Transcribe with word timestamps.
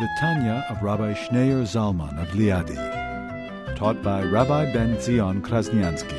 The 0.00 0.08
Tanya 0.18 0.64
of 0.70 0.82
Rabbi 0.82 1.12
Schneur 1.12 1.60
Zalman 1.64 2.18
of 2.22 2.28
Liadi, 2.28 3.76
taught 3.76 4.02
by 4.02 4.22
Rabbi 4.22 4.72
Ben 4.72 4.98
Zion 4.98 5.42
Krasniansky. 5.42 6.18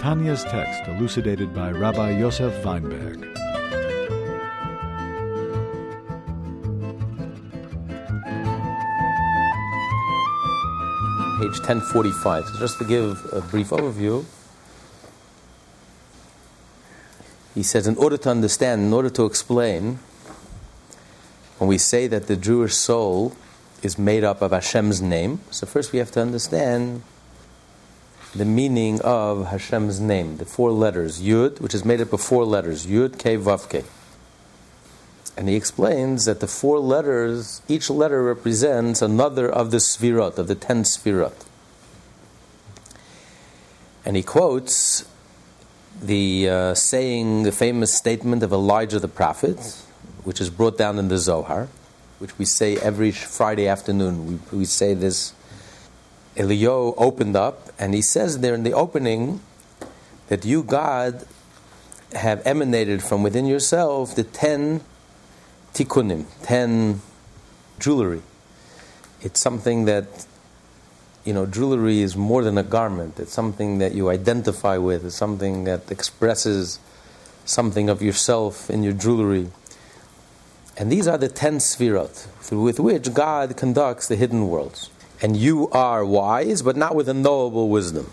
Tanya's 0.00 0.42
text 0.42 0.88
elucidated 0.88 1.54
by 1.54 1.70
Rabbi 1.70 2.18
Yosef 2.18 2.52
Weinberg. 2.64 3.20
Page 11.38 11.58
1045. 11.60 12.46
So 12.46 12.58
just 12.58 12.78
to 12.78 12.84
give 12.84 13.16
a 13.32 13.42
brief 13.42 13.70
overview, 13.70 14.24
he 17.54 17.62
says, 17.62 17.86
in 17.86 17.96
order 17.96 18.16
to 18.16 18.28
understand, 18.28 18.82
in 18.82 18.92
order 18.92 19.10
to 19.10 19.24
explain, 19.24 20.00
when 21.60 21.68
we 21.68 21.76
say 21.76 22.06
that 22.06 22.26
the 22.26 22.36
Jewish 22.36 22.74
soul 22.74 23.36
is 23.82 23.98
made 23.98 24.24
up 24.24 24.40
of 24.40 24.50
Hashem's 24.50 25.02
name, 25.02 25.40
so 25.50 25.66
first 25.66 25.92
we 25.92 25.98
have 25.98 26.10
to 26.12 26.20
understand 26.22 27.02
the 28.34 28.46
meaning 28.46 28.98
of 29.02 29.48
Hashem's 29.48 30.00
name, 30.00 30.38
the 30.38 30.46
four 30.46 30.72
letters, 30.72 31.20
Yud, 31.20 31.60
which 31.60 31.74
is 31.74 31.84
made 31.84 32.00
up 32.00 32.14
of 32.14 32.22
four 32.22 32.46
letters, 32.46 32.86
Yud, 32.86 33.18
K, 33.18 33.36
Vav, 33.36 33.68
K. 33.68 33.84
And 35.36 35.50
he 35.50 35.54
explains 35.54 36.24
that 36.24 36.40
the 36.40 36.46
four 36.46 36.78
letters, 36.78 37.60
each 37.68 37.90
letter 37.90 38.22
represents 38.22 39.02
another 39.02 39.46
of 39.46 39.70
the 39.70 39.76
sfirot, 39.76 40.38
of 40.38 40.48
the 40.48 40.54
ten 40.54 40.84
sfirot. 40.84 41.44
And 44.06 44.16
he 44.16 44.22
quotes 44.22 45.04
the 46.00 46.48
uh, 46.48 46.74
saying, 46.74 47.42
the 47.42 47.52
famous 47.52 47.92
statement 47.92 48.42
of 48.42 48.50
Elijah 48.50 48.98
the 48.98 49.08
prophet, 49.08 49.76
which 50.24 50.40
is 50.40 50.50
brought 50.50 50.76
down 50.78 50.98
in 50.98 51.08
the 51.08 51.18
Zohar, 51.18 51.68
which 52.18 52.38
we 52.38 52.44
say 52.44 52.76
every 52.76 53.10
Friday 53.10 53.66
afternoon. 53.66 54.40
We, 54.52 54.58
we 54.58 54.64
say 54.64 54.94
this. 54.94 55.32
Eliyahu 56.36 56.94
opened 56.96 57.36
up, 57.36 57.70
and 57.78 57.92
he 57.92 58.02
says 58.02 58.38
there 58.38 58.54
in 58.54 58.62
the 58.62 58.72
opening 58.72 59.40
that 60.28 60.44
you, 60.44 60.62
God, 60.62 61.26
have 62.12 62.46
emanated 62.46 63.02
from 63.02 63.22
within 63.22 63.46
yourself 63.46 64.14
the 64.14 64.24
ten 64.24 64.80
tikkunim, 65.74 66.26
ten 66.42 67.02
jewelry. 67.78 68.22
It's 69.22 69.40
something 69.40 69.84
that, 69.84 70.26
you 71.24 71.32
know, 71.32 71.46
jewelry 71.46 72.00
is 72.00 72.16
more 72.16 72.42
than 72.42 72.56
a 72.58 72.62
garment. 72.62 73.18
It's 73.18 73.32
something 73.32 73.78
that 73.78 73.92
you 73.92 74.08
identify 74.08 74.76
with. 74.76 75.04
It's 75.04 75.14
something 75.14 75.64
that 75.64 75.90
expresses 75.90 76.78
something 77.44 77.88
of 77.88 78.02
yourself 78.02 78.70
in 78.70 78.82
your 78.82 78.92
jewelry. 78.92 79.50
And 80.80 80.90
these 80.90 81.06
are 81.06 81.18
the 81.18 81.28
ten 81.28 81.58
sfirot 81.58 82.26
with 82.50 82.80
which 82.80 83.12
God 83.12 83.54
conducts 83.54 84.08
the 84.08 84.16
hidden 84.16 84.48
worlds. 84.48 84.88
And 85.20 85.36
you 85.36 85.68
are 85.72 86.02
wise, 86.06 86.62
but 86.62 86.74
not 86.74 86.94
with 86.94 87.06
a 87.06 87.12
knowable 87.12 87.68
wisdom. 87.68 88.10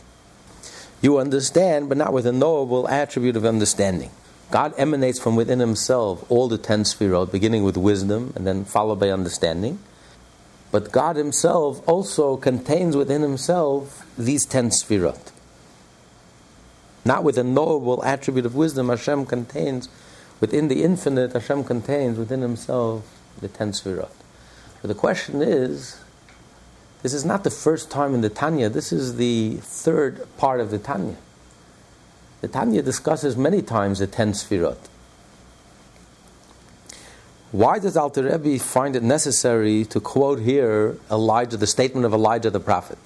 You 1.02 1.18
understand, 1.18 1.88
but 1.88 1.98
not 1.98 2.12
with 2.12 2.28
a 2.28 2.34
knowable 2.34 2.86
attribute 2.90 3.38
of 3.38 3.46
understanding. 3.46 4.12
God 4.52 4.74
emanates 4.78 5.18
from 5.18 5.38
within 5.38 5.60
himself 5.60 6.30
all 6.30 6.50
the 6.50 6.58
ten 6.58 6.84
sfirot, 6.84 7.32
beginning 7.32 7.64
with 7.64 7.78
wisdom 7.78 8.34
and 8.36 8.46
then 8.46 8.66
followed 8.66 9.00
by 9.00 9.12
understanding. 9.12 9.80
But 10.70 10.92
God 10.92 11.16
himself 11.16 11.82
also 11.88 12.36
contains 12.36 12.98
within 12.98 13.22
himself 13.22 14.06
these 14.18 14.46
ten 14.46 14.72
sfirot. 14.72 15.32
Not 17.06 17.24
with 17.24 17.38
a 17.38 17.46
knowable 17.46 18.04
attribute 18.04 18.46
of 18.46 18.56
wisdom, 18.56 18.90
Hashem 18.90 19.26
contains 19.26 19.88
within 20.40 20.68
the 20.68 20.84
infinite, 20.84 21.34
Hashem 21.34 21.64
contains 21.64 22.18
within 22.18 22.42
himself 22.42 23.06
the 23.42 23.48
ten 23.48 23.72
sfirot. 23.72 24.12
But 24.82 24.88
the 24.88 24.96
question 24.96 25.42
is, 25.42 26.00
this 27.04 27.14
is 27.14 27.24
not 27.26 27.44
the 27.44 27.52
first 27.52 27.92
time 27.92 28.14
in 28.14 28.22
the 28.22 28.30
Tanya, 28.30 28.70
this 28.70 28.92
is 28.92 29.18
the 29.18 29.58
third 29.62 30.28
part 30.38 30.60
of 30.60 30.72
the 30.72 30.80
Tanya. 30.80 31.16
The 32.42 32.48
Tanya 32.48 32.82
discusses 32.82 33.36
many 33.36 33.62
times 33.62 34.00
the 34.00 34.08
ten 34.08 34.34
sfirot. 34.34 34.78
Why 37.52 37.80
does 37.80 37.96
Alter 37.96 38.24
Rebbe 38.24 38.60
find 38.60 38.96
it 38.96 39.04
necessary 39.04 39.86
to 39.86 40.00
quote 40.00 40.40
here 40.40 40.98
Elijah, 41.10 41.58
the 41.58 41.66
statement 41.68 42.06
of 42.06 42.14
Elijah 42.14 42.50
the 42.50 42.60
prophet? 42.60 43.00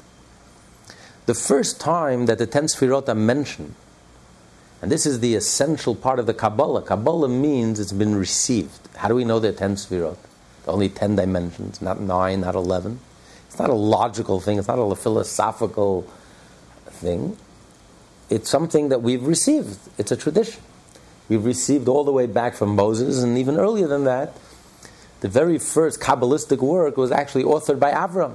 The 1.27 1.35
first 1.35 1.79
time 1.79 2.25
that 2.25 2.39
the 2.39 2.47
ten 2.47 2.65
sfirot 2.65 3.07
are 3.07 3.15
mentioned, 3.15 3.75
and 4.81 4.91
this 4.91 5.05
is 5.05 5.19
the 5.19 5.35
essential 5.35 5.95
part 5.95 6.19
of 6.19 6.25
the 6.25 6.33
Kabbalah. 6.33 6.81
Kabbalah 6.81 7.29
means 7.29 7.79
it's 7.79 7.91
been 7.91 8.15
received. 8.15 8.87
How 8.97 9.07
do 9.07 9.15
we 9.15 9.23
know 9.23 9.39
there 9.39 9.51
are 9.51 9.55
ten 9.55 9.75
sfirot? 9.75 10.17
Only 10.67 10.89
ten 10.89 11.15
dimensions, 11.15 11.81
not 11.81 11.99
nine, 11.99 12.41
not 12.41 12.55
eleven. 12.55 12.99
It's 13.47 13.59
not 13.59 13.69
a 13.69 13.75
logical 13.75 14.39
thing. 14.39 14.57
It's 14.57 14.67
not 14.67 14.79
a 14.79 14.95
philosophical 14.95 16.03
thing. 16.85 17.37
It's 18.29 18.49
something 18.49 18.89
that 18.89 19.01
we've 19.01 19.23
received. 19.23 19.77
It's 19.97 20.11
a 20.11 20.17
tradition. 20.17 20.61
We've 21.29 21.45
received 21.45 21.87
all 21.87 22.03
the 22.03 22.11
way 22.11 22.27
back 22.27 22.55
from 22.55 22.75
Moses, 22.75 23.21
and 23.21 23.37
even 23.37 23.57
earlier 23.57 23.87
than 23.87 24.05
that, 24.05 24.33
the 25.21 25.27
very 25.27 25.59
first 25.59 25.99
Kabbalistic 25.99 26.59
work 26.59 26.97
was 26.97 27.11
actually 27.11 27.43
authored 27.43 27.79
by 27.79 27.91
Avram. 27.91 28.33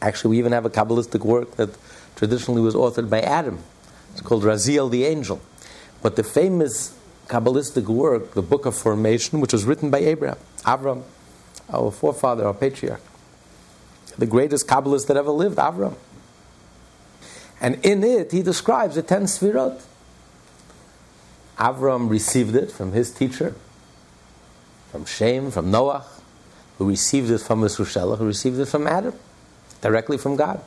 Actually, 0.00 0.30
we 0.30 0.38
even 0.38 0.52
have 0.52 0.64
a 0.64 0.70
Kabbalistic 0.70 1.24
work 1.24 1.56
that 1.56 1.70
traditionally 2.14 2.60
was 2.60 2.74
authored 2.74 3.10
by 3.10 3.20
Adam. 3.20 3.58
It's 4.16 4.22
called 4.26 4.44
Raziel 4.44 4.90
the 4.90 5.04
Angel. 5.04 5.42
But 6.00 6.16
the 6.16 6.24
famous 6.24 6.96
Kabbalistic 7.28 7.84
work, 7.84 8.32
the 8.32 8.40
Book 8.40 8.64
of 8.64 8.74
Formation, 8.74 9.42
which 9.42 9.52
was 9.52 9.64
written 9.64 9.90
by 9.90 9.98
Abraham, 9.98 10.38
Avram, 10.62 11.02
our 11.68 11.90
forefather, 11.90 12.46
our 12.46 12.54
patriarch, 12.54 13.02
the 14.16 14.24
greatest 14.24 14.66
Kabbalist 14.66 15.06
that 15.08 15.18
ever 15.18 15.30
lived, 15.30 15.58
Avram. 15.58 15.96
And 17.60 17.84
in 17.84 18.02
it, 18.04 18.32
he 18.32 18.42
describes 18.42 18.94
the 18.94 19.02
ten 19.02 19.24
Sfirot. 19.24 19.82
Avram 21.58 22.08
received 22.08 22.56
it 22.56 22.72
from 22.72 22.92
his 22.92 23.10
teacher, 23.10 23.54
from 24.90 25.04
Shem, 25.04 25.50
from 25.50 25.70
Noah, 25.70 26.06
who 26.78 26.88
received 26.88 27.30
it 27.30 27.42
from 27.42 27.60
Mesushelach, 27.60 28.16
who 28.16 28.26
received 28.26 28.58
it 28.60 28.66
from 28.66 28.86
Adam, 28.86 29.12
directly 29.82 30.16
from 30.16 30.36
God. 30.36 30.62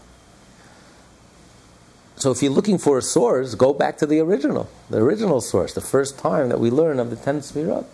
So 2.19 2.31
if 2.31 2.43
you're 2.43 2.51
looking 2.51 2.77
for 2.77 2.97
a 2.97 3.01
source, 3.01 3.55
go 3.55 3.73
back 3.73 3.97
to 3.99 4.05
the 4.05 4.19
original, 4.19 4.69
the 4.89 4.97
original 4.97 5.39
source, 5.39 5.73
the 5.73 5.81
first 5.81 6.19
time 6.19 6.49
that 6.49 6.59
we 6.59 6.69
learn 6.69 6.99
of 6.99 7.09
the 7.09 7.15
ten 7.15 7.39
Sfirot, 7.39 7.85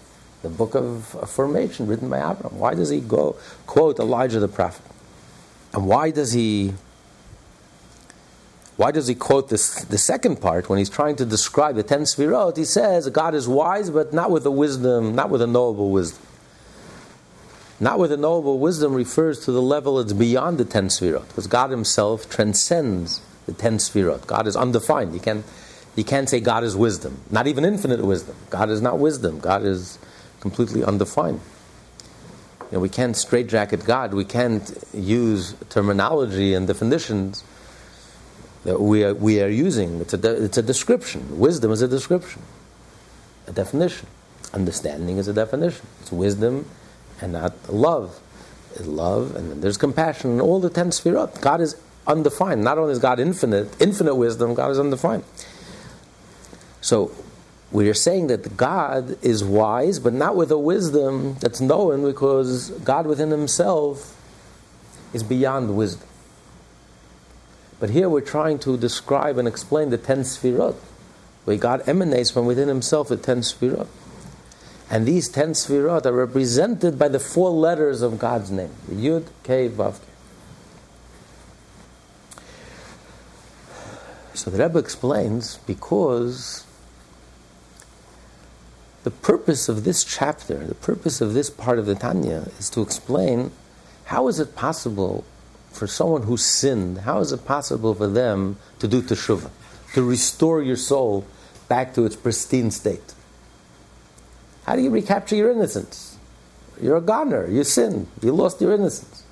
the 0.42 0.50
book 0.50 0.74
of 0.74 1.06
formation 1.30 1.86
written 1.86 2.10
by 2.10 2.18
Avram. 2.18 2.54
Why 2.54 2.74
does 2.74 2.90
he 2.90 3.02
go 3.02 3.36
quote 3.68 4.00
Elijah 4.00 4.40
the 4.40 4.48
prophet? 4.48 4.84
And 5.74 5.86
why 5.86 6.10
does 6.10 6.34
he 6.34 6.74
why 8.78 8.92
does 8.92 9.08
he 9.08 9.16
quote 9.16 9.50
this, 9.50 9.86
the 9.86 9.98
second 9.98 10.42
part 10.42 10.70
when 10.70 10.80
he's 10.80 10.90
trying 10.90 11.16
to 11.18 11.26
describe 11.26 11.76
the 11.76 11.84
ten 11.84 12.02
sfirot? 12.02 12.58
He 12.58 12.66
says 12.66 13.08
God 13.10 13.36
is 13.36 13.48
wise, 13.48 13.92
but 13.92 14.12
not 14.12 14.32
with 14.32 14.46
a 14.48 14.52
wisdom, 14.52 15.14
not 15.14 15.30
with 15.30 15.44
a 15.44 15.48
knowable 15.48 15.92
wisdom. 15.92 16.26
Not 17.80 18.00
with 18.00 18.12
a 18.12 18.18
knowable 18.18 18.58
wisdom 18.58 18.96
refers 18.96 19.46
to 19.46 19.52
the 19.52 19.62
level 19.62 19.98
that's 19.98 20.14
beyond 20.14 20.58
the 20.58 20.66
ten 20.66 20.88
sfirot, 20.88 21.28
because 21.28 21.46
God 21.46 21.70
Himself 21.70 22.28
transcends 22.28 23.22
the 23.46 23.54
ten 23.54 23.78
sfirot. 23.78 24.28
God 24.28 24.48
is 24.48 24.56
undefined. 24.56 25.14
You 25.14 25.20
can't, 25.20 25.46
you 25.96 26.04
can't 26.04 26.30
say 26.30 26.40
God 26.40 26.64
is 26.64 26.76
wisdom, 26.76 27.20
not 27.30 27.48
even 27.48 27.66
infinite 27.66 28.04
wisdom. 28.04 28.36
God 28.50 28.70
is 28.70 28.82
not 28.82 29.00
wisdom. 29.00 29.40
God 29.40 29.64
is 29.64 30.00
completely 30.40 30.84
undefined. 30.84 31.42
You 32.62 32.68
know, 32.74 32.80
we 32.80 32.90
can't 32.90 33.16
straitjacket 33.16 33.86
God. 33.86 34.14
We 34.14 34.26
can't 34.26 34.74
use 34.94 35.56
terminology 35.70 36.54
and 36.54 36.68
definitions 36.68 37.44
that 38.64 38.82
we 38.82 39.04
are, 39.04 39.14
we 39.14 39.42
are 39.42 39.48
using. 39.48 40.02
It's 40.02 40.14
a, 40.14 40.18
de- 40.18 40.44
it's 40.44 40.58
a 40.58 40.64
description. 40.64 41.40
Wisdom 41.40 41.72
is 41.72 41.82
a 41.82 41.88
description, 41.88 42.42
a 43.48 43.52
definition. 43.52 44.08
Understanding 44.54 45.18
is 45.18 45.28
a 45.28 45.34
definition. 45.34 45.86
It's 46.02 46.12
wisdom 46.12 46.66
and 47.22 47.34
not 47.34 47.54
love. 47.72 48.20
Love, 48.82 49.38
and 49.38 49.50
then 49.50 49.62
there's 49.62 49.78
compassion, 49.78 50.32
and 50.32 50.42
all 50.42 50.60
the 50.60 50.70
ten 50.70 50.90
sfirot. 50.90 51.40
God 51.40 51.62
is 51.62 51.76
undefined. 52.08 52.64
Not 52.64 52.78
only 52.78 52.94
is 52.94 53.00
God 53.00 53.20
infinite, 53.20 53.80
infinite 53.82 54.16
wisdom, 54.16 54.54
God 54.54 54.72
is 54.72 54.80
undefined. 54.80 55.24
So 56.82 57.12
we 57.72 57.90
are 57.90 57.96
saying 57.96 58.28
that 58.28 58.56
God 58.58 59.18
is 59.24 59.44
wise, 59.44 60.00
but 60.00 60.14
not 60.14 60.36
with 60.36 60.52
a 60.52 60.58
wisdom 60.58 61.36
that's 61.40 61.60
known 61.60 62.06
because 62.06 62.70
God 62.70 63.08
within 63.08 63.32
himself 63.32 64.16
is 65.14 65.24
beyond 65.24 65.76
wisdom. 65.76 66.08
But 67.80 67.90
here 67.90 68.08
we're 68.08 68.22
trying 68.22 68.60
to 68.60 68.78
describe 68.78 69.38
and 69.38 69.48
explain 69.48 69.90
the 69.90 69.98
ten 69.98 70.20
sfirot, 70.20 70.76
where 71.44 71.58
God 71.58 71.88
emanates 71.88 72.32
from 72.32 72.46
within 72.46 72.68
himself 72.68 73.10
the 73.10 73.18
ten 73.18 73.40
sfirot. 73.40 73.88
And 74.90 75.06
these 75.06 75.28
ten 75.28 75.50
sfirot 75.50 76.06
are 76.06 76.14
represented 76.14 76.98
by 76.98 77.08
the 77.08 77.20
four 77.20 77.50
letters 77.50 78.02
of 78.02 78.20
God's 78.20 78.52
name, 78.52 78.72
Yud, 78.90 79.28
Kei, 79.44 79.68
Vav, 79.68 80.00
So 84.36 84.52
the 84.52 84.62
Rebbe 84.62 84.78
explains 84.78 85.60
because 85.66 86.66
the 89.04 89.12
purpose 89.12 89.70
of 89.70 89.86
this 89.86 90.04
chapter, 90.04 90.56
the 90.56 90.76
purpose 90.76 91.22
of 91.22 91.34
this 91.34 91.50
part 91.50 91.80
of 91.80 91.86
the 91.86 91.96
Tanya, 91.96 92.50
is 92.60 92.70
to 92.72 92.82
explain 92.82 93.52
how 94.06 94.28
is 94.28 94.40
it 94.42 94.54
possible 94.54 95.24
for 95.72 95.88
someone 95.88 96.24
who 96.24 96.36
sinned, 96.36 97.00
how 97.00 97.20
is 97.20 97.32
it 97.32 97.46
possible 97.46 97.96
for 97.96 98.08
them 98.08 98.58
to 98.80 98.90
do 98.90 99.02
teshuvah, 99.02 99.52
to 99.94 100.04
restore 100.04 100.62
your 100.62 100.76
soul 100.76 101.26
back 101.70 101.94
to 101.94 102.04
its 102.04 102.18
pristine 102.18 102.72
state? 102.72 103.14
How 104.66 104.76
do 104.76 104.82
you 104.82 104.90
recapture 104.90 105.38
your 105.38 105.52
innocence? 105.52 106.18
You're 106.82 106.98
a 106.98 107.02
goner, 107.02 107.48
you 107.48 107.64
sinned, 107.64 108.08
you 108.22 108.34
lost 108.34 108.60
your 108.60 108.74
innocence, 108.74 109.24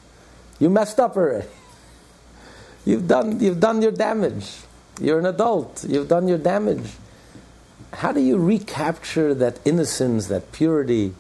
you 0.60 0.70
messed 0.70 1.00
up 1.00 1.18
already. 1.18 1.48
You've 2.86 3.08
done, 3.08 3.40
you've 3.40 3.62
done 3.62 3.82
your 3.82 3.94
damage. 3.94 4.52
You're 5.02 5.20
an 5.20 5.26
adult, 5.26 5.84
you've 5.88 6.08
done 6.08 6.28
your 6.28 6.38
damage. 6.38 6.92
How 7.94 8.12
do 8.12 8.20
you 8.20 8.38
recapture 8.38 9.34
that 9.36 9.60
innocence, 9.66 10.28
that 10.28 10.52
purity? 10.52 11.14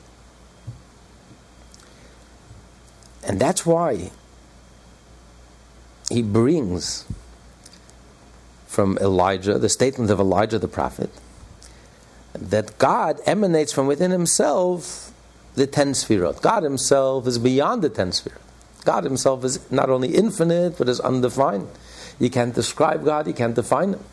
And 3.26 3.40
that's 3.40 3.66
why 3.66 4.12
he 6.10 6.22
brings 6.22 7.06
from 8.68 8.98
Elijah, 9.00 9.58
the 9.60 9.70
statement 9.70 10.10
of 10.10 10.20
Elijah 10.20 10.60
the 10.60 10.68
prophet, 10.68 11.10
that 12.34 12.78
God 12.80 13.20
emanates 13.26 13.72
from 13.72 13.86
within 13.88 14.12
himself 14.12 15.12
the 15.56 15.68
ten 15.68 15.94
sfirot. 15.94 16.42
God 16.42 16.64
himself 16.64 17.28
is 17.28 17.38
beyond 17.38 17.84
the 17.84 17.90
ten 17.90 18.10
sfirot. 18.10 18.42
God 18.84 19.04
himself 19.04 19.44
is 19.44 19.72
not 19.72 19.90
only 19.90 20.16
infinite, 20.16 20.78
but 20.78 20.90
is 20.90 21.00
undefined. 21.00 21.68
You 22.20 22.30
can't 22.30 22.54
describe 22.54 23.04
God, 23.04 23.28
you 23.28 23.34
can't 23.34 23.56
define 23.56 23.94
him. 23.94 24.04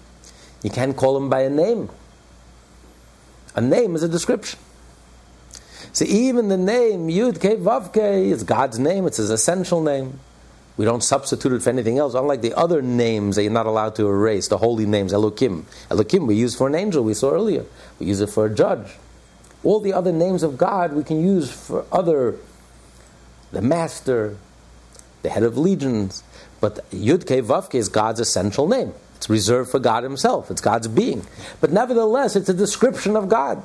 You 0.62 0.70
can't 0.70 0.97
call 0.97 1.17
him 1.17 1.29
by 1.29 1.43
a 1.43 1.50
name. 1.50 1.88
A 3.55 3.61
name 3.61 3.94
is 3.94 4.02
a 4.02 4.08
description. 4.08 4.58
So 5.93 6.05
even 6.05 6.49
the 6.49 6.56
name 6.56 7.08
Yud 7.08 7.38
Ke 7.38 7.58
Vav 7.58 7.97
is 7.97 8.44
God's 8.44 8.79
name, 8.79 9.06
it's 9.06 9.17
his 9.17 9.31
essential 9.31 9.82
name. 9.82 10.20
We 10.76 10.85
don't 10.85 11.02
substitute 11.02 11.52
it 11.52 11.62
for 11.62 11.70
anything 11.70 11.99
else, 11.99 12.14
unlike 12.14 12.41
the 12.41 12.55
other 12.55 12.81
names 12.81 13.37
that 13.37 13.43
you're 13.43 13.52
not 13.52 13.67
allowed 13.67 13.97
to 13.97 14.06
erase, 14.06 14.49
the 14.49 14.56
holy 14.56 14.87
names, 14.87 15.12
Elokim. 15.12 15.64
Elokim 15.91 16.26
we 16.26 16.37
use 16.37 16.55
for 16.55 16.69
an 16.69 16.75
angel, 16.75 17.05
we 17.05 17.12
saw 17.12 17.32
earlier. 17.32 17.67
We 17.99 18.06
use 18.06 18.20
it 18.20 18.31
for 18.31 18.47
a 18.47 18.55
judge. 18.55 18.97
All 19.62 19.81
the 19.81 19.93
other 19.93 20.12
names 20.12 20.43
of 20.43 20.56
God 20.56 20.94
we 20.94 21.05
can 21.05 21.23
use 21.23 21.50
for 21.50 21.85
other, 21.93 22.37
the 23.52 23.61
master, 23.61 24.38
the 25.23 25.29
head 25.29 25.43
of 25.43 25.58
legions. 25.58 26.23
But 26.61 26.89
Yud 26.91 27.25
Ke 27.25 27.45
Vav 27.45 27.71
Ke 27.71 27.77
is 27.77 27.89
God's 27.89 28.21
essential 28.21 28.69
name. 28.69 28.93
It's 29.17 29.29
reserved 29.29 29.71
for 29.71 29.79
God 29.79 30.03
Himself. 30.03 30.51
It's 30.51 30.61
God's 30.61 30.89
being. 30.89 31.27
But 31.61 31.73
nevertheless, 31.73 32.37
it's 32.37 32.49
a 32.49 32.55
description 32.55 33.17
of 33.17 33.29
God. 33.29 33.62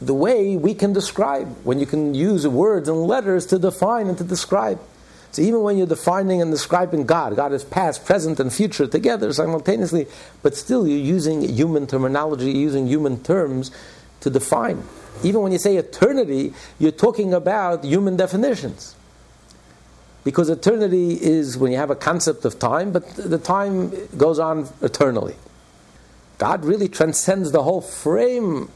The 0.00 0.14
way 0.14 0.56
we 0.56 0.74
can 0.74 0.92
describe, 0.92 1.48
when 1.64 1.78
you 1.78 1.86
can 1.86 2.14
use 2.14 2.46
words 2.46 2.88
and 2.88 3.04
letters 3.04 3.46
to 3.46 3.58
define 3.58 4.08
and 4.08 4.18
to 4.18 4.24
describe. 4.24 4.80
So 5.32 5.42
even 5.42 5.62
when 5.62 5.78
you're 5.78 5.86
defining 5.86 6.42
and 6.42 6.50
describing 6.50 7.06
God, 7.06 7.34
God 7.34 7.52
is 7.52 7.64
past, 7.64 8.04
present, 8.04 8.38
and 8.38 8.52
future 8.52 8.86
together 8.86 9.32
simultaneously, 9.32 10.06
but 10.42 10.54
still 10.54 10.86
you're 10.86 10.98
using 10.98 11.48
human 11.48 11.86
terminology, 11.86 12.52
using 12.52 12.86
human 12.86 13.22
terms 13.22 13.70
to 14.20 14.30
define. 14.30 14.84
Even 15.22 15.42
when 15.42 15.52
you 15.52 15.58
say 15.58 15.76
eternity, 15.76 16.52
you're 16.78 16.92
talking 16.92 17.32
about 17.34 17.84
human 17.84 18.16
definitions. 18.16 18.94
Because 20.24 20.48
eternity 20.48 21.12
is 21.12 21.58
when 21.58 21.70
you 21.70 21.78
have 21.78 21.90
a 21.90 21.96
concept 21.96 22.46
of 22.46 22.58
time, 22.58 22.92
but 22.92 23.06
the 23.14 23.38
time 23.38 23.92
goes 24.16 24.38
on 24.38 24.68
eternally. 24.80 25.34
God 26.38 26.64
really 26.64 26.88
transcends 26.88 27.52
the 27.52 27.62
whole 27.62 27.82
frame 27.82 28.70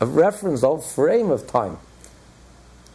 of 0.00 0.16
reference, 0.16 0.60
the 0.60 0.66
whole 0.66 0.80
frame 0.80 1.30
of 1.30 1.46
time. 1.46 1.78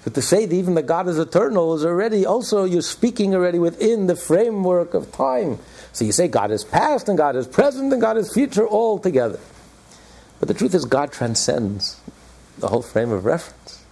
But 0.03 0.15
to 0.15 0.21
say 0.21 0.45
that 0.45 0.53
even 0.53 0.75
that 0.75 0.85
God 0.85 1.07
is 1.07 1.17
eternal 1.17 1.73
is 1.75 1.85
already 1.85 2.25
also, 2.25 2.65
you're 2.65 2.81
speaking 2.81 3.33
already 3.33 3.57
within 3.57 4.07
the 4.07 4.17
framework 4.17 4.93
of 4.93 5.13
time. 5.13 5.59
So 5.93 6.03
you 6.03 6.11
say 6.11 6.27
God 6.27 6.51
is 6.51 6.65
past 6.65 7.07
and 7.07 7.17
God 7.17 7.37
is 7.37 7.47
present 7.47 7.93
and 7.93 8.01
God 8.01 8.17
is 8.17 8.33
future 8.33 8.67
all 8.67 8.99
together. 8.99 9.39
But 10.41 10.49
the 10.49 10.53
truth 10.53 10.75
is, 10.75 10.83
God 10.83 11.13
transcends 11.13 12.01
the 12.57 12.67
whole 12.67 12.81
frame 12.81 13.11
of 13.11 13.23
reference 13.23 13.82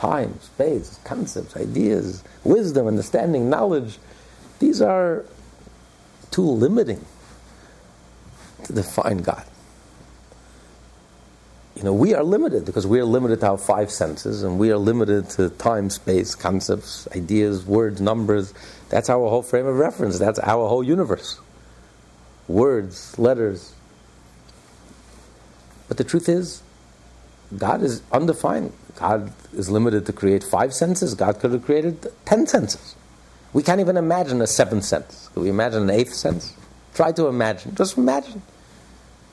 time, 0.00 0.40
space, 0.40 0.98
concepts, 1.04 1.54
ideas, 1.58 2.24
wisdom, 2.42 2.86
understanding, 2.86 3.50
knowledge, 3.50 3.98
these 4.58 4.80
are 4.80 5.26
too 6.30 6.40
limiting 6.40 7.04
to 8.64 8.72
define 8.72 9.18
God. 9.18 9.44
You 11.76 11.82
know, 11.82 11.92
we 11.92 12.14
are 12.14 12.24
limited 12.24 12.64
because 12.64 12.86
we 12.86 12.98
are 12.98 13.04
limited 13.04 13.40
to 13.40 13.50
our 13.50 13.58
five 13.58 13.90
senses 13.90 14.42
and 14.42 14.58
we 14.58 14.70
are 14.70 14.78
limited 14.78 15.28
to 15.30 15.50
time, 15.50 15.90
space, 15.90 16.34
concepts, 16.34 17.06
ideas, 17.14 17.66
words, 17.66 18.00
numbers. 18.00 18.54
That's 18.88 19.10
our 19.10 19.28
whole 19.28 19.42
frame 19.42 19.66
of 19.66 19.76
reference. 19.76 20.18
That's 20.18 20.38
our 20.38 20.66
whole 20.66 20.82
universe. 20.82 21.38
Words, 22.48 23.18
letters. 23.18 23.74
But 25.88 25.98
the 25.98 26.04
truth 26.04 26.28
is, 26.28 26.62
God 27.56 27.82
is 27.82 28.02
undefined. 28.12 28.72
God 29.00 29.32
is 29.54 29.70
limited 29.70 30.04
to 30.06 30.12
create 30.12 30.44
five 30.44 30.74
senses. 30.74 31.14
God 31.14 31.40
could 31.40 31.52
have 31.52 31.64
created 31.64 32.06
ten 32.26 32.46
senses. 32.46 32.94
We 33.54 33.62
can't 33.62 33.80
even 33.80 33.96
imagine 33.96 34.42
a 34.42 34.46
seventh 34.46 34.84
sense. 34.84 35.30
Can 35.32 35.42
we 35.42 35.48
imagine 35.48 35.84
an 35.84 35.90
eighth 35.90 36.12
sense? 36.12 36.54
Try 36.94 37.10
to 37.12 37.26
imagine. 37.26 37.74
Just 37.74 37.96
imagine. 37.96 38.42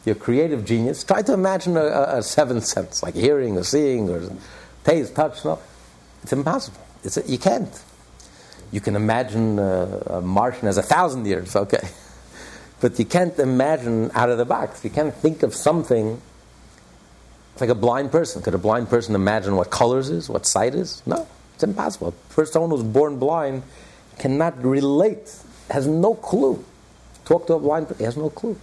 Your 0.05 0.15
creative 0.15 0.63
genius. 0.63 1.03
Try 1.03 1.21
to 1.21 1.33
imagine 1.33 1.75
a, 1.75 1.83
a, 1.83 2.17
a 2.19 2.23
seventh 2.23 2.63
sense, 2.63 3.03
like 3.03 3.13
hearing 3.13 3.57
or 3.57 3.63
seeing 3.63 4.09
or 4.09 4.31
taste, 4.85 5.13
touch. 5.13 5.43
No, 5.43 5.59
it's 6.23 6.31
impossible. 6.31 6.79
It's 7.03 7.17
a, 7.17 7.29
you 7.29 7.37
can't. 7.37 7.83
You 8.71 8.79
can 8.79 8.95
imagine 8.95 9.59
a, 9.59 10.01
a 10.07 10.21
Martian 10.21 10.69
as 10.69 10.77
a 10.77 10.81
thousand 10.81 11.25
years, 11.25 11.57
okay, 11.57 11.89
but 12.79 12.97
you 12.97 13.05
can't 13.05 13.37
imagine 13.37 14.11
out 14.13 14.29
of 14.29 14.37
the 14.37 14.45
box. 14.45 14.85
You 14.85 14.91
can't 14.91 15.13
think 15.13 15.43
of 15.43 15.53
something 15.53 16.21
it's 17.57 17.61
like 17.61 17.71
a 17.71 17.75
blind 17.75 18.11
person. 18.11 18.43
Could 18.43 18.53
a 18.53 18.59
blind 18.59 18.87
person 18.87 19.15
imagine 19.15 19.55
what 19.55 19.71
colors 19.71 20.11
is, 20.11 20.29
what 20.29 20.45
sight 20.45 20.75
is? 20.75 21.01
No, 21.07 21.27
it's 21.55 21.63
impossible. 21.63 22.13
First, 22.29 22.53
someone 22.53 22.69
who's 22.69 22.83
born 22.83 23.17
blind 23.17 23.63
cannot 24.19 24.63
relate, 24.63 25.35
has 25.71 25.87
no 25.87 26.13
clue. 26.13 26.63
Talk 27.25 27.47
to 27.47 27.55
a 27.55 27.59
blind 27.59 27.87
person, 27.87 27.97
he 27.97 28.03
has 28.03 28.15
no 28.15 28.29
clue. 28.29 28.59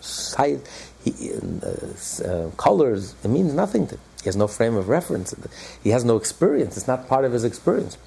Sight, 0.00 0.60
he, 1.02 1.32
uh, 1.32 2.24
uh, 2.24 2.50
colors, 2.50 3.16
it 3.24 3.28
means 3.28 3.54
nothing 3.54 3.88
to 3.88 3.96
him. 3.96 4.00
He 4.22 4.26
has 4.26 4.36
no 4.36 4.46
frame 4.46 4.76
of 4.76 4.88
reference. 4.88 5.34
He 5.82 5.90
has 5.90 6.04
no 6.04 6.14
experience. 6.14 6.76
It's 6.76 6.86
not 6.86 7.08
part 7.08 7.24
of 7.24 7.32
his 7.32 7.42
experience. 7.42 7.98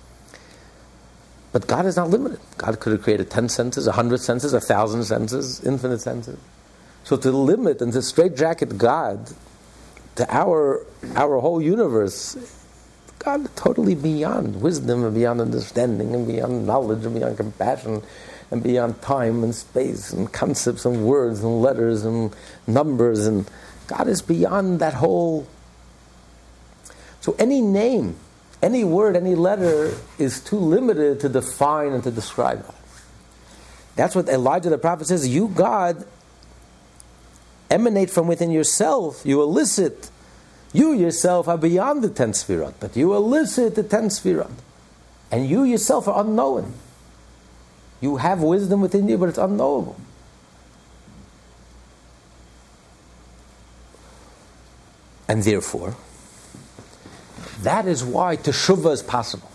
But 1.52 1.68
God 1.68 1.86
is 1.86 1.98
not 1.98 2.10
limited. 2.10 2.40
God 2.58 2.80
could 2.80 2.94
have 2.94 3.02
created 3.02 3.30
10 3.30 3.50
senses, 3.50 3.86
100 3.86 4.22
senses, 4.22 4.54
1,000 4.54 5.04
senses, 5.04 5.62
infinite 5.66 6.00
senses. 6.00 6.40
So 7.04 7.18
to 7.18 7.32
limit 7.34 7.82
and 7.82 7.92
to 7.92 8.02
straitjacket 8.02 8.78
God 8.78 9.30
to 10.16 10.34
our 10.34 10.86
our 11.16 11.40
whole 11.40 11.62
universe, 11.62 12.38
God 13.20 13.50
totally 13.56 13.96
beyond 13.96 14.62
wisdom 14.62 15.04
and 15.04 15.14
beyond 15.14 15.42
understanding 15.42 16.14
and 16.14 16.28
beyond 16.28 16.66
knowledge 16.66 17.06
and 17.06 17.16
beyond 17.16 17.38
compassion 17.38 18.02
and 18.52 18.62
beyond 18.62 19.02
time 19.02 19.44
and 19.44 19.56
space 19.56 20.12
and 20.12 20.32
concepts 20.32 20.86
and 20.86 21.06
words 21.06 21.44
and 21.44 21.62
letters 21.62 22.06
and 22.06 22.36
numbers 22.68 23.26
and 23.26 23.50
God 23.88 24.08
is 24.08 24.22
beyond 24.22 24.80
that 24.80 24.94
whole. 24.94 25.48
So 27.22 27.36
any 27.40 27.62
name, 27.62 28.16
any 28.62 28.84
word, 28.84 29.16
any 29.16 29.36
letter 29.36 29.94
is 30.18 30.40
too 30.42 30.58
limited 30.58 31.20
to 31.22 31.30
define 31.30 31.94
and 31.94 32.04
to 32.04 32.12
describe 32.12 32.64
God. 32.64 32.76
That's 33.96 34.16
what 34.16 34.28
Elijah 34.28 34.70
the 34.70 34.78
prophet 34.78 35.08
says. 35.08 35.28
You, 35.28 35.50
God, 35.50 36.06
emanate 37.70 38.10
from 38.10 38.28
within 38.28 38.52
yourself, 38.52 39.22
you 39.26 39.42
elicit. 39.42 40.10
You 40.74 40.94
yourself 40.94 41.48
are 41.48 41.58
beyond 41.58 42.04
the 42.04 42.10
ten 42.10 42.32
sfirot, 42.32 42.74
but 42.80 42.96
you 42.96 43.14
elicit 43.14 43.76
the 43.76 43.84
ten 43.84 44.06
sfirot. 44.06 44.52
And 45.32 45.50
you 45.50 45.64
yourself 45.64 46.08
are 46.08 46.24
unknown. 46.24 46.74
You 48.02 48.18
have 48.18 48.42
wisdom 48.42 48.82
within 48.82 49.08
you, 49.08 49.18
but 49.18 49.30
it's 49.30 49.38
unknowable. 49.38 49.96
And 55.28 55.44
therefore, 55.44 55.96
that 57.62 57.88
is 57.88 58.04
why 58.04 58.36
teshuvah 58.38 58.92
is 58.92 59.02
possible. 59.02 59.50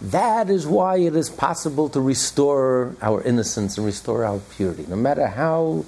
That 0.00 0.50
is 0.50 0.66
why 0.66 0.96
it 0.96 1.14
is 1.14 1.30
possible 1.30 1.88
to 1.90 2.00
restore 2.00 2.96
our 3.00 3.22
innocence 3.22 3.76
and 3.76 3.86
restore 3.86 4.24
our 4.24 4.38
purity. 4.38 4.86
No 4.88 4.96
matter 4.96 5.28
how 5.28 5.84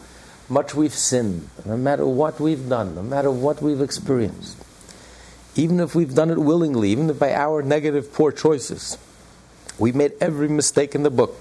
much 0.48 0.74
we've 0.74 0.94
sinned, 0.94 1.48
no 1.64 1.76
matter 1.76 2.06
what 2.06 2.38
we've 2.38 2.68
done, 2.68 2.94
no 2.94 3.02
matter 3.02 3.30
what 3.30 3.62
we've 3.62 3.80
experienced, 3.80 4.56
even 5.56 5.80
if 5.80 5.94
we've 5.94 6.14
done 6.14 6.30
it 6.30 6.38
willingly, 6.38 6.90
even 6.90 7.08
if 7.08 7.18
by 7.18 7.32
our 7.32 7.62
negative, 7.62 8.12
poor 8.12 8.32
choices, 8.32 8.98
we've 9.78 9.94
made 9.94 10.12
every 10.20 10.48
mistake 10.48 10.94
in 10.94 11.02
the 11.02 11.10
book, 11.10 11.36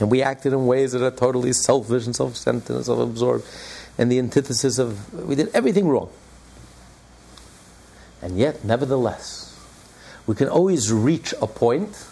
and 0.00 0.10
we 0.10 0.22
acted 0.22 0.52
in 0.52 0.66
ways 0.66 0.92
that 0.92 1.02
are 1.02 1.10
totally 1.10 1.52
selfish 1.52 2.06
and 2.06 2.14
self 2.14 2.36
centered 2.36 2.76
and 2.76 2.84
self 2.84 2.98
absorbed, 3.00 3.44
and 3.96 4.12
the 4.12 4.18
antithesis 4.18 4.78
of, 4.78 5.26
we 5.26 5.34
did 5.34 5.48
everything 5.54 5.88
wrong. 5.88 6.10
And 8.20 8.36
yet, 8.38 8.64
nevertheless, 8.64 9.56
we 10.26 10.34
can 10.34 10.48
always 10.48 10.92
reach 10.92 11.32
a 11.40 11.46
point 11.46 12.06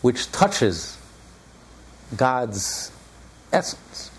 which 0.00 0.30
touches 0.30 0.96
God's 2.16 2.92
essence, 3.52 4.10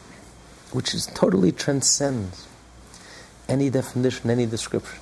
which 0.72 0.94
is 0.94 1.08
totally 1.08 1.52
transcends 1.52 2.48
any 3.48 3.70
definition, 3.70 4.30
any 4.30 4.46
description. 4.46 5.00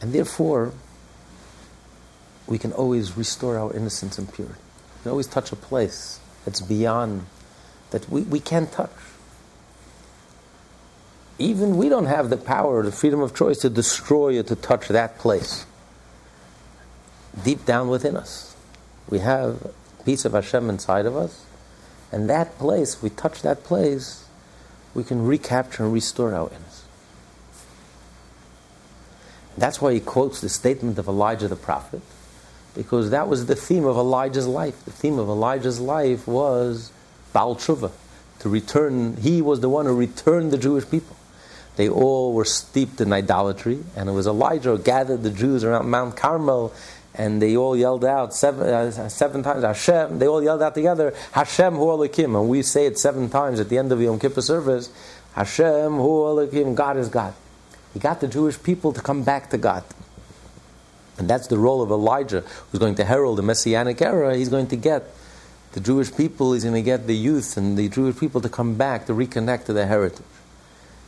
And 0.00 0.12
therefore, 0.12 0.72
we 2.46 2.58
can 2.58 2.72
always 2.72 3.16
restore 3.16 3.58
our 3.58 3.72
innocence 3.74 4.18
and 4.18 4.32
purity. 4.32 4.60
We 4.98 5.02
can 5.02 5.10
always 5.10 5.26
touch 5.26 5.52
a 5.52 5.56
place 5.56 6.20
that's 6.44 6.60
beyond, 6.60 7.26
that 7.90 8.08
we, 8.08 8.22
we 8.22 8.40
can't 8.40 8.70
touch. 8.70 8.90
Even 11.38 11.76
we 11.76 11.88
don't 11.88 12.06
have 12.06 12.30
the 12.30 12.36
power, 12.36 12.82
the 12.82 12.92
freedom 12.92 13.20
of 13.20 13.34
choice 13.34 13.58
to 13.58 13.70
destroy 13.70 14.38
or 14.38 14.42
to 14.44 14.54
touch 14.54 14.88
that 14.88 15.18
place. 15.18 15.66
Deep 17.42 17.64
down 17.64 17.88
within 17.88 18.16
us, 18.16 18.54
we 19.10 19.18
have 19.18 19.70
a 19.98 20.04
piece 20.04 20.24
of 20.24 20.32
Hashem 20.32 20.70
inside 20.70 21.06
of 21.06 21.16
us, 21.16 21.44
and 22.14 22.30
that 22.30 22.58
place, 22.58 22.94
if 22.94 23.02
we 23.02 23.10
touch 23.10 23.42
that 23.42 23.64
place, 23.64 24.24
we 24.94 25.02
can 25.02 25.26
recapture 25.26 25.82
and 25.82 25.92
restore 25.92 26.32
our 26.32 26.46
innocence. 26.46 26.84
That's 29.58 29.82
why 29.82 29.94
he 29.94 29.98
quotes 29.98 30.40
the 30.40 30.48
statement 30.48 30.96
of 30.96 31.08
Elijah 31.08 31.48
the 31.48 31.56
prophet, 31.56 32.02
because 32.76 33.10
that 33.10 33.26
was 33.26 33.46
the 33.46 33.56
theme 33.56 33.84
of 33.84 33.96
Elijah's 33.96 34.46
life. 34.46 34.84
The 34.84 34.92
theme 34.92 35.18
of 35.18 35.28
Elijah's 35.28 35.80
life 35.80 36.28
was 36.28 36.92
Baal 37.32 37.56
Tshuva, 37.56 37.90
to 38.38 38.48
return. 38.48 39.16
He 39.16 39.42
was 39.42 39.58
the 39.58 39.68
one 39.68 39.86
who 39.86 39.96
returned 39.96 40.52
the 40.52 40.58
Jewish 40.58 40.88
people. 40.88 41.16
They 41.74 41.88
all 41.88 42.32
were 42.32 42.44
steeped 42.44 43.00
in 43.00 43.12
idolatry, 43.12 43.82
and 43.96 44.08
it 44.08 44.12
was 44.12 44.28
Elijah 44.28 44.76
who 44.76 44.78
gathered 44.78 45.24
the 45.24 45.30
Jews 45.30 45.64
around 45.64 45.90
Mount 45.90 46.16
Carmel, 46.16 46.72
and 47.14 47.40
they 47.40 47.56
all 47.56 47.76
yelled 47.76 48.04
out 48.04 48.34
seven, 48.34 48.68
uh, 48.68 49.08
seven 49.08 49.42
times, 49.42 49.62
Hashem. 49.62 50.18
They 50.18 50.26
all 50.26 50.42
yelled 50.42 50.62
out 50.62 50.74
together, 50.74 51.14
Hashem 51.32 51.74
Hu 51.74 51.86
Elokim, 51.86 52.38
and 52.38 52.48
we 52.48 52.62
say 52.62 52.86
it 52.86 52.98
seven 52.98 53.30
times 53.30 53.60
at 53.60 53.68
the 53.68 53.78
end 53.78 53.92
of 53.92 53.98
the 53.98 54.04
Yom 54.04 54.18
Kippur 54.18 54.42
service, 54.42 54.90
Hashem 55.34 55.92
Hu 55.92 56.22
Elokim, 56.22 56.74
God 56.74 56.96
is 56.96 57.08
God. 57.08 57.34
He 57.92 58.00
got 58.00 58.20
the 58.20 58.26
Jewish 58.26 58.60
people 58.60 58.92
to 58.92 59.00
come 59.00 59.22
back 59.22 59.50
to 59.50 59.58
God. 59.58 59.84
And 61.16 61.30
that's 61.30 61.46
the 61.46 61.58
role 61.58 61.80
of 61.80 61.90
Elijah, 61.90 62.40
who's 62.40 62.80
going 62.80 62.96
to 62.96 63.04
herald 63.04 63.38
the 63.38 63.42
Messianic 63.42 64.02
era. 64.02 64.36
He's 64.36 64.48
going 64.48 64.66
to 64.68 64.76
get 64.76 65.04
the 65.72 65.80
Jewish 65.80 66.14
people, 66.14 66.52
he's 66.52 66.64
going 66.64 66.74
to 66.74 66.82
get 66.82 67.06
the 67.06 67.16
youth 67.16 67.56
and 67.56 67.76
the 67.76 67.88
Jewish 67.88 68.18
people 68.18 68.40
to 68.40 68.48
come 68.48 68.74
back, 68.74 69.06
to 69.06 69.12
reconnect 69.12 69.66
to 69.66 69.72
their 69.72 69.86
heritage. 69.86 70.24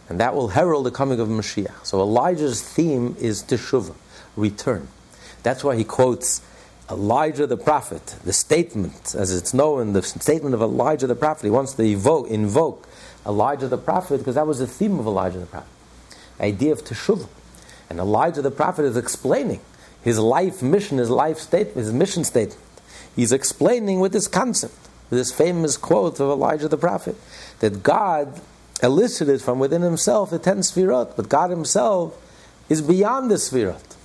And 0.08 0.20
that 0.20 0.34
will 0.36 0.48
herald 0.48 0.86
the 0.86 0.92
coming 0.92 1.18
of 1.18 1.28
Mashiach. 1.28 1.84
So 1.84 2.00
Elijah's 2.00 2.62
theme 2.62 3.16
is 3.18 3.42
teshuvah, 3.42 3.94
return. 4.36 4.86
That's 5.46 5.62
why 5.62 5.76
he 5.76 5.84
quotes 5.84 6.42
Elijah 6.90 7.46
the 7.46 7.56
prophet, 7.56 8.16
the 8.24 8.32
statement, 8.32 9.14
as 9.14 9.32
it's 9.32 9.54
known, 9.54 9.92
the 9.92 10.02
statement 10.02 10.56
of 10.56 10.60
Elijah 10.60 11.06
the 11.06 11.14
prophet. 11.14 11.44
He 11.44 11.50
wants 11.50 11.74
to 11.74 11.84
evoke, 11.84 12.28
invoke 12.28 12.88
Elijah 13.24 13.68
the 13.68 13.78
prophet 13.78 14.18
because 14.18 14.34
that 14.34 14.48
was 14.48 14.58
the 14.58 14.66
theme 14.66 14.98
of 14.98 15.06
Elijah 15.06 15.38
the 15.38 15.46
prophet. 15.46 15.70
Idea 16.40 16.72
of 16.72 16.82
teshuvah. 16.82 17.28
And 17.88 18.00
Elijah 18.00 18.42
the 18.42 18.50
prophet 18.50 18.86
is 18.86 18.96
explaining 18.96 19.60
his 20.02 20.18
life 20.18 20.64
mission, 20.64 20.98
his 20.98 21.10
life 21.10 21.38
statement, 21.38 21.76
his 21.76 21.92
mission 21.92 22.24
statement. 22.24 22.60
He's 23.14 23.30
explaining 23.30 24.00
with 24.00 24.12
this 24.12 24.26
concept, 24.26 24.74
this 25.10 25.30
famous 25.30 25.76
quote 25.76 26.18
of 26.18 26.28
Elijah 26.28 26.66
the 26.66 26.76
prophet, 26.76 27.14
that 27.60 27.84
God 27.84 28.40
elicited 28.82 29.42
from 29.42 29.60
within 29.60 29.82
himself 29.82 30.30
the 30.30 30.40
ten 30.40 30.58
sfirot, 30.58 31.14
but 31.14 31.28
God 31.28 31.50
himself 31.50 32.20
is 32.68 32.82
beyond 32.82 33.30
the 33.30 33.36
sfirot. 33.36 33.95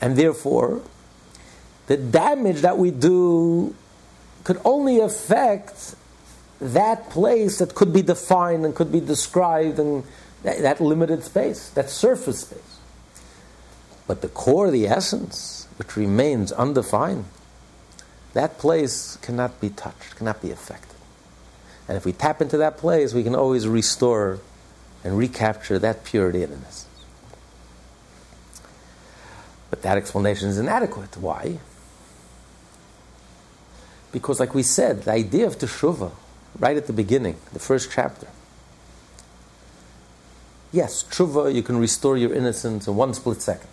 And 0.00 0.16
therefore, 0.16 0.82
the 1.86 1.96
damage 1.96 2.60
that 2.60 2.78
we 2.78 2.90
do 2.90 3.74
could 4.44 4.60
only 4.64 5.00
affect 5.00 5.94
that 6.60 7.10
place 7.10 7.58
that 7.58 7.74
could 7.74 7.92
be 7.92 8.02
defined 8.02 8.64
and 8.64 8.74
could 8.74 8.92
be 8.92 9.00
described 9.00 9.78
in 9.78 10.04
that, 10.42 10.60
that 10.62 10.80
limited 10.80 11.22
space, 11.24 11.70
that 11.70 11.90
surface 11.90 12.40
space. 12.40 12.78
But 14.06 14.22
the 14.22 14.28
core, 14.28 14.70
the 14.70 14.86
essence, 14.86 15.66
which 15.76 15.96
remains 15.96 16.52
undefined, 16.52 17.24
that 18.34 18.58
place 18.58 19.16
cannot 19.16 19.60
be 19.60 19.70
touched, 19.70 20.16
cannot 20.16 20.40
be 20.40 20.50
affected. 20.50 20.96
And 21.88 21.96
if 21.96 22.04
we 22.04 22.12
tap 22.12 22.40
into 22.40 22.58
that 22.58 22.78
place, 22.78 23.14
we 23.14 23.22
can 23.22 23.34
always 23.34 23.66
restore 23.66 24.40
and 25.04 25.16
recapture 25.16 25.78
that 25.78 26.04
purity 26.04 26.42
in 26.42 26.52
us. 26.52 26.85
But 29.70 29.82
that 29.82 29.96
explanation 29.96 30.48
is 30.48 30.58
inadequate. 30.58 31.16
Why? 31.16 31.58
Because, 34.12 34.40
like 34.40 34.54
we 34.54 34.62
said, 34.62 35.02
the 35.02 35.12
idea 35.12 35.46
of 35.46 35.58
teshuvah, 35.58 36.12
right 36.58 36.76
at 36.76 36.86
the 36.86 36.92
beginning, 36.92 37.36
the 37.52 37.58
first 37.58 37.90
chapter. 37.92 38.28
Yes, 40.72 41.04
teshuvah, 41.04 41.54
you 41.54 41.62
can 41.62 41.78
restore 41.78 42.16
your 42.16 42.32
innocence 42.32 42.86
in 42.86 42.96
one 42.96 43.12
split 43.14 43.42
second. 43.42 43.68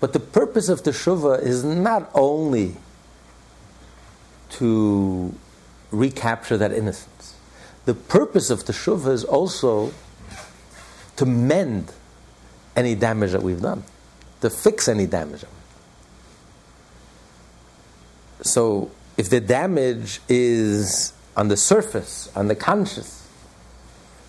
But 0.00 0.12
the 0.12 0.20
purpose 0.20 0.68
of 0.68 0.82
teshuvah 0.82 1.42
is 1.42 1.64
not 1.64 2.10
only 2.14 2.76
to 4.50 5.34
recapture 5.90 6.56
that 6.56 6.72
innocence. 6.72 7.34
The 7.84 7.94
purpose 7.94 8.50
of 8.50 8.64
teshuvah 8.64 9.12
is 9.12 9.24
also 9.24 9.92
to 11.16 11.26
mend 11.26 11.92
any 12.76 12.94
damage 12.94 13.32
that 13.32 13.42
we've 13.42 13.60
done, 13.60 13.84
to 14.40 14.50
fix 14.50 14.88
any 14.88 15.06
damage. 15.06 15.44
So, 18.42 18.90
if 19.16 19.28
the 19.28 19.40
damage 19.40 20.20
is 20.28 21.12
on 21.36 21.48
the 21.48 21.56
surface, 21.56 22.30
on 22.34 22.48
the 22.48 22.54
conscious, 22.54 23.28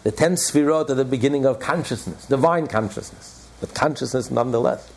the 0.03 0.11
ten 0.11 0.33
sfirot 0.33 0.89
at 0.89 0.97
the 0.97 1.05
beginning 1.05 1.45
of 1.45 1.59
consciousness, 1.59 2.25
divine 2.25 2.67
consciousness, 2.67 3.47
but 3.59 3.73
consciousness 3.73 4.29
nonetheless. 4.29 4.91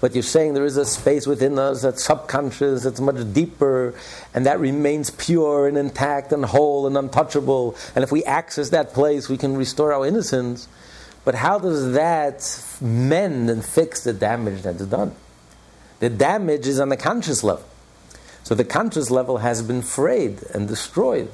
But 0.00 0.14
you're 0.14 0.22
saying 0.22 0.54
there 0.54 0.64
is 0.64 0.76
a 0.76 0.84
space 0.84 1.26
within 1.26 1.58
us 1.58 1.82
that's 1.82 2.04
subconscious, 2.04 2.84
that's 2.84 3.00
much 3.00 3.32
deeper, 3.32 3.94
and 4.34 4.46
that 4.46 4.60
remains 4.60 5.10
pure 5.10 5.66
and 5.66 5.76
intact 5.76 6.32
and 6.32 6.44
whole 6.44 6.86
and 6.86 6.96
untouchable. 6.96 7.76
And 7.94 8.04
if 8.04 8.12
we 8.12 8.24
access 8.24 8.70
that 8.70 8.92
place, 8.92 9.28
we 9.28 9.36
can 9.36 9.56
restore 9.56 9.92
our 9.92 10.06
innocence. 10.06 10.68
But 11.28 11.34
how 11.34 11.58
does 11.58 11.92
that 11.92 12.40
mend 12.80 13.50
and 13.50 13.62
fix 13.62 14.02
the 14.02 14.14
damage 14.14 14.62
that's 14.62 14.86
done? 14.86 15.14
The 16.00 16.08
damage 16.08 16.66
is 16.66 16.80
on 16.80 16.88
the 16.88 16.96
conscious 16.96 17.44
level. 17.44 17.66
So 18.44 18.54
the 18.54 18.64
conscious 18.64 19.10
level 19.10 19.36
has 19.36 19.60
been 19.60 19.82
frayed 19.82 20.42
and 20.54 20.66
destroyed. 20.66 21.30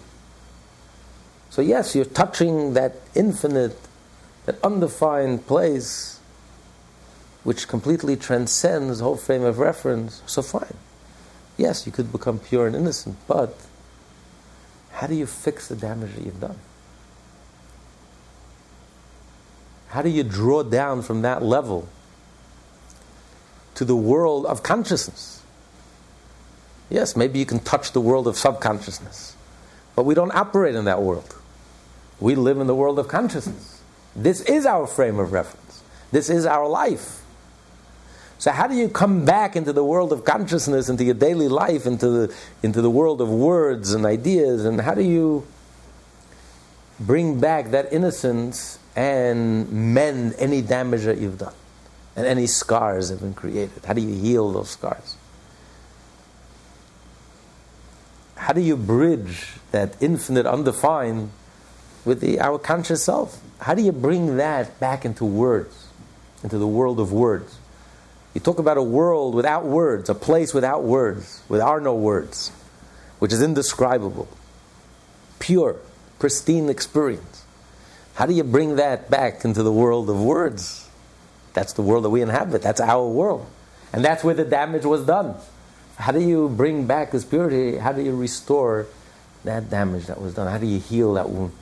So, 1.48 1.62
yes, 1.62 1.94
you're 1.94 2.06
touching 2.06 2.74
that 2.74 2.96
infinite, 3.14 3.78
that 4.46 4.60
undefined 4.64 5.46
place 5.46 6.18
which 7.44 7.68
completely 7.68 8.16
transcends 8.16 8.98
the 8.98 9.04
whole 9.04 9.16
frame 9.16 9.44
of 9.44 9.60
reference, 9.60 10.22
so 10.26 10.42
fine. 10.42 10.74
Yes, 11.56 11.86
you 11.86 11.92
could 11.92 12.10
become 12.10 12.40
pure 12.40 12.66
and 12.66 12.74
innocent, 12.74 13.16
but 13.28 13.56
how 14.90 15.06
do 15.06 15.14
you 15.14 15.26
fix 15.26 15.68
the 15.68 15.76
damage 15.76 16.16
that 16.16 16.24
you've 16.24 16.40
done? 16.40 16.58
How 19.94 20.02
do 20.02 20.08
you 20.08 20.24
draw 20.24 20.64
down 20.64 21.02
from 21.02 21.22
that 21.22 21.40
level 21.40 21.88
to 23.76 23.84
the 23.84 23.94
world 23.94 24.44
of 24.44 24.60
consciousness? 24.60 25.40
Yes, 26.90 27.14
maybe 27.14 27.38
you 27.38 27.46
can 27.46 27.60
touch 27.60 27.92
the 27.92 28.00
world 28.00 28.26
of 28.26 28.36
subconsciousness, 28.36 29.36
but 29.94 30.02
we 30.02 30.16
don't 30.16 30.34
operate 30.34 30.74
in 30.74 30.84
that 30.86 31.00
world. 31.00 31.36
We 32.18 32.34
live 32.34 32.58
in 32.58 32.66
the 32.66 32.74
world 32.74 32.98
of 32.98 33.06
consciousness. 33.06 33.82
This 34.16 34.40
is 34.40 34.66
our 34.66 34.88
frame 34.88 35.20
of 35.20 35.30
reference. 35.30 35.84
This 36.10 36.28
is 36.28 36.44
our 36.44 36.66
life. 36.66 37.22
So 38.38 38.50
how 38.50 38.66
do 38.66 38.74
you 38.74 38.88
come 38.88 39.24
back 39.24 39.54
into 39.54 39.72
the 39.72 39.84
world 39.84 40.12
of 40.12 40.24
consciousness, 40.24 40.88
into 40.88 41.04
your 41.04 41.14
daily 41.14 41.46
life, 41.46 41.86
into 41.86 42.08
the, 42.08 42.34
into 42.64 42.82
the 42.82 42.90
world 42.90 43.20
of 43.20 43.30
words 43.30 43.94
and 43.94 44.04
ideas, 44.04 44.64
and 44.64 44.80
how 44.80 44.94
do 44.94 45.02
you 45.02 45.46
bring 46.98 47.38
back 47.38 47.70
that 47.70 47.92
innocence 47.92 48.80
and 48.96 49.70
mend 49.70 50.34
any 50.38 50.62
damage 50.62 51.04
that 51.04 51.18
you've 51.18 51.38
done? 51.38 51.54
and 52.16 52.26
any 52.26 52.46
scars 52.46 53.10
have 53.10 53.20
been 53.20 53.34
created? 53.34 53.84
How 53.84 53.92
do 53.92 54.00
you 54.00 54.14
heal 54.14 54.52
those 54.52 54.70
scars? 54.70 55.16
How 58.36 58.52
do 58.52 58.60
you 58.60 58.76
bridge 58.76 59.54
that 59.72 60.00
infinite 60.00 60.46
undefined 60.46 61.30
with 62.04 62.20
the, 62.20 62.40
our 62.40 62.58
conscious 62.58 63.02
self? 63.04 63.40
How 63.60 63.74
do 63.74 63.82
you 63.82 63.92
bring 63.92 64.36
that 64.36 64.78
back 64.78 65.04
into 65.04 65.24
words, 65.24 65.88
into 66.42 66.58
the 66.58 66.66
world 66.66 67.00
of 67.00 67.12
words? 67.12 67.58
You 68.34 68.40
talk 68.40 68.58
about 68.58 68.76
a 68.76 68.82
world 68.82 69.34
without 69.34 69.64
words, 69.64 70.08
a 70.08 70.14
place 70.14 70.52
without 70.52 70.82
words, 70.82 71.42
with 71.48 71.60
are 71.60 71.80
no 71.80 71.94
words, 71.94 72.50
which 73.18 73.32
is 73.32 73.40
indescribable, 73.40 74.28
pure, 75.38 75.76
pristine 76.18 76.68
experience. 76.68 77.33
How 78.14 78.26
do 78.26 78.32
you 78.32 78.44
bring 78.44 78.76
that 78.76 79.10
back 79.10 79.44
into 79.44 79.62
the 79.62 79.72
world 79.72 80.08
of 80.08 80.20
words? 80.20 80.88
That's 81.52 81.72
the 81.72 81.82
world 81.82 82.04
that 82.04 82.10
we 82.10 82.22
inhabit. 82.22 82.62
That's 82.62 82.80
our 82.80 83.06
world. 83.06 83.46
And 83.92 84.04
that's 84.04 84.24
where 84.24 84.34
the 84.34 84.44
damage 84.44 84.84
was 84.84 85.04
done. 85.04 85.34
How 85.96 86.12
do 86.12 86.20
you 86.20 86.48
bring 86.48 86.86
back 86.86 87.12
this 87.12 87.24
purity? 87.24 87.76
How 87.76 87.92
do 87.92 88.02
you 88.02 88.16
restore 88.16 88.86
that 89.44 89.70
damage 89.70 90.06
that 90.06 90.20
was 90.20 90.34
done? 90.34 90.50
How 90.50 90.58
do 90.58 90.66
you 90.66 90.80
heal 90.80 91.14
that 91.14 91.30
wound? 91.30 91.52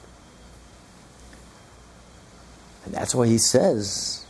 And 2.85 2.94
that's 2.94 3.14
why 3.14 3.26
he 3.26 3.38
says 3.38 4.26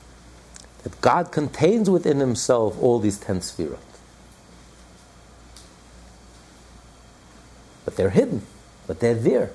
that 0.83 1.01
God 1.01 1.31
contains 1.33 1.89
within 1.89 2.19
himself 2.19 2.81
all 2.83 2.99
these 2.99 3.19
ten 3.19 3.41
sefirot. 3.41 3.79
But 7.85 7.97
they're 7.97 8.11
hidden, 8.11 8.43
but 8.87 9.01
they're 9.01 9.15
there. 9.15 9.53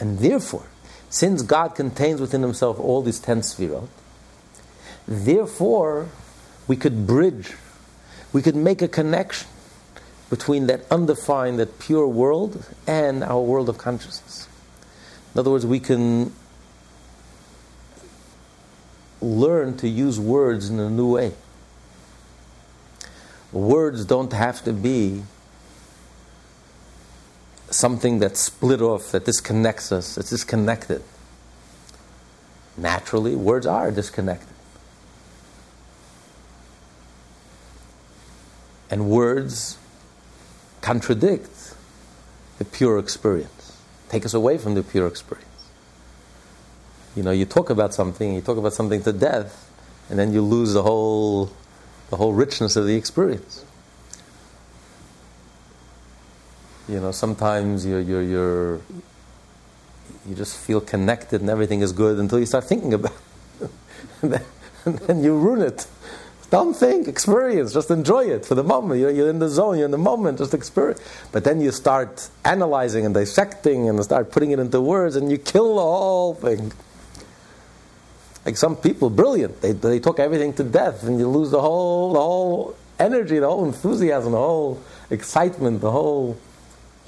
And 0.00 0.18
therefore, 0.18 0.66
since 1.12 1.42
God 1.42 1.74
contains 1.74 2.22
within 2.22 2.40
himself 2.40 2.80
all 2.80 3.02
these 3.02 3.20
ten 3.20 3.42
sefirot, 3.42 3.86
therefore 5.06 6.08
we 6.66 6.74
could 6.74 7.06
bridge, 7.06 7.52
we 8.32 8.40
could 8.40 8.56
make 8.56 8.80
a 8.80 8.88
connection 8.88 9.46
between 10.30 10.68
that 10.68 10.90
undefined, 10.90 11.58
that 11.58 11.78
pure 11.78 12.08
world 12.08 12.64
and 12.86 13.22
our 13.22 13.42
world 13.42 13.68
of 13.68 13.76
consciousness. 13.76 14.48
In 15.34 15.40
other 15.40 15.50
words, 15.50 15.66
we 15.66 15.80
can 15.80 16.32
learn 19.20 19.76
to 19.76 19.88
use 19.88 20.18
words 20.18 20.70
in 20.70 20.80
a 20.80 20.88
new 20.88 21.12
way. 21.12 21.34
Words 23.52 24.06
don't 24.06 24.32
have 24.32 24.64
to 24.64 24.72
be 24.72 25.24
something 27.72 28.18
that's 28.18 28.40
split 28.40 28.80
off, 28.80 29.12
that 29.12 29.24
disconnects 29.24 29.92
us, 29.92 30.14
that's 30.14 30.30
disconnected. 30.30 31.02
Naturally, 32.76 33.34
words 33.34 33.66
are 33.66 33.90
disconnected. 33.90 34.48
And 38.90 39.08
words 39.08 39.78
contradict 40.80 41.74
the 42.58 42.64
pure 42.64 42.98
experience, 42.98 43.78
take 44.08 44.24
us 44.24 44.34
away 44.34 44.58
from 44.58 44.74
the 44.74 44.82
pure 44.82 45.06
experience. 45.06 45.48
You 47.16 47.22
know, 47.22 47.30
you 47.30 47.44
talk 47.44 47.70
about 47.70 47.94
something, 47.94 48.34
you 48.34 48.40
talk 48.40 48.56
about 48.56 48.72
something 48.72 49.02
to 49.02 49.12
death, 49.12 49.70
and 50.08 50.18
then 50.18 50.32
you 50.32 50.42
lose 50.42 50.72
the 50.72 50.82
whole, 50.82 51.50
the 52.10 52.16
whole 52.16 52.32
richness 52.32 52.76
of 52.76 52.86
the 52.86 52.96
experience. 52.96 53.64
You 56.88 57.00
know, 57.00 57.12
sometimes 57.12 57.86
you're, 57.86 58.00
you're, 58.00 58.22
you're, 58.22 58.80
you 60.26 60.34
just 60.34 60.56
feel 60.58 60.80
connected 60.80 61.40
and 61.40 61.48
everything 61.48 61.80
is 61.80 61.92
good 61.92 62.18
until 62.18 62.38
you 62.38 62.46
start 62.46 62.64
thinking 62.64 62.92
about 62.94 63.12
it. 63.60 63.70
and, 64.22 64.32
then, 64.32 64.44
and 64.84 64.98
then 64.98 65.24
you 65.24 65.36
ruin 65.36 65.62
it. 65.62 65.86
Don't 66.50 66.74
think, 66.74 67.08
experience, 67.08 67.72
just 67.72 67.90
enjoy 67.90 68.24
it 68.24 68.44
for 68.44 68.54
the 68.54 68.64
moment. 68.64 69.00
You're, 69.00 69.10
you're, 69.10 69.30
in 69.30 69.38
the 69.38 69.48
zone, 69.48 69.78
you're 69.78 69.86
in 69.86 69.90
the 69.90 69.96
moment, 69.96 70.36
just 70.36 70.52
experience. 70.52 71.00
But 71.30 71.44
then 71.44 71.62
you 71.62 71.70
start 71.72 72.28
analyzing 72.44 73.06
and 73.06 73.14
dissecting 73.14 73.88
and 73.88 74.02
start 74.04 74.30
putting 74.30 74.50
it 74.50 74.58
into 74.58 74.80
words 74.80 75.16
and 75.16 75.30
you 75.30 75.38
kill 75.38 75.76
the 75.76 75.80
whole 75.80 76.34
thing. 76.34 76.72
Like 78.44 78.56
some 78.56 78.76
people, 78.76 79.08
brilliant, 79.08 79.62
they, 79.62 79.72
they 79.72 80.00
talk 80.00 80.18
everything 80.18 80.52
to 80.54 80.64
death 80.64 81.04
and 81.04 81.18
you 81.18 81.28
lose 81.28 81.52
the 81.52 81.60
whole, 81.60 82.12
the 82.12 82.20
whole 82.20 82.76
energy, 82.98 83.38
the 83.38 83.46
whole 83.48 83.64
enthusiasm, 83.64 84.32
the 84.32 84.38
whole 84.38 84.82
excitement, 85.10 85.80
the 85.80 85.90
whole 85.90 86.36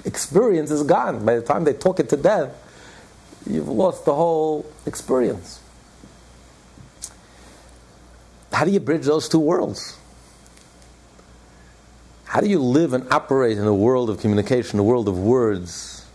experience 0.05 0.71
is 0.71 0.83
gone. 0.83 1.25
By 1.25 1.35
the 1.35 1.41
time 1.41 1.63
they 1.63 1.73
talk 1.73 1.99
it 1.99 2.09
to 2.09 2.17
death, 2.17 2.55
you've 3.49 3.67
lost 3.67 4.05
the 4.05 4.13
whole 4.13 4.65
experience. 4.85 5.59
How 8.51 8.63
do 8.63 8.71
you 8.71 8.79
bridge 8.79 9.05
those 9.05 9.27
two 9.27 9.39
worlds? 9.39 9.97
How 12.25 12.41
do 12.41 12.49
you 12.49 12.59
live 12.59 12.93
and 12.93 13.11
operate 13.11 13.57
in 13.57 13.65
a 13.65 13.73
world 13.73 14.09
of 14.09 14.19
communication, 14.19 14.79
a 14.79 14.83
world 14.83 15.07
of 15.07 15.17
words, 15.17 16.05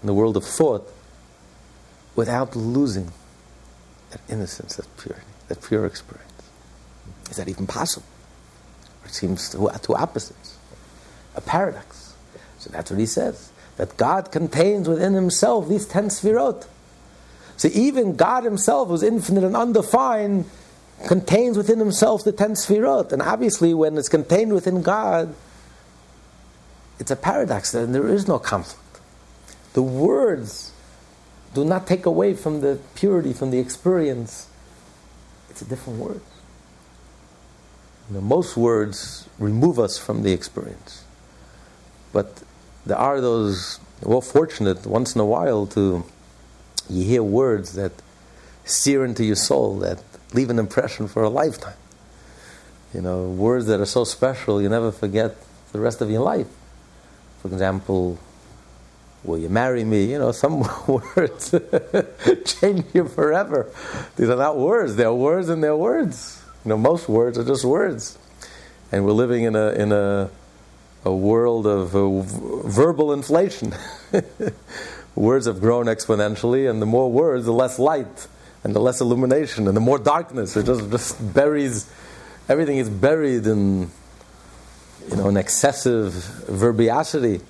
in 0.00 0.06
the 0.06 0.14
world 0.14 0.36
of 0.36 0.44
thought, 0.44 0.92
without 2.16 2.56
losing 2.56 3.12
that 4.10 4.20
innocence, 4.28 4.76
that 4.76 4.86
purity, 4.96 5.26
that 5.48 5.62
pure 5.62 5.86
experience? 5.86 6.30
Is 7.30 7.36
that 7.36 7.48
even 7.48 7.66
possible? 7.66 8.06
It 9.04 9.12
seems 9.12 9.50
two, 9.50 9.68
two 9.82 9.94
opposites, 9.94 10.56
a 11.34 11.40
paradox. 11.40 11.99
So 12.60 12.70
that's 12.70 12.90
what 12.90 13.00
he 13.00 13.06
says 13.06 13.50
that 13.76 13.96
God 13.96 14.30
contains 14.30 14.88
within 14.88 15.14
himself 15.14 15.68
these 15.68 15.86
ten 15.86 16.08
sefirot. 16.08 16.66
So 17.56 17.68
even 17.72 18.14
God 18.14 18.44
himself, 18.44 18.88
who's 18.88 19.02
infinite 19.02 19.42
and 19.42 19.56
undefined, 19.56 20.44
contains 21.08 21.56
within 21.56 21.78
himself 21.78 22.22
the 22.22 22.32
ten 22.32 22.52
sefirot. 22.52 23.12
And 23.12 23.22
obviously, 23.22 23.72
when 23.72 23.96
it's 23.96 24.10
contained 24.10 24.52
within 24.52 24.82
God, 24.82 25.34
it's 26.98 27.10
a 27.10 27.16
paradox, 27.16 27.72
and 27.72 27.94
there 27.94 28.06
is 28.06 28.28
no 28.28 28.38
conflict. 28.38 29.00
The 29.72 29.82
words 29.82 30.72
do 31.54 31.64
not 31.64 31.86
take 31.86 32.04
away 32.04 32.34
from 32.34 32.60
the 32.60 32.78
purity, 32.94 33.32
from 33.32 33.50
the 33.50 33.58
experience. 33.58 34.48
It's 35.48 35.62
a 35.62 35.64
different 35.64 35.98
word. 35.98 36.20
You 38.08 38.16
know, 38.16 38.20
most 38.20 38.56
words 38.56 39.26
remove 39.38 39.78
us 39.78 39.96
from 39.96 40.22
the 40.22 40.32
experience. 40.32 41.04
But 42.12 42.42
there 42.86 42.96
are 42.96 43.20
those, 43.20 43.80
well, 44.02 44.20
fortunate 44.20 44.86
once 44.86 45.14
in 45.14 45.20
a 45.20 45.26
while 45.26 45.66
to, 45.68 46.04
you 46.88 47.04
hear 47.04 47.22
words 47.22 47.74
that 47.74 47.92
sear 48.64 49.04
into 49.04 49.24
your 49.24 49.36
soul, 49.36 49.78
that 49.78 50.02
leave 50.32 50.50
an 50.50 50.58
impression 50.58 51.08
for 51.08 51.22
a 51.22 51.28
lifetime. 51.28 51.74
You 52.94 53.02
know, 53.02 53.28
words 53.28 53.66
that 53.66 53.80
are 53.80 53.86
so 53.86 54.04
special 54.04 54.60
you 54.60 54.68
never 54.68 54.90
forget 54.90 55.36
the 55.72 55.80
rest 55.80 56.00
of 56.00 56.10
your 56.10 56.22
life. 56.22 56.48
For 57.40 57.48
example, 57.48 58.18
will 59.22 59.38
you 59.38 59.48
marry 59.48 59.84
me? 59.84 60.10
You 60.10 60.18
know, 60.18 60.32
some 60.32 60.60
words 60.86 61.54
change 62.44 62.84
you 62.92 63.06
forever. 63.08 63.72
These 64.16 64.28
are 64.28 64.36
not 64.36 64.58
words, 64.58 64.96
they're 64.96 65.12
words 65.12 65.48
and 65.48 65.62
they're 65.62 65.76
words. 65.76 66.42
You 66.64 66.70
know, 66.70 66.78
most 66.78 67.08
words 67.08 67.38
are 67.38 67.44
just 67.44 67.64
words. 67.64 68.18
And 68.92 69.04
we're 69.04 69.12
living 69.12 69.44
in 69.44 69.54
a, 69.54 69.70
in 69.70 69.92
a, 69.92 70.30
a 71.04 71.14
world 71.14 71.66
of 71.66 71.96
uh, 71.96 72.20
verbal 72.68 73.12
inflation. 73.12 73.74
words 75.14 75.46
have 75.46 75.60
grown 75.60 75.86
exponentially, 75.86 76.68
and 76.68 76.80
the 76.80 76.86
more 76.86 77.10
words, 77.10 77.44
the 77.44 77.52
less 77.52 77.78
light 77.78 78.28
and 78.62 78.74
the 78.74 78.80
less 78.80 79.00
illumination 79.00 79.66
and 79.66 79.76
the 79.76 79.80
more 79.80 79.98
darkness. 79.98 80.56
It 80.56 80.66
just, 80.66 80.90
just 80.90 81.34
buries, 81.34 81.90
everything 82.48 82.78
is 82.78 82.90
buried 82.90 83.46
in, 83.46 83.90
you 85.08 85.16
know, 85.16 85.28
an 85.28 85.36
excessive 85.36 86.12
verbiosity. 86.48 87.40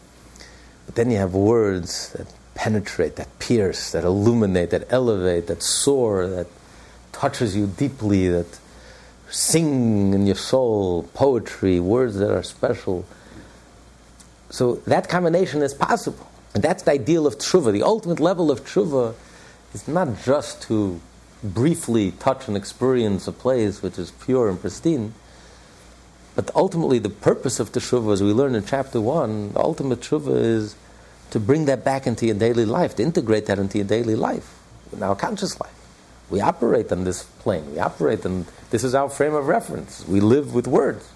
But 0.87 0.95
then 0.95 1.11
you 1.11 1.19
have 1.19 1.35
words 1.35 2.13
that 2.13 2.33
penetrate, 2.55 3.17
that 3.17 3.39
pierce, 3.39 3.93
that 3.93 4.05
illuminate, 4.05 4.71
that 4.71 4.85
elevate, 4.91 5.47
that 5.49 5.63
soar, 5.63 6.27
that 6.27 6.47
touches 7.13 7.57
you 7.57 7.67
deeply, 7.67 8.29
that 8.29 8.59
sing 9.31 10.15
in 10.15 10.27
your 10.27 10.37
soul, 10.37 11.05
poetry, 11.15 11.81
words 11.81 12.17
that 12.17 12.33
are 12.33 12.43
special. 12.43 13.05
So 14.51 14.77
that 14.87 15.09
combination 15.09 15.63
is 15.63 15.73
possible. 15.73 16.29
And 16.55 16.63
that's 16.63 16.83
the 16.83 16.93
ideal 16.93 17.27
of 17.27 17.39
tshuva. 17.39 17.73
The 17.73 17.83
ultimate 17.83 18.21
level 18.21 18.51
of 18.51 18.65
tshuva 18.65 19.15
is 19.73 19.87
not 19.87 20.09
just 20.25 20.63
to 20.63 21.01
briefly 21.43 22.11
touch 22.13 22.49
and 22.49 22.57
experience 22.57 23.27
a 23.27 23.33
place 23.33 23.83
which 23.83 23.99
is 23.99 24.11
pure 24.11 24.49
and 24.49 24.61
pristine, 24.61 25.15
but 26.35 26.55
ultimately 26.55 26.99
the 26.99 27.11
purpose 27.11 27.61
of 27.61 27.73
teshuva, 27.73 28.13
as 28.13 28.23
we 28.23 28.33
learn 28.33 28.55
in 28.55 28.65
chapter 28.65 29.01
one, 29.01 29.53
the 29.53 29.61
ultimate 29.61 30.01
teshuva 30.01 30.37
is 30.37 30.77
to 31.31 31.41
bring 31.41 31.67
that 31.67 31.85
back 31.85 32.07
into 32.07 32.27
your 32.27 32.35
daily 32.35 32.65
life, 32.65 32.97
to 32.97 33.03
integrate 33.03 33.47
that 33.47 33.59
into 33.59 33.79
your 33.79 33.87
daily 33.87 34.17
life, 34.17 34.59
in 34.93 35.03
our 35.03 35.15
conscious 35.15 35.61
life. 35.61 35.75
We 36.29 36.41
operate 36.41 36.93
on 36.93 37.05
this 37.05 37.25
plane. 37.25 37.73
We 37.73 37.79
operate 37.79 38.25
on 38.25 38.47
this 38.71 38.85
is 38.85 38.95
our 38.95 39.09
frame 39.09 39.35
of 39.35 39.49
reference. 39.49 40.07
We 40.07 40.21
live 40.21 40.55
with 40.55 40.67
words. 40.67 41.09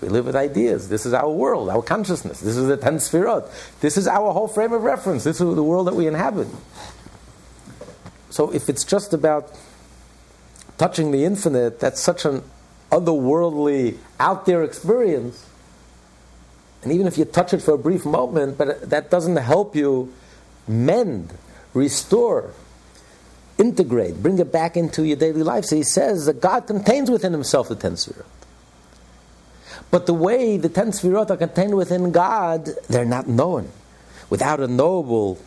We 0.00 0.08
live 0.08 0.26
with 0.26 0.36
ideas. 0.36 0.88
This 0.88 1.06
is 1.06 1.14
our 1.14 1.30
world, 1.30 1.70
our 1.70 1.82
consciousness. 1.82 2.40
This 2.40 2.56
is 2.56 2.68
the 2.68 2.76
ten 2.76 2.96
sefirot. 2.96 3.50
This 3.80 3.96
is 3.96 4.06
our 4.06 4.32
whole 4.32 4.48
frame 4.48 4.72
of 4.72 4.82
reference. 4.82 5.24
This 5.24 5.40
is 5.40 5.54
the 5.54 5.62
world 5.62 5.86
that 5.86 5.94
we 5.94 6.06
inhabit. 6.06 6.48
So 8.28 8.52
if 8.52 8.68
it's 8.68 8.84
just 8.84 9.14
about 9.14 9.50
touching 10.76 11.12
the 11.12 11.24
infinite, 11.24 11.80
that's 11.80 12.00
such 12.00 12.26
an 12.26 12.42
otherworldly, 12.92 13.96
out 14.20 14.44
there 14.44 14.62
experience. 14.62 15.46
And 16.82 16.92
even 16.92 17.06
if 17.06 17.16
you 17.16 17.24
touch 17.24 17.54
it 17.54 17.62
for 17.62 17.72
a 17.72 17.78
brief 17.78 18.04
moment, 18.04 18.58
but 18.58 18.90
that 18.90 19.10
doesn't 19.10 19.36
help 19.36 19.74
you 19.74 20.12
mend, 20.68 21.32
restore, 21.72 22.52
integrate, 23.56 24.22
bring 24.22 24.38
it 24.38 24.52
back 24.52 24.76
into 24.76 25.04
your 25.04 25.16
daily 25.16 25.42
life. 25.42 25.64
So 25.64 25.76
he 25.76 25.82
says 25.82 26.26
that 26.26 26.42
God 26.42 26.66
contains 26.66 27.10
within 27.10 27.32
himself 27.32 27.68
the 27.70 27.76
ten 27.76 27.92
sefirot. 27.92 28.26
But 29.90 30.06
the 30.06 30.14
way 30.14 30.56
the 30.56 30.68
ten 30.68 30.88
sefirot 30.88 31.30
are 31.30 31.36
contained 31.36 31.76
within 31.76 32.12
God, 32.12 32.68
they're 32.88 33.04
not 33.04 33.28
known. 33.28 33.70
Without 34.28 34.60
a 34.60 34.66
noble, 34.66 35.38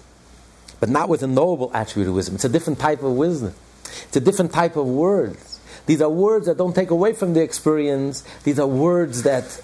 but 0.79 0.89
not 0.89 1.09
with 1.09 1.21
a 1.23 1.27
noble 1.27 1.71
attribute 1.73 2.07
of 2.07 2.15
wisdom. 2.15 2.35
It's 2.35 2.45
a 2.45 2.49
different 2.49 2.79
type 2.79 3.03
of 3.03 3.13
wisdom. 3.13 3.53
It's 3.83 4.15
a 4.15 4.21
different 4.21 4.53
type 4.53 4.75
of 4.75 4.87
words. 4.87 5.59
These 5.85 6.01
are 6.01 6.09
words 6.09 6.45
that 6.45 6.57
don't 6.57 6.73
take 6.73 6.91
away 6.91 7.13
from 7.13 7.33
the 7.33 7.41
experience. 7.41 8.23
These 8.43 8.59
are 8.59 8.67
words 8.67 9.23
that 9.23 9.61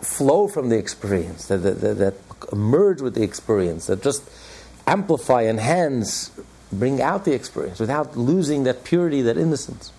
flow 0.00 0.48
from 0.48 0.68
the 0.68 0.78
experience, 0.78 1.46
that, 1.46 1.58
that, 1.58 1.80
that, 1.80 1.94
that 1.98 2.14
emerge 2.52 3.00
with 3.00 3.14
the 3.14 3.22
experience, 3.22 3.86
that 3.86 4.02
just 4.02 4.28
amplify, 4.86 5.44
enhance, 5.44 6.30
bring 6.72 7.00
out 7.00 7.24
the 7.24 7.32
experience 7.32 7.78
without 7.80 8.16
losing 8.16 8.64
that 8.64 8.84
purity, 8.84 9.22
that 9.22 9.36
innocence. 9.36 9.92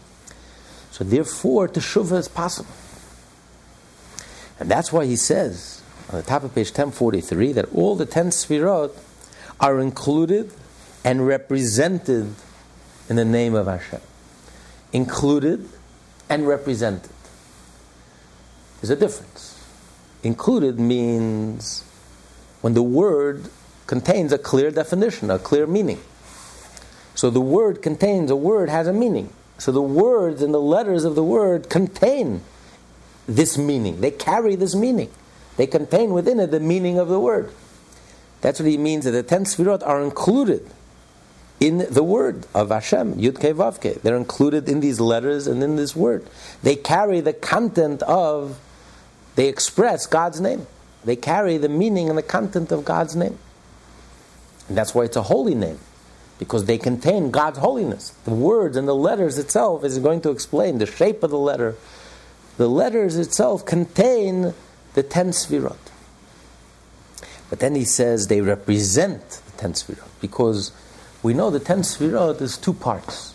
So 0.92 1.04
therefore, 1.04 1.68
teshuvah 1.68 2.20
is 2.20 2.28
possible. 2.28 2.72
And 4.60 4.70
that's 4.70 4.92
why 4.92 5.06
he 5.06 5.16
says 5.16 5.82
on 6.10 6.18
the 6.18 6.24
top 6.24 6.44
of 6.44 6.56
page 6.56 6.68
1043 6.68 7.54
that 7.54 7.74
all 7.74 7.96
the 7.96 8.06
10 8.06 8.28
sfirot 8.30 8.92
are 9.60 9.80
included 9.80 10.52
and 11.04 11.28
represented 11.28 12.34
in 13.10 13.16
the 13.16 13.26
name 13.26 13.54
of 13.54 13.68
Hashem. 13.68 14.02
Included 14.94 15.70
and 16.30 16.48
represented. 16.48 17.12
There's 18.82 18.90
a 18.90 18.96
difference. 18.96 19.64
Included 20.24 20.80
means 20.80 21.84
when 22.62 22.74
the 22.74 22.84
word 22.84 23.50
contains 23.88 24.32
a 24.32 24.38
clear 24.38 24.72
definition, 24.72 25.30
a 25.30 25.38
clear 25.38 25.68
meaning. 25.68 26.02
So 27.14 27.30
the 27.30 27.42
word 27.42 27.82
contains, 27.82 28.32
a 28.32 28.36
word 28.36 28.70
has 28.70 28.88
a 28.88 28.94
meaning. 28.94 29.32
So 29.58 29.72
the 29.72 29.82
words 29.82 30.42
and 30.42 30.54
the 30.54 30.62
letters 30.62 31.06
of 31.06 31.16
the 31.16 31.24
word 31.24 31.70
contain 31.70 32.42
this 33.28 33.58
meaning. 33.58 34.02
They 34.02 34.12
carry 34.12 34.56
this 34.56 34.76
meaning. 34.76 35.10
They 35.58 35.68
contain 35.68 36.12
within 36.12 36.40
it 36.40 36.52
the 36.52 36.60
meaning 36.60 37.00
of 37.00 37.08
the 37.08 37.20
word. 37.20 37.52
That's 38.42 38.60
what 38.60 38.70
he 38.70 38.78
means 38.78 39.06
that 39.06 39.12
the 39.12 39.24
ten 39.24 39.46
sfirot 39.46 39.86
are 39.86 40.02
included 40.02 40.70
in 41.60 41.88
the 41.90 42.04
word 42.04 42.46
of 42.54 42.70
Hashem, 42.70 43.16
Yud 43.16 43.36
Ke 43.36 43.56
Vav 43.56 43.80
Ke. 43.80 44.02
They're 44.02 44.18
included 44.18 44.68
in 44.68 44.82
these 44.82 45.00
letters 45.00 45.48
and 45.48 45.64
in 45.64 45.78
this 45.78 45.96
word. 45.96 46.28
They 46.62 46.76
carry 46.76 47.22
the 47.22 47.34
content 47.34 48.04
of, 48.04 48.60
they 49.36 49.48
express 49.48 50.06
God's 50.06 50.42
name. 50.42 50.68
They 51.06 51.16
carry 51.16 51.58
the 51.58 51.70
meaning 51.70 52.10
and 52.10 52.18
the 52.18 52.24
content 52.24 52.72
of 52.72 52.84
God's 52.84 53.16
name. 53.16 53.38
And 54.68 54.78
that's 54.78 54.94
why 54.94 55.06
it's 55.06 55.16
a 55.16 55.24
holy 55.24 55.56
name 55.56 55.80
because 56.40 56.66
they 56.66 56.78
contain 56.78 57.32
God's 57.32 57.60
holiness. 57.60 58.10
The 58.26 58.32
words 58.32 58.76
and 58.76 58.88
the 58.88 58.96
letters 58.96 59.38
itself 59.38 59.84
is 59.84 59.98
going 60.00 60.22
to 60.22 60.32
explain 60.32 60.80
the 60.80 60.86
shape 60.86 61.24
of 61.24 61.32
the 61.32 61.38
letter. 61.38 61.76
The 62.58 62.70
letters 62.70 63.18
itself 63.18 63.66
contain 63.66 64.54
the 64.94 65.04
ten 65.04 65.30
sfirot. 65.30 65.78
But 67.50 67.60
then 67.60 67.76
he 67.76 67.84
says 67.86 68.28
they 68.28 68.42
represent 68.42 69.42
the 69.46 69.52
ten 69.58 69.74
sfirot 69.74 70.08
because 70.22 70.72
we 71.22 71.34
know 71.34 71.50
the 71.50 71.60
ten 71.60 71.80
sfirot 71.80 72.42
is 72.42 72.58
two 72.58 72.74
parts. 72.74 73.34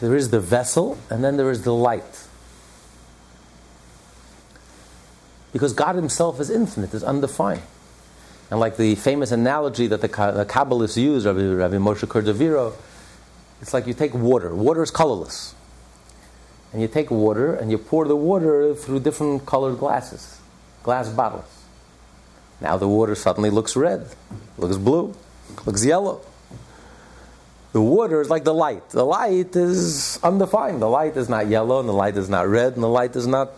There 0.00 0.14
is 0.14 0.30
the 0.30 0.40
vessel 0.40 0.98
and 1.10 1.24
then 1.24 1.36
there 1.36 1.50
is 1.50 1.62
the 1.62 1.74
light. 1.74 2.26
Because 5.52 5.72
God 5.72 5.96
Himself 5.96 6.38
is 6.38 6.50
infinite, 6.50 6.92
is 6.92 7.02
undefined. 7.02 7.62
And 8.50 8.60
like 8.60 8.76
the 8.76 8.94
famous 8.94 9.32
analogy 9.32 9.86
that 9.88 10.00
the, 10.00 10.08
Kabbalists 10.08 10.96
use, 10.96 11.26
Rabbi, 11.26 11.40
Rabbi 11.40 11.76
Moshe 11.76 12.06
Cordovero, 12.06 12.74
it's 13.60 13.74
like 13.74 13.86
you 13.86 13.94
take 13.94 14.14
water. 14.14 14.54
Water 14.54 14.82
is 14.82 14.90
colorless. 14.90 15.55
And 16.76 16.82
you 16.82 16.88
take 16.88 17.10
water 17.10 17.54
and 17.54 17.70
you 17.70 17.78
pour 17.78 18.06
the 18.06 18.14
water 18.14 18.74
through 18.74 19.00
different 19.00 19.46
colored 19.46 19.78
glasses, 19.78 20.38
glass 20.82 21.08
bottles. 21.08 21.64
Now 22.60 22.76
the 22.76 22.86
water 22.86 23.14
suddenly 23.14 23.48
looks 23.48 23.76
red, 23.76 24.06
looks 24.58 24.76
blue, 24.76 25.14
looks 25.64 25.86
yellow. 25.86 26.20
The 27.72 27.80
water 27.80 28.20
is 28.20 28.28
like 28.28 28.44
the 28.44 28.52
light. 28.52 28.90
The 28.90 29.06
light 29.06 29.56
is 29.56 30.20
undefined. 30.22 30.82
The 30.82 30.90
light 30.90 31.16
is 31.16 31.30
not 31.30 31.46
yellow, 31.46 31.80
and 31.80 31.88
the 31.88 31.94
light 31.94 32.18
is 32.18 32.28
not 32.28 32.46
red, 32.46 32.74
and 32.74 32.82
the 32.82 32.90
light 32.90 33.16
is 33.16 33.26
not 33.26 33.52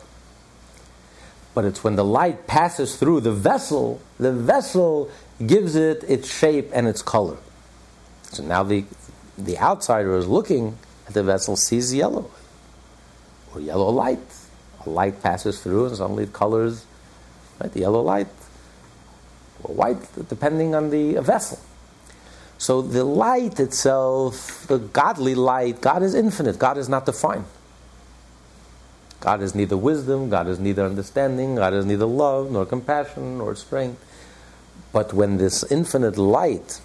but 1.57 1.65
it's 1.65 1.83
when 1.83 1.97
the 1.97 2.05
light 2.05 2.47
passes 2.47 2.95
through 2.95 3.23
the 3.23 3.33
vessel, 3.33 4.01
the 4.21 4.31
vessel 4.31 5.11
gives 5.45 5.75
it 5.75 6.05
its 6.07 6.33
shape 6.33 6.71
and 6.73 6.87
its 6.87 7.03
color. 7.03 7.37
So 8.31 8.45
now 8.45 8.63
the, 8.63 8.85
the 9.37 9.59
outsider 9.59 10.17
is 10.17 10.29
looking 10.29 10.79
at 11.09 11.15
the 11.15 11.25
vessel, 11.25 11.57
sees 11.57 11.93
yellow 11.93 12.31
or 13.59 13.61
yellow 13.61 13.91
light. 13.91 14.19
A 14.87 14.91
light 14.91 15.23
passes 15.23 15.61
through 15.61 15.87
and 15.87 15.97
suddenly 15.97 16.25
it 16.25 16.33
colors 16.33 16.87
right, 17.61 17.73
the 17.73 17.81
yellow 17.81 18.01
light 18.01 18.29
or 19.63 19.75
white, 19.75 20.29
depending 20.29 20.75
on 20.75 20.91
the 20.91 21.15
vessel. 21.21 21.59
So 22.59 22.83
the 22.83 23.05
light 23.05 23.61
itself, 23.61 24.67
the 24.67 24.79
godly 24.79 25.35
light, 25.35 25.81
God 25.81 26.03
is 26.03 26.15
infinite, 26.15 26.59
God 26.59 26.79
is 26.79 26.89
not 26.89 27.07
defined. 27.07 27.45
God 29.21 29.43
is 29.43 29.55
neither 29.55 29.77
wisdom, 29.77 30.31
God 30.31 30.47
is 30.47 30.61
neither 30.61 30.85
understanding, 30.85 31.57
God 31.57 31.75
is 31.75 31.85
neither 31.85 32.07
love, 32.07 32.51
nor 32.53 32.65
compassion, 32.67 33.39
nor 33.39 33.57
strength. 33.57 34.05
But 34.93 35.13
when 35.13 35.39
this 35.39 35.65
infinite 35.71 36.17
light 36.17 36.81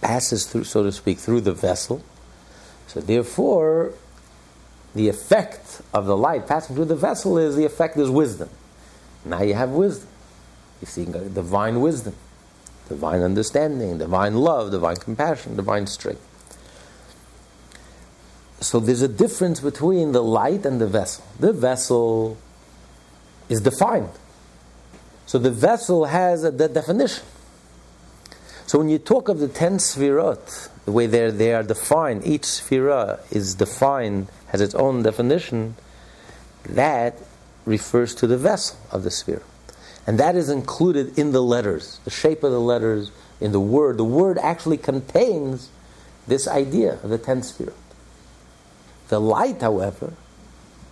passes 0.00 0.46
through, 0.46 0.64
so 0.64 0.82
to 0.82 0.92
speak, 0.92 1.18
through 1.18 1.42
the 1.42 1.52
vessel, 1.52 2.02
so 2.86 3.00
therefore, 3.00 3.92
the 4.96 5.08
effect 5.08 5.82
of 5.92 6.06
the 6.06 6.16
light 6.16 6.46
passing 6.46 6.74
through 6.74 6.86
the 6.86 6.96
vessel 6.96 7.38
is 7.38 7.54
the 7.56 7.64
effect 7.64 7.96
is 7.96 8.10
wisdom. 8.10 8.48
Now 9.24 9.42
you 9.42 9.54
have 9.54 9.70
wisdom. 9.70 10.08
You 10.80 10.86
see 10.86 11.04
divine 11.04 11.80
wisdom, 11.80 12.14
divine 12.88 13.20
understanding, 13.20 13.98
divine 13.98 14.34
love, 14.34 14.70
divine 14.70 14.96
compassion, 14.96 15.56
divine 15.56 15.86
strength. 15.86 16.22
So 18.60 18.80
there's 18.80 19.02
a 19.02 19.08
difference 19.08 19.60
between 19.60 20.12
the 20.12 20.22
light 20.22 20.64
and 20.64 20.80
the 20.80 20.86
vessel. 20.86 21.24
The 21.38 21.52
vessel 21.52 22.38
is 23.48 23.60
defined. 23.60 24.10
So 25.26 25.38
the 25.38 25.50
vessel 25.50 26.06
has 26.06 26.44
a 26.44 26.52
de- 26.52 26.68
definition. 26.68 27.24
So 28.66 28.78
when 28.78 28.88
you 28.88 28.98
talk 28.98 29.28
of 29.28 29.38
the 29.38 29.48
ten 29.48 29.78
sfirot, 29.78 30.68
the 30.84 30.92
way 30.92 31.06
they're, 31.06 31.62
defined, 31.62 32.26
each 32.26 32.42
sphira 32.42 33.20
is 33.32 33.54
defined, 33.54 34.28
has 34.48 34.60
its 34.60 34.74
own 34.74 35.02
definition, 35.02 35.74
that 36.64 37.16
refers 37.64 38.14
to 38.14 38.26
the 38.26 38.38
vessel 38.38 38.78
of 38.90 39.02
the 39.02 39.10
sphere. 39.10 39.42
And 40.06 40.18
that 40.20 40.36
is 40.36 40.48
included 40.48 41.18
in 41.18 41.32
the 41.32 41.42
letters, 41.42 41.98
the 42.04 42.10
shape 42.10 42.44
of 42.44 42.52
the 42.52 42.60
letters, 42.60 43.10
in 43.40 43.52
the 43.52 43.60
word. 43.60 43.98
The 43.98 44.04
word 44.04 44.38
actually 44.38 44.78
contains 44.78 45.68
this 46.26 46.46
idea 46.46 46.94
of 47.02 47.10
the 47.10 47.18
ten 47.18 47.40
sfirot. 47.40 47.74
The 49.08 49.20
light, 49.20 49.60
however, 49.60 50.12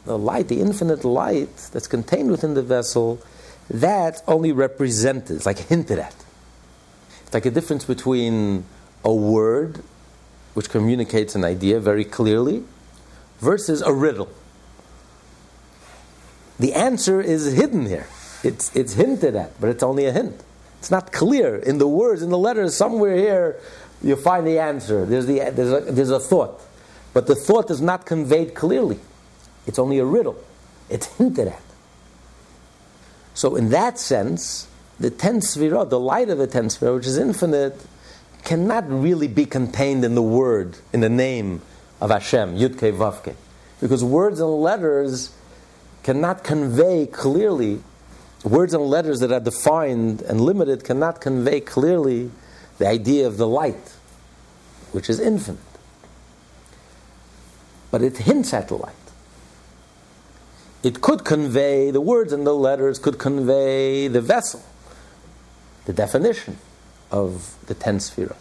the 0.04 0.18
light, 0.18 0.48
the 0.48 0.60
infinite 0.60 1.04
light 1.04 1.56
that's 1.72 1.86
contained 1.86 2.30
within 2.30 2.54
the 2.54 2.62
vessel, 2.62 3.20
that 3.70 4.22
only 4.26 4.52
represented, 4.52 5.36
it's 5.36 5.46
like 5.46 5.58
hinted 5.58 5.98
at. 5.98 6.14
It's 7.22 7.34
like 7.34 7.46
a 7.46 7.50
difference 7.50 7.84
between 7.84 8.64
a 9.04 9.12
word 9.12 9.82
which 10.54 10.70
communicates 10.70 11.34
an 11.34 11.44
idea 11.44 11.80
very 11.80 12.04
clearly 12.04 12.64
versus 13.44 13.82
a 13.82 13.92
riddle. 13.92 14.28
The 16.58 16.72
answer 16.72 17.20
is 17.20 17.52
hidden 17.52 17.86
here. 17.86 18.06
It's, 18.42 18.74
it's 18.74 18.94
hinted 18.94 19.36
at, 19.36 19.60
but 19.60 19.70
it's 19.70 19.82
only 19.82 20.06
a 20.06 20.12
hint. 20.12 20.42
It's 20.78 20.90
not 20.90 21.12
clear. 21.12 21.56
In 21.56 21.78
the 21.78 21.88
words, 21.88 22.22
in 22.22 22.30
the 22.30 22.38
letters, 22.38 22.76
somewhere 22.76 23.16
here, 23.16 23.60
you 24.02 24.16
find 24.16 24.46
the 24.46 24.58
answer. 24.58 25.04
There's, 25.04 25.26
the, 25.26 25.50
there's, 25.50 25.72
a, 25.72 25.92
there's 25.92 26.10
a 26.10 26.20
thought. 26.20 26.60
But 27.12 27.26
the 27.26 27.34
thought 27.34 27.70
is 27.70 27.80
not 27.80 28.06
conveyed 28.06 28.54
clearly. 28.54 28.98
It's 29.66 29.78
only 29.78 29.98
a 29.98 30.04
riddle. 30.04 30.36
It's 30.90 31.06
hinted 31.16 31.48
at. 31.48 31.62
So, 33.34 33.56
in 33.56 33.70
that 33.70 33.98
sense, 33.98 34.68
the 35.00 35.10
ten 35.10 35.40
sfirot, 35.40 35.88
the 35.90 35.98
light 35.98 36.28
of 36.28 36.38
the 36.38 36.46
ten 36.46 36.66
sfirot, 36.66 36.96
which 36.96 37.06
is 37.06 37.18
infinite, 37.18 37.84
cannot 38.44 38.84
really 38.88 39.26
be 39.26 39.46
contained 39.46 40.04
in 40.04 40.14
the 40.14 40.22
word, 40.22 40.76
in 40.92 41.00
the 41.00 41.08
name 41.08 41.62
of 42.00 42.10
Hashem, 42.10 42.56
Yudke 42.56 42.92
Vavke. 42.96 43.34
Because 43.80 44.04
words 44.04 44.40
and 44.40 44.50
letters 44.50 45.34
cannot 46.02 46.44
convey 46.44 47.06
clearly, 47.06 47.82
words 48.44 48.74
and 48.74 48.84
letters 48.84 49.20
that 49.20 49.32
are 49.32 49.40
defined 49.40 50.22
and 50.22 50.40
limited 50.40 50.84
cannot 50.84 51.20
convey 51.20 51.60
clearly 51.60 52.30
the 52.78 52.86
idea 52.86 53.26
of 53.26 53.36
the 53.36 53.46
light, 53.46 53.94
which 54.92 55.08
is 55.08 55.20
infinite. 55.20 55.60
but 57.94 58.02
it 58.02 58.16
hints 58.16 58.52
at 58.52 58.66
the 58.66 58.74
light. 58.74 58.92
It 60.82 61.00
could 61.00 61.24
convey, 61.24 61.92
the 61.92 62.00
words 62.00 62.32
and 62.32 62.44
the 62.44 62.52
letters 62.52 62.98
could 62.98 63.20
convey 63.20 64.08
the 64.08 64.20
vessel, 64.20 64.64
the 65.84 65.92
definition 65.92 66.58
of 67.12 67.54
the 67.68 67.74
ten 67.74 67.98
sfirot. 67.98 68.34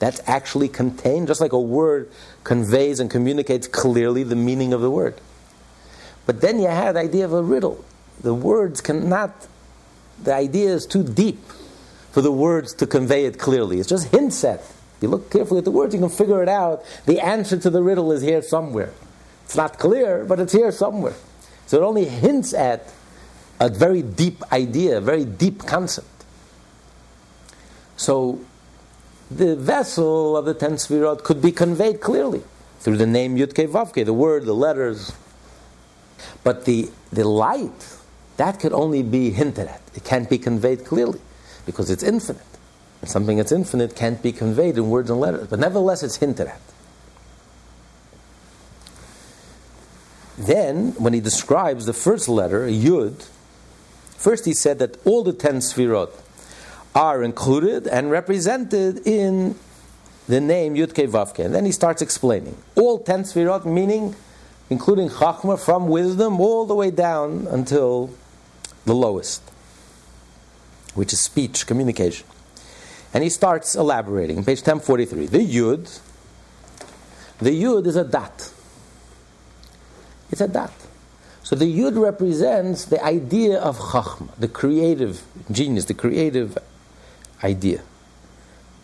That's 0.00 0.20
actually 0.26 0.66
contained, 0.66 1.28
just 1.28 1.40
like 1.40 1.52
a 1.52 1.60
word 1.60 2.10
conveys 2.44 3.00
and 3.00 3.10
communicates 3.10 3.66
clearly 3.66 4.22
the 4.22 4.36
meaning 4.36 4.72
of 4.72 4.80
the 4.80 4.90
word. 4.90 5.20
But 6.26 6.40
then 6.40 6.58
you 6.60 6.68
had 6.68 6.96
the 6.96 7.00
idea 7.00 7.24
of 7.24 7.32
a 7.32 7.42
riddle. 7.42 7.84
The 8.22 8.34
words 8.34 8.80
cannot, 8.80 9.46
the 10.22 10.34
idea 10.34 10.70
is 10.70 10.86
too 10.86 11.02
deep 11.02 11.40
for 12.12 12.20
the 12.20 12.32
words 12.32 12.74
to 12.74 12.86
convey 12.86 13.24
it 13.24 13.38
clearly. 13.38 13.78
It's 13.78 13.88
just 13.88 14.08
hints 14.08 14.44
at. 14.44 14.62
You 15.00 15.08
look 15.08 15.30
carefully 15.30 15.58
at 15.58 15.64
the 15.64 15.70
words, 15.70 15.94
you 15.94 16.00
can 16.00 16.10
figure 16.10 16.42
it 16.42 16.48
out. 16.48 16.84
The 17.06 17.20
answer 17.20 17.56
to 17.58 17.70
the 17.70 17.82
riddle 17.82 18.12
is 18.12 18.22
here 18.22 18.42
somewhere. 18.42 18.92
It's 19.44 19.56
not 19.56 19.78
clear, 19.78 20.24
but 20.24 20.38
it's 20.38 20.52
here 20.52 20.70
somewhere. 20.72 21.14
So 21.66 21.78
it 21.78 21.84
only 21.84 22.04
hints 22.04 22.52
at 22.52 22.92
a 23.58 23.68
very 23.68 24.02
deep 24.02 24.42
idea, 24.52 24.98
a 24.98 25.00
very 25.00 25.24
deep 25.24 25.60
concept. 25.66 26.06
So 27.96 28.40
the 29.30 29.54
vessel 29.54 30.36
of 30.36 30.44
the 30.44 30.54
ten 30.54 30.72
sfirot 30.72 31.22
could 31.22 31.40
be 31.40 31.52
conveyed 31.52 32.00
clearly 32.00 32.42
through 32.80 32.96
the 32.96 33.06
name 33.06 33.36
Yudke 33.36 33.68
Vavke, 33.68 34.04
the 34.04 34.12
word, 34.12 34.44
the 34.44 34.54
letters. 34.54 35.12
But 36.42 36.64
the, 36.64 36.90
the 37.12 37.26
light, 37.26 37.96
that 38.36 38.58
could 38.58 38.72
only 38.72 39.02
be 39.02 39.30
hinted 39.30 39.68
at. 39.68 39.82
It 39.94 40.04
can't 40.04 40.28
be 40.28 40.38
conveyed 40.38 40.84
clearly 40.84 41.20
because 41.66 41.90
it's 41.90 42.02
infinite. 42.02 42.42
And 43.00 43.10
something 43.10 43.36
that's 43.36 43.52
infinite 43.52 43.94
can't 43.94 44.22
be 44.22 44.32
conveyed 44.32 44.76
in 44.76 44.90
words 44.90 45.10
and 45.10 45.20
letters. 45.20 45.48
But 45.48 45.58
nevertheless, 45.58 46.02
it's 46.02 46.16
hinted 46.16 46.48
at. 46.48 46.60
Then, 50.36 50.92
when 50.92 51.12
he 51.12 51.20
describes 51.20 51.84
the 51.84 51.92
first 51.92 52.28
letter, 52.28 52.66
Yud, 52.66 53.28
first 54.16 54.46
he 54.46 54.54
said 54.54 54.78
that 54.78 54.96
all 55.06 55.22
the 55.22 55.34
ten 55.34 55.56
sfirot 55.56 56.10
are 56.94 57.22
included 57.22 57.86
and 57.86 58.10
represented 58.10 59.06
in 59.06 59.54
the 60.26 60.40
name 60.40 60.74
Yudke 60.74 61.08
Vavke. 61.08 61.44
And 61.44 61.54
then 61.54 61.64
he 61.64 61.72
starts 61.72 62.02
explaining. 62.02 62.56
All 62.76 62.98
ten 62.98 63.22
sfirot, 63.22 63.64
meaning 63.64 64.14
including 64.70 65.08
Chachma 65.08 65.58
from 65.58 65.88
wisdom 65.88 66.40
all 66.40 66.64
the 66.64 66.74
way 66.74 66.90
down 66.90 67.46
until 67.50 68.10
the 68.84 68.94
lowest, 68.94 69.42
which 70.94 71.12
is 71.12 71.20
speech, 71.20 71.66
communication. 71.66 72.26
And 73.12 73.24
he 73.24 73.30
starts 73.30 73.74
elaborating. 73.74 74.44
Page 74.44 74.60
1043. 74.60 75.26
The 75.26 75.38
Yud, 75.38 76.00
the 77.38 77.50
Yud 77.50 77.86
is 77.86 77.96
a 77.96 78.04
dat. 78.04 78.52
It's 80.30 80.40
a 80.40 80.48
dat. 80.48 80.72
So 81.42 81.56
the 81.56 81.64
Yud 81.64 82.00
represents 82.00 82.84
the 82.84 83.04
idea 83.04 83.58
of 83.58 83.78
Chachma, 83.78 84.28
the 84.38 84.46
creative 84.46 85.24
genius, 85.50 85.86
the 85.86 85.94
creative 85.94 86.56
idea. 87.42 87.82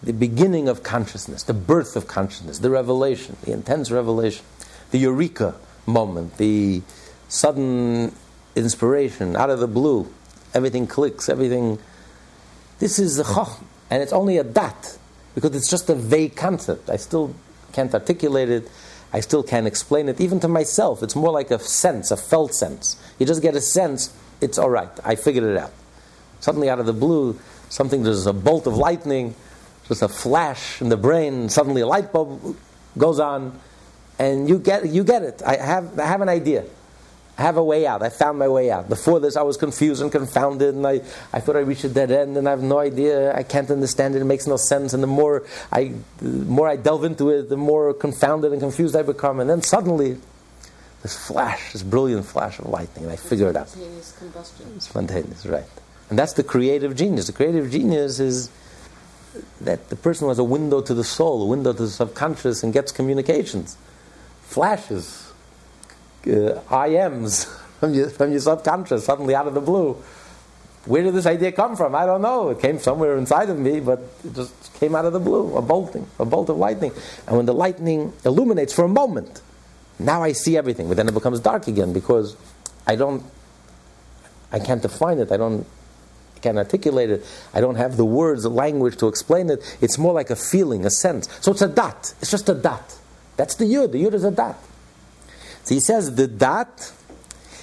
The 0.03 0.13
beginning 0.13 0.69
of 0.69 0.83
consciousness, 0.83 1.43
the 1.43 1.55
birth 1.55 1.97
of 1.97 2.07
consciousness, 2.07 2.59
the 2.59 2.71
revelation, 2.71 3.37
the 3.43 3.53
intense 3.53 3.91
revelation, 3.91 4.45
the 4.91 4.99
eureka 4.99 5.55
moment, 5.87 6.37
the 6.37 6.83
sudden 7.29 8.15
inspiration 8.55 9.37
out 9.37 9.51
of 9.51 9.59
the 9.59 9.67
blue. 9.67 10.13
Everything 10.55 10.87
clicks, 10.87 11.29
everything. 11.29 11.79
This 12.79 12.99
is 12.99 13.17
the 13.17 13.25
Chachma. 13.25 13.63
And 13.91 14.03
it's 14.03 14.13
only 14.13 14.39
a 14.39 14.45
dat, 14.45 14.99
because 15.35 15.55
it's 15.55 15.71
just 15.71 15.89
a 15.89 15.95
vague 15.95 16.35
concept. 16.35 16.91
I 16.91 16.97
still 16.97 17.35
can't 17.73 17.93
articulate 17.95 18.49
it. 18.49 18.69
I 19.13 19.21
still 19.21 19.43
can't 19.43 19.67
explain 19.67 20.09
it, 20.09 20.21
even 20.21 20.41
to 20.41 20.49
myself. 20.49 21.03
It's 21.03 21.15
more 21.15 21.31
like 21.31 21.51
a 21.51 21.59
sense, 21.59 22.11
a 22.11 22.17
felt 22.17 22.55
sense. 22.55 22.97
You 23.19 23.27
just 23.27 23.43
get 23.43 23.55
a 23.55 23.61
sense, 23.61 24.13
it's 24.41 24.59
all 24.59 24.71
right. 24.71 24.91
I 25.05 25.15
figured 25.15 25.45
it 25.45 25.57
out. 25.57 25.73
Suddenly, 26.41 26.69
out 26.69 26.81
of 26.81 26.87
the 26.87 26.93
blue, 26.93 27.39
something, 27.69 28.03
there's 28.03 28.27
a 28.27 28.33
bolt 28.33 28.67
of 28.67 28.77
lightning, 28.77 29.35
just 29.89 30.03
a 30.03 30.09
flash 30.09 30.81
in 30.81 30.89
the 30.89 30.97
brain, 30.97 31.49
suddenly 31.49 31.83
a 31.83 31.87
light 31.87 32.13
bulb 32.13 32.57
goes 32.99 33.21
on, 33.21 33.59
and 34.19 34.49
you 34.49 34.59
get, 34.59 34.89
you 34.89 35.05
get 35.05 35.23
it. 35.23 35.43
I 35.45 35.57
have, 35.57 35.99
I 35.99 36.07
have 36.07 36.21
an 36.21 36.29
idea. 36.29 36.65
I 37.39 37.43
have 37.43 37.59
a 37.59 37.63
way 37.65 37.87
out. 37.87 38.03
I 38.03 38.09
found 38.09 38.39
my 38.39 38.49
way 38.49 38.71
out. 38.71 38.89
Before 38.89 39.21
this, 39.21 39.37
I 39.37 39.43
was 39.43 39.59
confused 39.59 40.01
and 40.01 40.11
confounded, 40.11 40.75
and 40.75 40.87
I, 40.87 41.03
I 41.35 41.41
thought 41.41 41.57
I 41.57 41.61
reached 41.61 41.85
a 41.85 41.89
dead 41.91 42.11
end, 42.11 42.39
and 42.39 42.49
I 42.49 42.51
have 42.51 42.63
no 42.63 42.79
idea. 42.79 43.35
I 43.35 43.43
can't 43.43 43.71
understand 43.71 44.15
it. 44.15 44.23
It 44.23 44.25
makes 44.25 44.47
no 44.47 44.57
sense. 44.57 44.95
And 44.95 45.03
the 45.03 45.07
more 45.07 45.45
I, 45.71 45.93
the 46.17 46.29
more 46.29 46.67
I 46.67 46.77
delve 46.77 47.05
into 47.05 47.29
it, 47.29 47.51
the 47.51 47.59
more 47.59 47.93
confounded 47.93 48.53
and 48.53 48.61
confused 48.61 48.97
I 48.97 49.03
become. 49.03 49.39
And 49.41 49.51
then 49.51 49.61
suddenly, 49.61 50.17
this 51.03 51.27
flash, 51.27 51.73
this 51.73 51.83
brilliant 51.83 52.25
flash 52.25 52.59
of 52.59 52.71
lightning, 52.71 53.05
and 53.05 53.13
I 53.13 53.17
figure 53.17 53.51
it 53.51 53.57
out. 53.57 53.69
Spontaneous 53.69 54.13
combustion. 54.19 54.73
It's 54.77 54.89
spontaneous, 54.89 55.45
right? 55.45 55.65
And 56.09 56.19
that's 56.19 56.35
the 56.35 56.45
creative 56.45 56.97
genius. 56.97 57.27
The 57.27 57.33
creative 57.33 57.71
genius 57.71 58.21
is 58.21 58.51
that 59.61 59.89
the 59.89 59.97
person 59.97 60.25
who 60.25 60.29
has 60.29 60.39
a 60.39 60.45
window 60.45 60.81
to 60.81 60.95
the 60.95 61.05
soul, 61.05 61.43
a 61.43 61.47
window 61.47 61.73
to 61.73 61.83
the 61.83 61.91
subconscious, 61.91 62.63
and 62.63 62.73
gets 62.73 62.93
communications, 62.93 63.77
flashes 64.43 65.33
uh, 66.27 66.61
IMs 66.69 67.47
from 67.81 67.95
your, 67.95 68.11
from 68.11 68.31
your 68.31 68.41
subconscious 68.41 69.05
suddenly 69.05 69.35
out 69.35 69.47
of 69.47 69.55
the 69.55 69.61
blue. 69.61 69.97
Where 70.87 71.03
did 71.03 71.15
this 71.15 71.27
idea 71.27 71.51
come 71.51 71.75
from? 71.75 71.97
I 71.97 72.07
don't 72.07 72.23
know. 72.23 72.51
It 72.51 72.61
came 72.61 72.79
somewhere 72.79 73.19
inside 73.19 73.51
of 73.51 73.59
me, 73.59 73.81
but 73.81 73.99
it 74.25 74.35
just 74.35 74.73
came 74.75 74.95
out 74.95 75.05
of 75.05 75.13
the 75.13 75.19
blue, 75.19 75.57
a 75.57 75.63
bolting, 75.63 76.07
a 76.21 76.25
bolt 76.25 76.49
of 76.49 76.59
lightning. 76.59 76.93
And 77.27 77.37
when 77.37 77.47
the 77.47 77.53
lightning 77.53 78.13
illuminates 78.25 78.73
for 78.73 78.85
a 78.85 78.89
moment, 78.89 79.43
now 79.99 80.23
I 80.23 80.31
see 80.31 80.57
everything. 80.57 80.87
But 80.87 80.97
then 80.97 81.09
it 81.09 81.15
becomes 81.15 81.41
dark 81.41 81.67
again 81.67 81.93
because 81.93 82.37
I 82.87 82.95
don't, 82.95 83.25
I 84.53 84.61
can't 84.61 84.81
define 84.81 85.19
it. 85.19 85.33
I 85.33 85.37
don't, 85.37 85.67
can't 86.41 86.59
articulate 86.59 87.11
it. 87.11 87.25
I 87.55 87.61
don't 87.61 87.77
have 87.77 87.97
the 87.97 88.05
words, 88.05 88.43
the 88.43 88.51
language 88.51 88.97
to 88.99 89.09
explain 89.09 89.51
it. 89.51 89.79
It's 89.81 89.99
more 89.99 90.13
like 90.13 90.31
a 90.31 90.37
feeling, 90.37 90.85
a 90.85 90.91
sense. 90.91 91.29
So 91.41 91.53
it's 91.53 91.63
a 91.63 91.69
dot. 91.69 92.15
It's 92.21 92.31
just 92.31 92.49
a 92.49 92.55
dot. 92.55 92.99
That's 93.37 93.55
the 93.55 93.65
yud. 93.65 93.93
The 93.93 94.05
yud 94.05 94.15
is 94.15 94.25
a 94.25 94.31
dot. 94.31 94.57
So 95.65 95.75
he 95.75 95.81
says 95.81 96.15
the 96.15 96.27
dot 96.27 96.93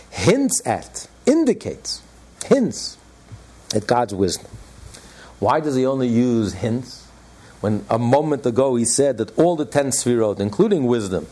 hints 0.10 0.62
at, 0.66 1.08
indicates, 1.26 2.02
hints 2.46 2.98
at 3.74 3.88
God's 3.88 4.14
wisdom. 4.14 4.52
Why 5.40 5.60
does 5.60 5.76
he 5.76 5.86
only 5.86 6.08
use 6.08 6.54
hints? 6.54 7.08
When 7.62 7.86
a 7.90 7.98
moment 7.98 8.46
ago 8.46 8.76
he 8.76 8.86
said 8.86 9.18
that 9.20 9.38
all 9.38 9.56
the 9.56 9.66
ten 9.66 9.88
sfirot, 9.88 10.40
including 10.40 10.86
wisdom, 10.86 11.28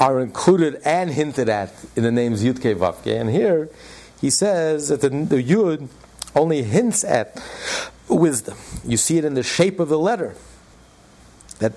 are 0.00 0.20
included 0.20 0.80
and 0.84 1.10
hinted 1.10 1.48
at 1.48 1.72
in 1.94 2.02
the 2.02 2.10
names 2.10 2.42
Yudke 2.42 2.74
Vavke. 2.74 3.18
And 3.18 3.30
here 3.30 3.68
he 4.20 4.30
says 4.30 4.88
that 4.88 5.00
the, 5.00 5.10
the 5.10 5.42
Yud 5.42 5.88
only 6.34 6.62
hints 6.62 7.04
at 7.04 7.42
wisdom. 8.08 8.56
You 8.84 8.96
see 8.96 9.18
it 9.18 9.24
in 9.24 9.34
the 9.34 9.42
shape 9.42 9.80
of 9.80 9.88
the 9.88 9.98
letter. 9.98 10.34
That, 11.58 11.72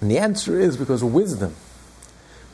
and 0.00 0.10
the 0.10 0.18
answer 0.18 0.58
is 0.58 0.76
because 0.76 1.04
wisdom 1.04 1.54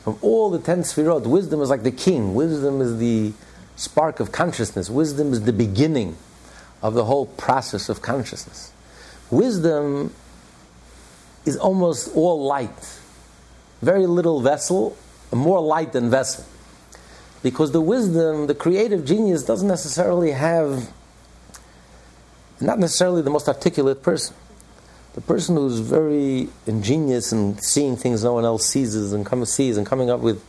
from 0.03 0.17
all 0.21 0.49
the 0.49 0.59
ten 0.59 0.79
sfirot, 0.79 1.27
wisdom 1.27 1.61
is 1.61 1.69
like 1.69 1.83
the 1.83 1.91
king. 1.91 2.33
Wisdom 2.33 2.81
is 2.81 2.97
the 2.97 3.33
spark 3.75 4.19
of 4.19 4.31
consciousness. 4.31 4.89
Wisdom 4.89 5.33
is 5.33 5.43
the 5.43 5.53
beginning 5.53 6.15
of 6.81 6.93
the 6.93 7.05
whole 7.05 7.25
process 7.25 7.89
of 7.89 8.01
consciousness. 8.01 8.71
Wisdom 9.29 10.13
is 11.45 11.57
almost 11.57 12.15
all 12.15 12.43
light. 12.45 12.99
Very 13.81 14.07
little 14.07 14.41
vessel, 14.41 14.97
more 15.31 15.61
light 15.61 15.93
than 15.93 16.09
vessel. 16.09 16.45
Because 17.41 17.71
the 17.71 17.81
wisdom, 17.81 18.47
the 18.47 18.55
creative 18.55 19.05
genius, 19.05 19.43
doesn't 19.43 19.67
necessarily 19.67 20.31
have, 20.31 20.91
not 22.59 22.79
necessarily 22.79 23.21
the 23.21 23.29
most 23.29 23.47
articulate 23.47 24.03
person. 24.03 24.35
The 25.13 25.21
person 25.21 25.55
who's 25.55 25.79
very 25.79 26.49
ingenious 26.67 27.31
and 27.31 27.61
seeing 27.63 27.95
things 27.95 28.23
no 28.23 28.33
one 28.33 28.45
else 28.45 28.65
sees 28.65 28.95
and 29.13 29.25
come, 29.25 29.43
sees 29.45 29.77
and 29.77 29.85
coming 29.85 30.09
up 30.09 30.19
with 30.19 30.43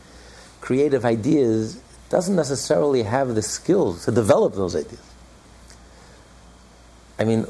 creative 0.59 1.05
ideas 1.05 1.81
doesn't 2.09 2.35
necessarily 2.35 3.03
have 3.03 3.35
the 3.35 3.41
skills 3.41 4.05
to 4.05 4.11
develop 4.11 4.53
those 4.53 4.75
ideas. 4.75 5.01
I 7.17 7.23
mean, 7.23 7.47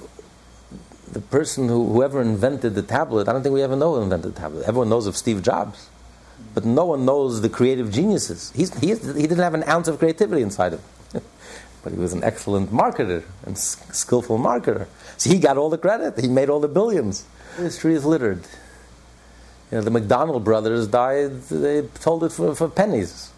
the 1.12 1.20
person 1.20 1.68
who 1.68 1.92
whoever 1.92 2.22
invented 2.22 2.76
the 2.76 2.82
tablet, 2.82 3.28
I 3.28 3.34
don't 3.34 3.44
think 3.44 3.54
we 3.54 3.64
ever 3.64 3.76
know 3.76 3.96
who 3.96 4.02
invented 4.02 4.36
the 4.36 4.40
tablet. 4.40 4.66
Everyone 4.68 4.90
knows 4.90 5.08
of 5.08 5.18
Steve 5.18 5.44
Jobs, 5.44 5.90
but 6.54 6.66
no 6.66 6.86
one 6.86 7.06
knows 7.06 7.42
the 7.42 7.50
creative 7.50 7.92
geniuses. 7.92 8.52
He's, 8.56 8.78
he, 8.80 8.88
he 8.88 9.28
didn't 9.28 9.40
have 9.40 9.54
an 9.54 9.64
ounce 9.68 9.88
of 9.88 10.00
creativity 10.00 10.42
inside 10.42 10.74
him. 10.74 10.82
but 11.84 11.94
he 11.94 11.98
was 11.98 12.14
an 12.14 12.24
excellent 12.24 12.72
marketer 12.72 13.24
and 13.46 13.58
skillful 13.58 14.38
marketer. 14.38 14.88
So 15.18 15.30
he 15.30 15.40
got 15.40 15.58
all 15.58 15.70
the 15.70 15.78
credit. 15.78 16.20
He 16.20 16.28
made 16.28 16.50
all 16.50 16.60
the 16.60 16.68
billions. 16.68 17.26
History 17.58 17.94
is 17.94 18.06
littered. 18.06 18.44
You 19.72 19.78
know, 19.78 19.82
the 19.82 19.92
McDonald 19.92 20.44
brothers 20.44 20.88
died. 20.88 21.44
They 21.44 21.84
told 21.84 22.24
it 22.24 22.32
for, 22.32 22.54
for 22.56 22.68
pennies. 22.68 23.32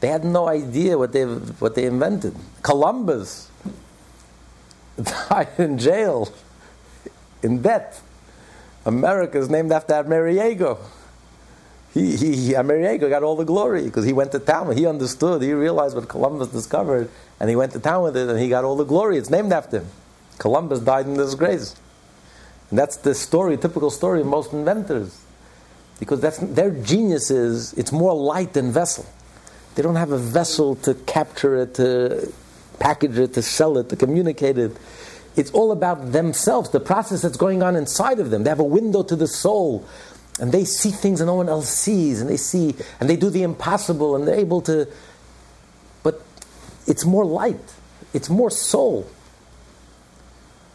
They 0.00 0.08
had 0.08 0.24
no 0.24 0.48
idea 0.48 0.96
what 0.96 1.12
they 1.12 1.24
what 1.24 1.74
they 1.74 1.84
invented. 1.84 2.34
Columbus 2.62 3.50
died 5.02 5.48
in 5.58 5.78
jail, 5.78 6.32
in 7.42 7.62
debt. 7.62 8.00
America 8.86 9.38
is 9.38 9.50
named 9.50 9.72
after 9.72 9.94
Amerigo. 9.94 10.78
He, 11.92 12.16
he, 12.16 12.54
Amerigo 12.54 13.08
got 13.08 13.22
all 13.22 13.36
the 13.36 13.44
glory 13.44 13.84
because 13.84 14.04
he 14.04 14.12
went 14.12 14.30
to 14.32 14.38
town. 14.38 14.76
He 14.76 14.86
understood. 14.86 15.42
He 15.42 15.52
realized 15.52 15.96
what 15.96 16.08
Columbus 16.08 16.48
discovered, 16.48 17.10
and 17.40 17.50
he 17.50 17.56
went 17.56 17.72
to 17.72 17.80
town 17.80 18.04
with 18.04 18.16
it, 18.16 18.28
and 18.28 18.38
he 18.38 18.48
got 18.48 18.64
all 18.64 18.76
the 18.76 18.84
glory. 18.84 19.18
It's 19.18 19.30
named 19.30 19.52
after 19.52 19.80
him. 19.80 19.88
Columbus 20.38 20.80
died 20.80 21.06
in 21.06 21.14
disgrace, 21.14 21.76
and 22.70 22.78
that's 22.78 22.96
the 22.96 23.14
story, 23.14 23.56
typical 23.56 23.90
story 23.90 24.20
of 24.20 24.26
most 24.26 24.52
inventors, 24.52 25.20
because 25.98 26.20
that's 26.20 26.38
their 26.38 26.70
genius 26.70 27.30
is 27.30 27.74
it's 27.74 27.92
more 27.92 28.14
light 28.14 28.54
than 28.54 28.72
vessel. 28.72 29.04
They 29.74 29.82
don't 29.82 29.96
have 29.96 30.12
a 30.12 30.18
vessel 30.18 30.76
to 30.76 30.94
capture 30.94 31.56
it, 31.56 31.74
to 31.74 32.32
package 32.78 33.18
it, 33.18 33.34
to 33.34 33.42
sell 33.42 33.76
it, 33.78 33.88
to 33.90 33.96
communicate 33.96 34.58
it. 34.58 34.76
It's 35.36 35.50
all 35.52 35.72
about 35.72 36.12
themselves, 36.12 36.70
the 36.70 36.80
process 36.80 37.22
that's 37.22 37.36
going 37.36 37.62
on 37.62 37.76
inside 37.76 38.18
of 38.18 38.30
them. 38.30 38.44
They 38.44 38.50
have 38.50 38.60
a 38.60 38.64
window 38.64 39.02
to 39.02 39.14
the 39.14 39.28
soul 39.28 39.86
and 40.38 40.52
they 40.52 40.64
see 40.64 40.90
things 40.90 41.18
that 41.18 41.26
no 41.26 41.34
one 41.34 41.48
else 41.48 41.68
sees, 41.68 42.20
and 42.20 42.30
they 42.30 42.36
see, 42.36 42.74
and 43.00 43.10
they 43.10 43.16
do 43.16 43.30
the 43.30 43.42
impossible, 43.42 44.16
and 44.16 44.26
they're 44.26 44.38
able 44.38 44.60
to. 44.62 44.88
But 46.02 46.22
it's 46.86 47.04
more 47.04 47.24
light, 47.24 47.74
it's 48.14 48.30
more 48.30 48.50
soul. 48.50 49.06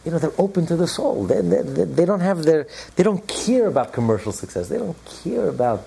You 0.04 0.12
know, 0.12 0.18
they're 0.18 0.38
open 0.38 0.66
to 0.66 0.76
the 0.76 0.86
soul. 0.86 1.24
They, 1.24 1.40
they, 1.40 1.62
they 1.82 2.04
don't 2.04 2.20
have 2.20 2.44
their, 2.44 2.68
they 2.94 3.02
don't 3.02 3.26
care 3.26 3.66
about 3.66 3.92
commercial 3.92 4.30
success. 4.30 4.68
They 4.68 4.78
don't 4.78 4.96
care 5.24 5.48
about 5.48 5.84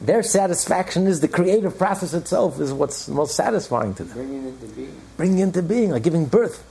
their 0.00 0.22
satisfaction 0.22 1.06
is 1.06 1.20
the 1.20 1.28
creative 1.28 1.78
process 1.78 2.14
itself 2.14 2.60
is 2.60 2.72
what's 2.72 3.08
most 3.08 3.36
satisfying 3.36 3.94
to 3.94 4.04
them. 4.04 4.16
Bringing 4.16 4.46
into 4.46 4.66
being. 4.66 5.00
Bringing 5.16 5.38
into 5.38 5.62
being, 5.62 5.90
like 5.90 6.02
giving 6.02 6.26
birth. 6.26 6.64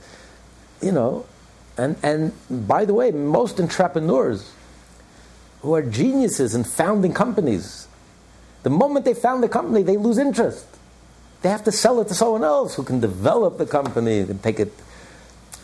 You 0.82 0.92
know, 0.92 1.26
and 1.78 1.96
and 2.02 2.32
by 2.68 2.84
the 2.84 2.92
way, 2.92 3.10
most 3.10 3.60
entrepreneurs 3.60 4.52
who 5.64 5.74
are 5.74 5.82
geniuses 5.82 6.54
in 6.54 6.62
founding 6.62 7.14
companies. 7.14 7.88
The 8.64 8.70
moment 8.70 9.06
they 9.06 9.14
found 9.14 9.42
the 9.42 9.48
company, 9.48 9.82
they 9.82 9.96
lose 9.96 10.18
interest. 10.18 10.66
They 11.40 11.48
have 11.48 11.64
to 11.64 11.72
sell 11.72 12.00
it 12.02 12.08
to 12.08 12.14
someone 12.14 12.44
else 12.44 12.74
who 12.74 12.82
can 12.82 13.00
develop 13.00 13.56
the 13.56 13.64
company 13.64 14.18
and 14.20 14.42
take 14.42 14.60
it. 14.60 14.72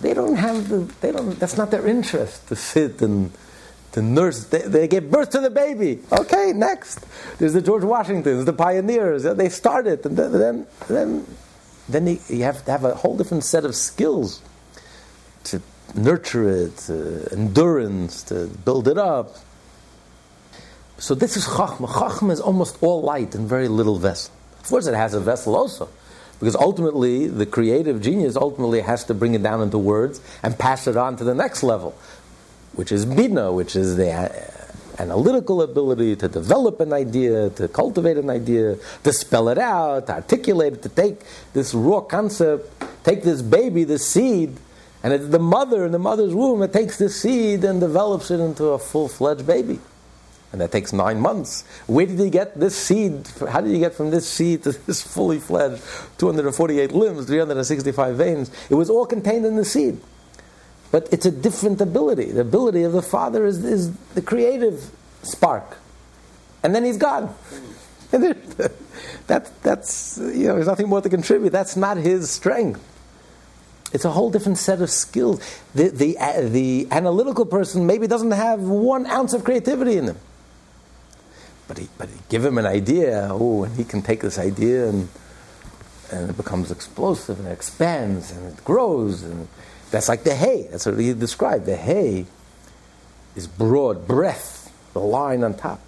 They 0.00 0.14
don't 0.14 0.36
have 0.36 0.70
the, 0.70 0.78
they 1.02 1.12
don't, 1.12 1.38
that's 1.38 1.58
not 1.58 1.70
their 1.70 1.86
interest 1.86 2.48
to 2.48 2.56
sit 2.56 3.02
and 3.02 3.30
to 3.92 4.00
nurse. 4.00 4.44
They, 4.44 4.62
they 4.62 4.88
give 4.88 5.10
birth 5.10 5.30
to 5.30 5.40
the 5.40 5.50
baby. 5.50 6.00
Okay, 6.10 6.52
next. 6.54 7.04
There's 7.38 7.52
the 7.52 7.60
George 7.60 7.84
Washingtons, 7.84 8.46
the 8.46 8.54
pioneers. 8.54 9.24
They 9.24 9.50
start 9.50 9.86
it, 9.86 10.06
and 10.06 10.16
then, 10.16 10.66
then, 10.88 11.26
then, 11.90 12.06
you 12.06 12.44
have 12.44 12.64
to 12.64 12.70
have 12.70 12.84
a 12.86 12.94
whole 12.94 13.18
different 13.18 13.44
set 13.44 13.66
of 13.66 13.74
skills 13.74 14.40
to 15.44 15.60
nurture 15.94 16.48
it, 16.48 16.88
uh, 16.88 17.36
endurance, 17.36 18.22
to 18.24 18.46
build 18.64 18.88
it 18.88 18.96
up. 18.96 19.36
So 21.00 21.14
this 21.14 21.34
is 21.34 21.46
Chachma. 21.46 21.88
Chachma 21.88 22.30
is 22.30 22.40
almost 22.42 22.76
all 22.82 23.00
light 23.00 23.34
and 23.34 23.48
very 23.48 23.68
little 23.68 23.98
vessel. 23.98 24.34
Of 24.60 24.68
course, 24.68 24.86
it 24.86 24.92
has 24.92 25.14
a 25.14 25.20
vessel 25.20 25.56
also, 25.56 25.88
because 26.38 26.54
ultimately 26.54 27.26
the 27.26 27.46
creative 27.46 28.02
genius 28.02 28.36
ultimately 28.36 28.82
has 28.82 29.04
to 29.04 29.14
bring 29.14 29.32
it 29.32 29.42
down 29.42 29.62
into 29.62 29.78
words 29.78 30.20
and 30.42 30.58
pass 30.58 30.86
it 30.86 30.98
on 30.98 31.16
to 31.16 31.24
the 31.24 31.34
next 31.34 31.62
level, 31.62 31.96
which 32.74 32.92
is 32.92 33.06
bina, 33.06 33.50
which 33.50 33.76
is 33.76 33.96
the 33.96 34.12
uh, 34.12 34.28
analytical 34.98 35.62
ability 35.62 36.16
to 36.16 36.28
develop 36.28 36.80
an 36.80 36.92
idea, 36.92 37.48
to 37.48 37.66
cultivate 37.66 38.18
an 38.18 38.28
idea, 38.28 38.76
to 39.02 39.10
spell 39.10 39.48
it 39.48 39.56
out, 39.56 40.06
to 40.06 40.12
articulate 40.12 40.74
it, 40.74 40.82
to 40.82 40.90
take 40.90 41.22
this 41.54 41.72
raw 41.72 42.02
concept, 42.02 42.70
take 43.04 43.22
this 43.22 43.40
baby, 43.40 43.84
this 43.84 44.06
seed, 44.06 44.54
and 45.02 45.14
it's 45.14 45.28
the 45.28 45.38
mother 45.38 45.86
in 45.86 45.92
the 45.92 45.98
mother's 45.98 46.34
womb 46.34 46.60
that 46.60 46.74
takes 46.74 46.98
this 46.98 47.18
seed 47.18 47.64
and 47.64 47.80
develops 47.80 48.30
it 48.30 48.38
into 48.38 48.64
a 48.64 48.78
full 48.78 49.08
fledged 49.08 49.46
baby 49.46 49.80
and 50.52 50.60
that 50.60 50.72
takes 50.72 50.92
nine 50.92 51.20
months. 51.20 51.62
Where 51.86 52.06
did 52.06 52.18
he 52.18 52.28
get 52.28 52.58
this 52.58 52.76
seed? 52.76 53.28
How 53.48 53.60
did 53.60 53.72
he 53.72 53.78
get 53.78 53.94
from 53.94 54.10
this 54.10 54.28
seed 54.28 54.64
to 54.64 54.72
this 54.86 55.02
fully 55.02 55.38
fledged 55.38 55.82
248 56.18 56.92
limbs, 56.92 57.26
365 57.26 58.16
veins? 58.16 58.50
It 58.68 58.74
was 58.74 58.90
all 58.90 59.06
contained 59.06 59.46
in 59.46 59.56
the 59.56 59.64
seed. 59.64 60.00
But 60.90 61.08
it's 61.12 61.24
a 61.24 61.30
different 61.30 61.80
ability. 61.80 62.32
The 62.32 62.40
ability 62.40 62.82
of 62.82 62.92
the 62.92 63.02
Father 63.02 63.46
is, 63.46 63.64
is 63.64 63.94
the 64.14 64.22
creative 64.22 64.90
spark. 65.22 65.78
And 66.64 66.74
then 66.74 66.84
he's 66.84 66.96
gone. 66.96 67.32
that, 68.10 69.50
that's, 69.62 70.18
you 70.18 70.48
know, 70.48 70.56
there's 70.56 70.66
nothing 70.66 70.88
more 70.88 71.00
to 71.00 71.08
contribute. 71.08 71.50
That's 71.50 71.76
not 71.76 71.96
his 71.96 72.28
strength. 72.28 72.84
It's 73.92 74.04
a 74.04 74.10
whole 74.10 74.30
different 74.30 74.58
set 74.58 74.82
of 74.82 74.90
skills. 74.90 75.40
The, 75.74 75.88
the, 75.88 76.18
uh, 76.18 76.42
the 76.42 76.88
analytical 76.90 77.46
person 77.46 77.86
maybe 77.86 78.08
doesn't 78.08 78.30
have 78.32 78.60
one 78.60 79.06
ounce 79.06 79.32
of 79.32 79.44
creativity 79.44 79.96
in 79.96 80.04
him. 80.06 80.18
But, 81.70 81.78
he, 81.78 81.88
but 81.98 82.08
give 82.28 82.44
him 82.44 82.58
an 82.58 82.66
idea, 82.66 83.28
oh, 83.30 83.62
and 83.62 83.76
he 83.76 83.84
can 83.84 84.02
take 84.02 84.22
this 84.22 84.40
idea 84.40 84.88
and, 84.88 85.08
and 86.10 86.28
it 86.28 86.36
becomes 86.36 86.72
explosive 86.72 87.38
and 87.38 87.46
it 87.46 87.52
expands 87.52 88.32
and 88.32 88.52
it 88.52 88.64
grows. 88.64 89.22
And 89.22 89.46
that's 89.92 90.08
like 90.08 90.24
the 90.24 90.34
hay. 90.34 90.66
That's 90.68 90.84
what 90.86 90.98
he 90.98 91.14
described. 91.14 91.66
The 91.66 91.76
hay 91.76 92.26
is 93.36 93.46
broad, 93.46 94.08
breadth, 94.08 94.72
the 94.94 94.98
line 94.98 95.44
on 95.44 95.54
top. 95.54 95.78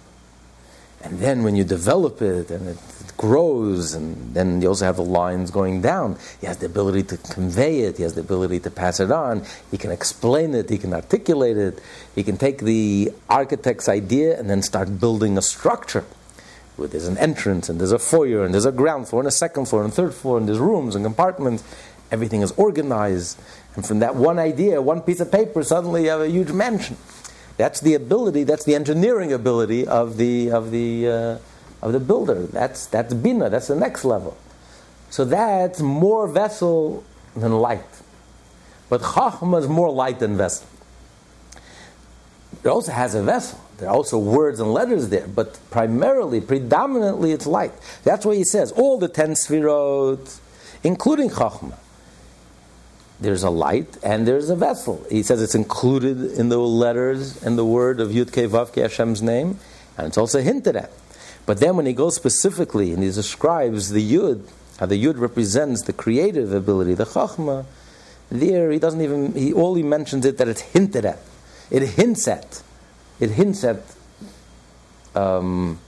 And 1.01 1.19
then 1.19 1.43
when 1.43 1.57
you 1.57 1.65
develop 1.65 2.21
it 2.21 2.49
and 2.49 2.69
it, 2.69 2.77
grows, 3.23 3.93
and 3.93 4.35
then 4.35 4.61
you 4.61 4.67
also 4.67 4.83
have 4.83 4.97
the 4.97 5.09
lines 5.21 5.49
going 5.49 5.81
down, 5.81 6.17
he 6.41 6.45
has 6.45 6.57
the 6.57 6.65
ability 6.65 7.03
to 7.03 7.15
convey 7.31 7.79
it, 7.87 7.95
he 7.95 8.03
has 8.03 8.15
the 8.15 8.19
ability 8.19 8.59
to 8.59 8.69
pass 8.69 8.99
it 8.99 9.11
on, 9.11 9.41
he 9.71 9.77
can 9.77 9.91
explain 9.91 10.53
it, 10.53 10.69
he 10.69 10.77
can 10.77 10.93
articulate 10.93 11.55
it, 11.55 11.79
he 12.15 12.21
can 12.21 12.35
take 12.35 12.57
the 12.57 13.13
architect's 13.29 13.87
idea 13.87 14.37
and 14.37 14.49
then 14.49 14.61
start 14.61 14.99
building 14.99 15.37
a 15.37 15.41
structure. 15.41 16.03
Where 16.75 16.89
there's 16.89 17.07
an 17.07 17.17
entrance, 17.17 17.69
and 17.69 17.79
there's 17.79 17.93
a 17.93 17.99
foyer, 17.99 18.43
and 18.43 18.53
there's 18.53 18.65
a 18.65 18.73
ground 18.73 19.07
floor, 19.07 19.21
and 19.21 19.27
a 19.27 19.31
second 19.31 19.69
floor, 19.69 19.85
and 19.85 19.93
third 19.93 20.13
floor, 20.13 20.37
and 20.37 20.45
there's 20.45 20.59
rooms 20.59 20.93
and 20.93 21.05
compartments. 21.05 21.63
Everything 22.11 22.41
is 22.41 22.51
organized. 22.57 23.39
And 23.75 23.85
from 23.87 23.99
that 23.99 24.15
one 24.15 24.37
idea, 24.37 24.81
one 24.81 25.01
piece 25.01 25.21
of 25.21 25.31
paper, 25.31 25.63
suddenly 25.63 26.03
you 26.03 26.09
have 26.09 26.19
a 26.19 26.29
huge 26.29 26.51
mansion. 26.51 26.97
That's 27.55 27.79
the 27.79 27.93
ability, 27.93 28.43
that's 28.43 28.65
the 28.65 28.75
engineering 28.75 29.31
ability 29.31 29.87
of 29.87 30.17
the, 30.17 30.51
of 30.51 30.71
the, 30.71 31.07
uh, 31.07 31.37
of 31.83 31.91
the 31.91 31.99
builder. 31.99 32.47
That's, 32.47 32.87
that's 32.87 33.13
Bina, 33.13 33.49
that's 33.49 33.67
the 33.67 33.75
next 33.75 34.05
level. 34.05 34.37
So 35.09 35.25
that's 35.25 35.81
more 35.81 36.27
vessel 36.27 37.03
than 37.35 37.51
light. 37.59 38.01
But 38.89 39.01
Chachma 39.01 39.59
is 39.59 39.67
more 39.67 39.91
light 39.91 40.19
than 40.19 40.37
vessel. 40.37 40.67
It 42.63 42.67
also 42.67 42.93
has 42.93 43.13
a 43.13 43.21
vessel. 43.21 43.59
There 43.77 43.89
are 43.89 43.95
also 43.95 44.17
words 44.17 44.61
and 44.61 44.73
letters 44.73 45.09
there, 45.09 45.27
but 45.27 45.59
primarily, 45.71 46.39
predominantly, 46.39 47.33
it's 47.33 47.45
light. 47.45 47.73
That's 48.05 48.25
why 48.25 48.35
he 48.35 48.45
says 48.45 48.71
all 48.71 48.97
the 48.97 49.09
ten 49.09 49.31
sfirot, 49.31 50.39
including 50.83 51.29
Chachma, 51.31 51.77
there's 53.19 53.43
a 53.43 53.49
light 53.49 53.97
and 54.03 54.25
there's 54.25 54.49
a 54.49 54.55
vessel. 54.55 55.05
He 55.09 55.21
says 55.21 55.41
it's 55.41 55.55
included 55.55 56.39
in 56.39 56.47
the 56.49 56.59
letters 56.59 57.43
and 57.43 57.57
the 57.57 57.65
word 57.65 57.99
of 57.99 58.11
Yud 58.11 58.31
Ke 58.31 58.49
Vav 58.49 58.73
Hashem's 58.73 59.21
name, 59.21 59.59
and 59.97 60.07
it's 60.07 60.17
also 60.17 60.41
hinted 60.41 60.77
at. 60.77 60.91
But 61.45 61.59
then 61.59 61.75
when 61.75 61.85
he 61.85 61.93
goes 61.93 62.15
specifically 62.15 62.93
and 62.93 63.03
he 63.03 63.11
describes 63.11 63.89
the 63.89 64.01
Yud, 64.01 64.47
how 64.79 64.85
the 64.85 65.01
Yud 65.03 65.19
represents 65.19 65.83
the 65.83 65.93
creative 65.93 66.53
ability, 66.53 66.93
the 66.93 67.05
Chachma, 67.05 67.65
there 68.29 68.71
he 68.71 68.79
doesn't 68.79 69.01
even, 69.01 69.33
he, 69.33 69.53
only 69.53 69.83
mentions 69.83 70.25
it 70.25 70.37
that 70.37 70.47
it's 70.47 70.61
hinted 70.61 71.05
at. 71.05 71.19
It 71.69 71.83
hints 71.83 72.27
at, 72.27 72.63
it 73.19 73.31
hints 73.31 73.63
at 73.63 73.81
um, 75.15 75.79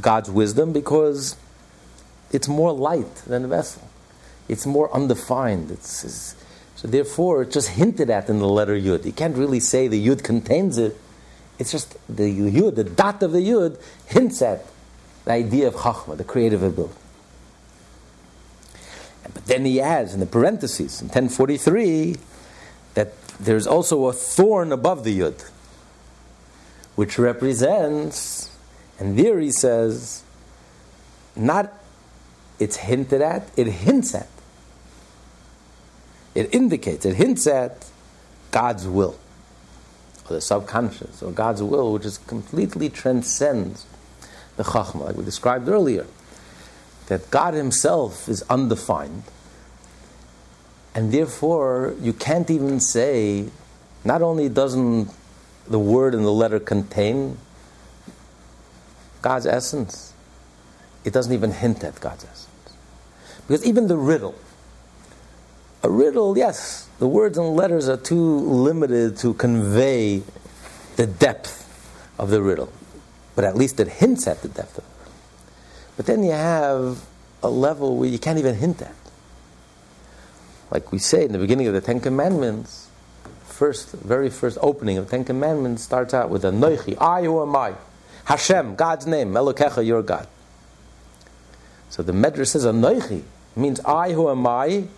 God's 0.00 0.30
wisdom 0.30 0.72
because 0.72 1.36
it's 2.32 2.48
more 2.48 2.72
light 2.72 3.14
than 3.26 3.44
a 3.44 3.48
vessel 3.48 3.88
it's 4.48 4.66
more 4.66 4.92
undefined. 4.94 5.70
It's, 5.70 6.04
it's, 6.04 6.36
so 6.76 6.88
therefore, 6.88 7.42
it's 7.42 7.54
just 7.54 7.70
hinted 7.70 8.10
at 8.10 8.28
in 8.28 8.38
the 8.38 8.48
letter 8.48 8.76
Yud. 8.78 9.04
You 9.04 9.12
can't 9.12 9.36
really 9.36 9.60
say 9.60 9.88
the 9.88 10.04
Yud 10.04 10.22
contains 10.22 10.78
it. 10.78 10.96
It's 11.58 11.72
just 11.72 11.96
the 12.08 12.24
Yud, 12.24 12.74
the 12.74 12.84
dot 12.84 13.22
of 13.22 13.32
the 13.32 13.40
Yud, 13.40 13.80
hints 14.06 14.42
at 14.42 14.66
the 15.24 15.32
idea 15.32 15.68
of 15.68 15.74
Chachma, 15.74 16.16
the 16.16 16.24
creative 16.24 16.62
ability. 16.62 16.94
But 19.22 19.46
then 19.46 19.64
he 19.64 19.80
adds 19.80 20.14
in 20.14 20.20
the 20.20 20.26
parentheses, 20.26 21.00
in 21.00 21.08
1043, 21.08 22.16
that 22.94 23.20
there's 23.40 23.66
also 23.66 24.06
a 24.06 24.12
thorn 24.12 24.72
above 24.72 25.04
the 25.04 25.18
Yud, 25.18 25.42
which 26.94 27.18
represents, 27.18 28.50
and 28.98 29.18
there 29.18 29.40
he 29.40 29.50
says, 29.50 30.22
not 31.34 31.72
it's 32.58 32.76
hinted 32.76 33.20
at, 33.20 33.50
it 33.56 33.66
hints 33.66 34.14
at 34.14 34.28
it 36.36 36.54
indicates, 36.54 37.06
it 37.06 37.16
hints 37.16 37.46
at 37.46 37.86
God's 38.50 38.86
will, 38.86 39.18
or 40.28 40.34
the 40.34 40.40
subconscious, 40.40 41.22
or 41.22 41.30
God's 41.32 41.62
will, 41.62 41.92
which 41.92 42.04
is 42.04 42.18
completely 42.18 42.88
transcends 42.88 43.86
the 44.56 44.64
Chachma, 44.64 45.06
like 45.06 45.16
we 45.16 45.24
described 45.24 45.68
earlier. 45.68 46.06
That 47.06 47.30
God 47.30 47.54
Himself 47.54 48.28
is 48.28 48.42
undefined, 48.50 49.22
and 50.94 51.12
therefore 51.12 51.94
you 52.00 52.12
can't 52.12 52.50
even 52.50 52.80
say, 52.80 53.48
not 54.04 54.22
only 54.22 54.48
doesn't 54.48 55.10
the 55.68 55.78
word 55.78 56.14
and 56.14 56.24
the 56.24 56.32
letter 56.32 56.58
contain 56.58 57.38
God's 59.22 59.46
essence, 59.46 60.12
it 61.04 61.12
doesn't 61.12 61.32
even 61.32 61.52
hint 61.52 61.84
at 61.84 62.00
God's 62.00 62.24
essence. 62.24 62.46
Because 63.46 63.64
even 63.64 63.86
the 63.86 63.96
riddle, 63.96 64.34
a 65.82 65.90
riddle, 65.90 66.36
yes, 66.36 66.85
the 66.98 67.06
words 67.06 67.36
and 67.38 67.54
letters 67.54 67.88
are 67.88 67.96
too 67.96 68.38
limited 68.40 69.16
to 69.18 69.34
convey 69.34 70.22
the 70.96 71.06
depth 71.06 71.62
of 72.18 72.30
the 72.30 72.42
riddle, 72.42 72.72
but 73.34 73.44
at 73.44 73.56
least 73.56 73.78
it 73.80 73.88
hints 73.88 74.26
at 74.26 74.42
the 74.42 74.48
depth 74.48 74.78
of 74.78 74.84
it. 74.84 74.90
But 75.96 76.06
then 76.06 76.22
you 76.24 76.32
have 76.32 77.04
a 77.42 77.50
level 77.50 77.96
where 77.96 78.08
you 78.08 78.18
can't 78.18 78.38
even 78.38 78.54
hint 78.54 78.82
at. 78.82 78.94
Like 80.70 80.90
we 80.92 80.98
say 80.98 81.24
in 81.24 81.32
the 81.32 81.38
beginning 81.38 81.66
of 81.66 81.74
the 81.74 81.80
Ten 81.80 82.00
Commandments, 82.00 82.88
first, 83.44 83.92
very 83.92 84.30
first 84.30 84.58
opening 84.60 84.98
of 84.98 85.06
the 85.06 85.10
Ten 85.10 85.24
Commandments 85.24 85.82
starts 85.82 86.12
out 86.12 86.28
with 86.28 86.42
Anoichi, 86.42 87.00
I 87.00 87.22
who 87.22 87.42
am 87.42 87.54
I. 87.54 87.74
Hashem, 88.24 88.74
God's 88.74 89.06
name, 89.06 89.32
Elokecha, 89.32 89.86
your 89.86 90.02
God. 90.02 90.26
So 91.88 92.02
the 92.02 92.12
Medrash 92.12 92.48
says 92.48 92.64
Anoichi 92.64 93.22
means 93.54 93.80
I 93.80 94.12
who 94.12 94.28
am 94.28 94.46
I, 94.46 94.88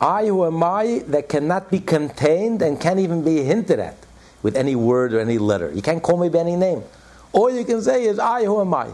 I 0.00 0.26
who 0.26 0.44
am 0.44 0.62
I 0.62 1.02
that 1.08 1.28
cannot 1.28 1.70
be 1.70 1.80
contained 1.80 2.62
and 2.62 2.80
can't 2.80 3.00
even 3.00 3.24
be 3.24 3.42
hinted 3.42 3.78
at 3.78 3.96
with 4.42 4.56
any 4.56 4.76
word 4.76 5.14
or 5.14 5.20
any 5.20 5.38
letter. 5.38 5.72
You 5.72 5.82
can't 5.82 6.02
call 6.02 6.18
me 6.18 6.28
by 6.28 6.40
any 6.40 6.56
name. 6.56 6.82
All 7.32 7.50
you 7.50 7.64
can 7.64 7.82
say 7.82 8.04
is 8.04 8.18
I 8.18 8.44
who 8.44 8.60
am 8.60 8.74
I. 8.74 8.90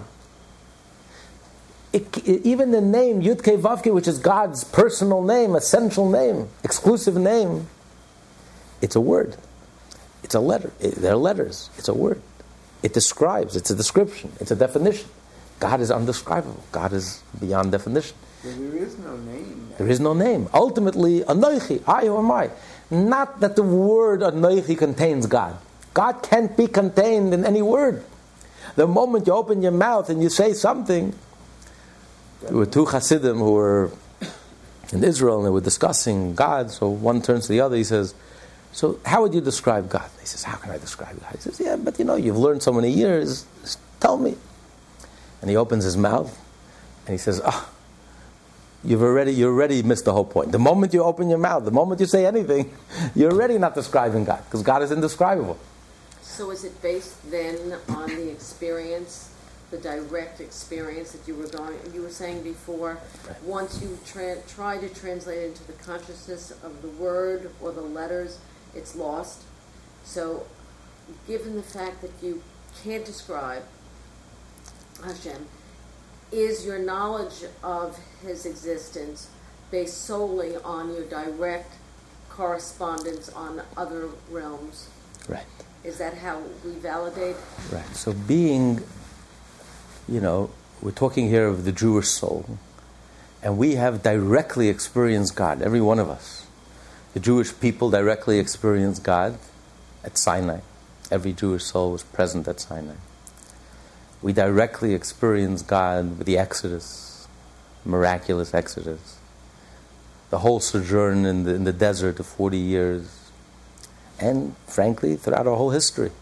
It, 1.93 2.17
it, 2.27 2.47
even 2.47 2.71
the 2.71 2.81
name 2.81 3.21
Yudke 3.21 3.61
Vavke, 3.61 3.93
which 3.93 4.09
is 4.09 4.19
God's 4.19 4.65
personal 4.65 5.23
name, 5.23 5.55
essential 5.55 6.09
name, 6.11 6.49
exclusive 6.65 7.17
name, 7.17 7.69
it's 8.81 8.97
a 8.97 9.01
word. 9.01 9.37
It's 10.23 10.35
a 10.35 10.41
letter. 10.41 10.73
It, 10.81 10.95
they're 10.97 11.17
letters. 11.17 11.71
It's 11.77 11.89
a 11.89 11.95
word. 11.95 12.21
It 12.83 12.95
describes. 12.95 13.57
It's 13.57 13.71
a 13.71 13.75
description. 13.75 14.33
It's 14.41 14.51
a 14.51 14.57
definition. 14.57 15.09
God 15.61 15.81
is 15.81 15.91
undescribable. 15.91 16.65
God 16.73 16.93
is 16.93 17.23
beyond 17.39 17.73
definition. 17.73 18.17
There 18.43 18.77
is 18.77 18.99
no 18.99 19.17
name. 19.17 19.71
There 19.79 19.89
is 19.89 20.01
no 20.01 20.15
name. 20.15 20.49
Ultimately, 20.53 21.21
Anoichi, 21.21 21.83
I 21.87 22.09
or 22.09 22.25
I. 22.33 22.51
Not 22.91 23.41
that 23.41 23.55
the 23.55 23.63
word 23.63 24.21
Anoichi 24.21 24.77
contains 24.77 25.27
God. 25.27 25.57
God 25.95 26.23
can't 26.23 26.57
be 26.57 26.67
contained 26.67 27.33
in 27.35 27.45
any 27.45 27.63
word. 27.63 28.05
The 28.75 28.87
moment 28.87 29.27
you 29.27 29.33
open 29.35 29.63
your 29.63 29.73
mouth 29.73 30.11
and 30.11 30.23
you 30.23 30.29
say 30.29 30.55
something, 30.55 31.15
there 32.43 32.57
were 32.57 32.67
two 32.67 32.87
Hasidim 32.87 33.39
who 33.39 33.53
were 33.53 33.91
in 34.93 35.05
Israel 35.05 35.39
and 35.39 35.47
they 35.47 35.51
were 35.51 35.61
discussing 35.61 36.35
God. 36.35 36.71
So 36.71 36.89
one 36.89 37.23
turns 37.23 37.47
to 37.47 37.53
the 37.53 37.61
other. 37.61 37.77
He 37.77 37.85
says, 37.85 38.15
"So 38.73 38.99
how 39.05 39.23
would 39.23 39.35
you 39.35 39.41
describe 39.41 39.89
God?" 39.89 40.09
He 40.21 40.27
says, 40.27 40.43
"How 40.43 40.57
can 40.57 40.71
I 40.71 40.79
describe 40.79 41.21
God?" 41.21 41.33
He 41.33 41.39
says, 41.39 41.61
"Yeah, 41.61 41.77
but 41.77 41.99
you 41.99 42.05
know, 42.05 42.17
you've 42.17 42.39
learned 42.39 42.63
so 42.63 42.73
many 42.73 42.91
years. 42.91 43.47
Tell 44.01 44.17
me." 44.17 44.37
And 45.41 45.51
he 45.51 45.57
opens 45.57 45.85
his 45.85 45.97
mouth 45.97 46.37
and 47.07 47.13
he 47.13 47.19
says, 47.19 47.41
"Ah." 47.45 47.69
You've 48.85 49.03
already, 49.03 49.33
you 49.33 49.47
already 49.47 49.83
missed 49.83 50.05
the 50.05 50.13
whole 50.13 50.25
point. 50.25 50.51
The 50.51 50.59
moment 50.59 50.93
you 50.93 51.05
open 51.05 51.29
your 51.31 51.39
mouth, 51.39 51.65
the 51.65 51.71
moment 51.71 52.01
you 52.01 52.07
say 52.07 52.27
anything, 52.27 52.75
you're 53.15 53.31
already 53.31 53.59
not 53.59 53.75
describing 53.75 54.25
God, 54.25 54.45
because 54.45 54.63
God 54.63 54.83
is 54.83 54.91
indescribable. 54.91 55.59
So 56.21 56.51
is 56.51 56.65
it 56.65 56.81
based 56.83 57.31
then 57.31 57.77
on 57.89 58.09
the 58.09 58.31
experience 58.31 59.33
the 59.73 59.79
direct 59.79 60.41
experience 60.41 61.13
that 61.13 61.27
you 61.27 61.35
were 61.35 61.49
going, 61.49 61.77
you 61.95 62.03
were 62.03 62.11
saying 62.11 62.43
before, 62.43 62.99
once 63.43 63.83
you 63.83 63.99
tra- 64.05 64.41
try 64.47 64.77
to 64.77 64.89
translate 64.91 65.39
it 65.39 65.47
into 65.47 65.67
the 65.67 65.73
consciousness 65.73 66.51
of 66.63 66.83
the 66.83 66.89
word 66.89 67.51
or 67.61 67.73
the 67.73 67.81
letters, 67.81 68.39
it's 68.75 68.95
lost. 68.95 69.43
So, 70.05 70.47
given 71.27 71.57
the 71.57 71.63
fact 71.63 72.03
that 72.03 72.11
you 72.23 72.43
can't 72.85 73.05
describe 73.05 73.63
Hashem, 75.03 75.47
is 76.33 76.65
your 76.65 76.79
knowledge 76.79 77.45
of 77.63 77.99
His 78.25 78.47
existence 78.47 79.29
based 79.71 80.03
solely 80.05 80.57
on 80.57 80.93
your 80.95 81.05
direct 81.05 81.73
correspondence 82.29 83.29
on 83.31 83.63
other 83.77 84.09
realms? 84.31 84.89
Right. 85.29 85.47
Is 85.85 85.99
that 85.99 86.15
how 86.15 86.43
we 86.65 86.73
validate? 86.73 87.37
Right. 87.71 87.87
So 87.95 88.13
being 88.13 88.83
you 90.09 90.21
know, 90.21 90.51
we're 90.81 90.91
talking 90.91 91.29
here 91.29 91.47
of 91.47 91.65
the 91.65 91.73
Jewish 91.73 92.09
soul, 92.09 92.59
and 93.43 93.57
we 93.57 93.77
have 93.77 94.03
directly 94.03 94.69
experienced 94.69 95.37
God, 95.37 95.63
every 95.63 95.81
one 95.81 95.99
of 95.99 96.11
us. 96.11 96.47
The 97.15 97.21
Jewish 97.21 97.59
people 97.59 97.91
directly 97.91 98.39
experienced 98.39 99.03
God 99.03 99.39
at 100.03 100.19
Sinai. 100.19 100.61
Every 101.11 101.33
Jewish 101.33 101.65
soul 101.65 101.93
was 101.93 102.03
present 102.03 102.49
at 102.49 102.61
Sinai. 102.61 102.95
We 104.23 104.33
directly 104.33 104.95
experience 104.95 105.63
God 105.63 106.19
with 106.19 106.27
the 106.27 106.39
Exodus, 106.39 107.27
miraculous 107.85 108.55
Exodus, 108.55 109.19
the 110.31 110.39
whole 110.39 110.61
sojourn 110.61 111.27
in 111.27 111.43
the, 111.45 111.55
in 111.55 111.65
the 111.65 111.73
desert 111.73 112.21
of 112.21 112.27
40 112.27 112.57
years, 112.57 113.31
and 114.21 114.57
frankly, 114.67 115.17
throughout 115.17 115.47
our 115.47 115.57
whole 115.57 115.71
history. 115.71 116.13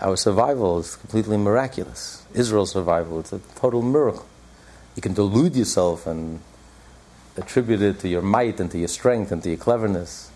Our 0.00 0.16
survival 0.16 0.78
is 0.78 0.94
completely 0.94 1.36
miraculous. 1.36 2.24
Israel's 2.32 2.70
survival, 2.70 3.18
it's 3.18 3.32
a 3.32 3.40
total 3.56 3.82
miracle. 3.82 4.26
You 4.94 5.02
can 5.02 5.14
delude 5.14 5.56
yourself 5.56 6.06
and 6.06 6.40
attribute 7.36 7.82
it 7.82 8.00
to 8.00 8.08
your 8.08 8.22
might 8.22 8.60
and 8.60 8.70
to 8.70 8.78
your 8.78 8.88
strength 8.88 9.32
and 9.32 9.42
to 9.42 9.48
your 9.48 9.58
cleverness. 9.58 10.30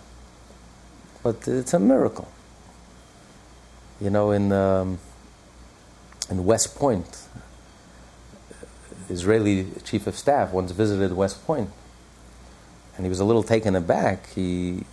But 1.22 1.47
it's 1.47 1.72
a 1.72 1.78
miracle. 1.78 2.28
You 4.01 4.11
know, 4.11 4.32
in, 4.32 4.51
um, 4.51 4.99
in 6.30 6.44
West 6.44 6.76
Point, 6.76 7.26
Israeli 9.08 9.66
chief 9.84 10.06
of 10.06 10.16
staff 10.16 10.52
once 10.52 10.70
visited 10.72 11.12
West 11.12 11.44
Point, 11.46 11.70
and 12.96 13.04
he 13.04 13.08
was 13.08 13.20
a 13.20 13.24
little 13.24 13.42
taken 13.42 13.74
aback. 13.74 14.30
He, 14.30 14.84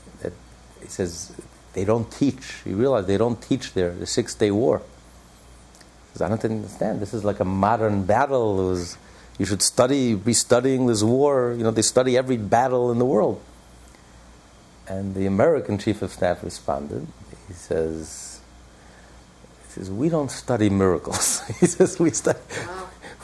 he 0.82 0.88
says, 0.88 1.34
they 1.74 1.86
don't 1.86 2.12
teach. 2.12 2.56
He 2.64 2.74
realized 2.74 3.08
they 3.08 3.18
don't 3.18 3.42
teach 3.42 3.74
there 3.74 3.94
the 3.94 4.06
Six 4.06 4.34
Day 4.36 4.52
War. 4.52 4.80
He 4.80 6.14
says, 6.14 6.22
I 6.22 6.30
don't 6.30 6.44
understand. 6.44 7.00
This 7.00 7.14
is 7.14 7.24
like 7.24 7.40
a 7.40 7.46
modern 7.46 8.06
battle. 8.06 8.56
Was, 8.56 8.98
you 9.38 9.46
should 9.46 9.62
study, 9.62 10.16
be 10.16 10.34
studying 10.34 10.88
this 10.88 11.04
war. 11.04 11.54
You 11.58 11.64
know, 11.64 11.72
they 11.72 11.82
study 11.82 12.18
every 12.18 12.38
battle 12.38 12.92
in 12.92 13.00
the 13.00 13.06
world. 13.06 13.42
And 14.88 15.14
the 15.14 15.26
American 15.26 15.78
chief 15.78 16.02
of 16.02 16.12
staff 16.12 16.44
responded. 16.44 17.08
He 17.48 17.54
says, 17.54 18.29
says, 19.80 19.92
we 19.92 20.10
don't 20.10 20.30
study 20.30 20.70
miracles. 20.70 21.46
he 21.60 21.66
says, 21.66 22.00
we 22.00 22.12
study, 22.12 22.40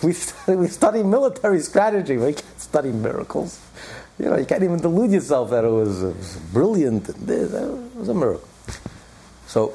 we 0.01 0.14
study, 0.14 0.58
we 0.58 0.68
study 0.68 1.03
military 1.03 1.60
strategy. 1.60 2.18
We 2.18 2.34
can't 2.34 2.62
study 2.62 2.91
miracles. 2.91 3.62
You 4.18 4.30
know, 4.30 4.38
you 4.38 4.45
can't 4.45 4.64
even 4.64 4.80
delude 4.80 5.12
yourself 5.12 5.49
that 5.49 5.66
it 5.66 5.70
was, 5.70 6.01
it 6.01 6.16
was 6.16 6.38
brilliant. 6.53 7.10
It 7.10 7.95
was 7.95 8.10
a 8.10 8.14
miracle. 8.14 8.47
So, 9.47 9.74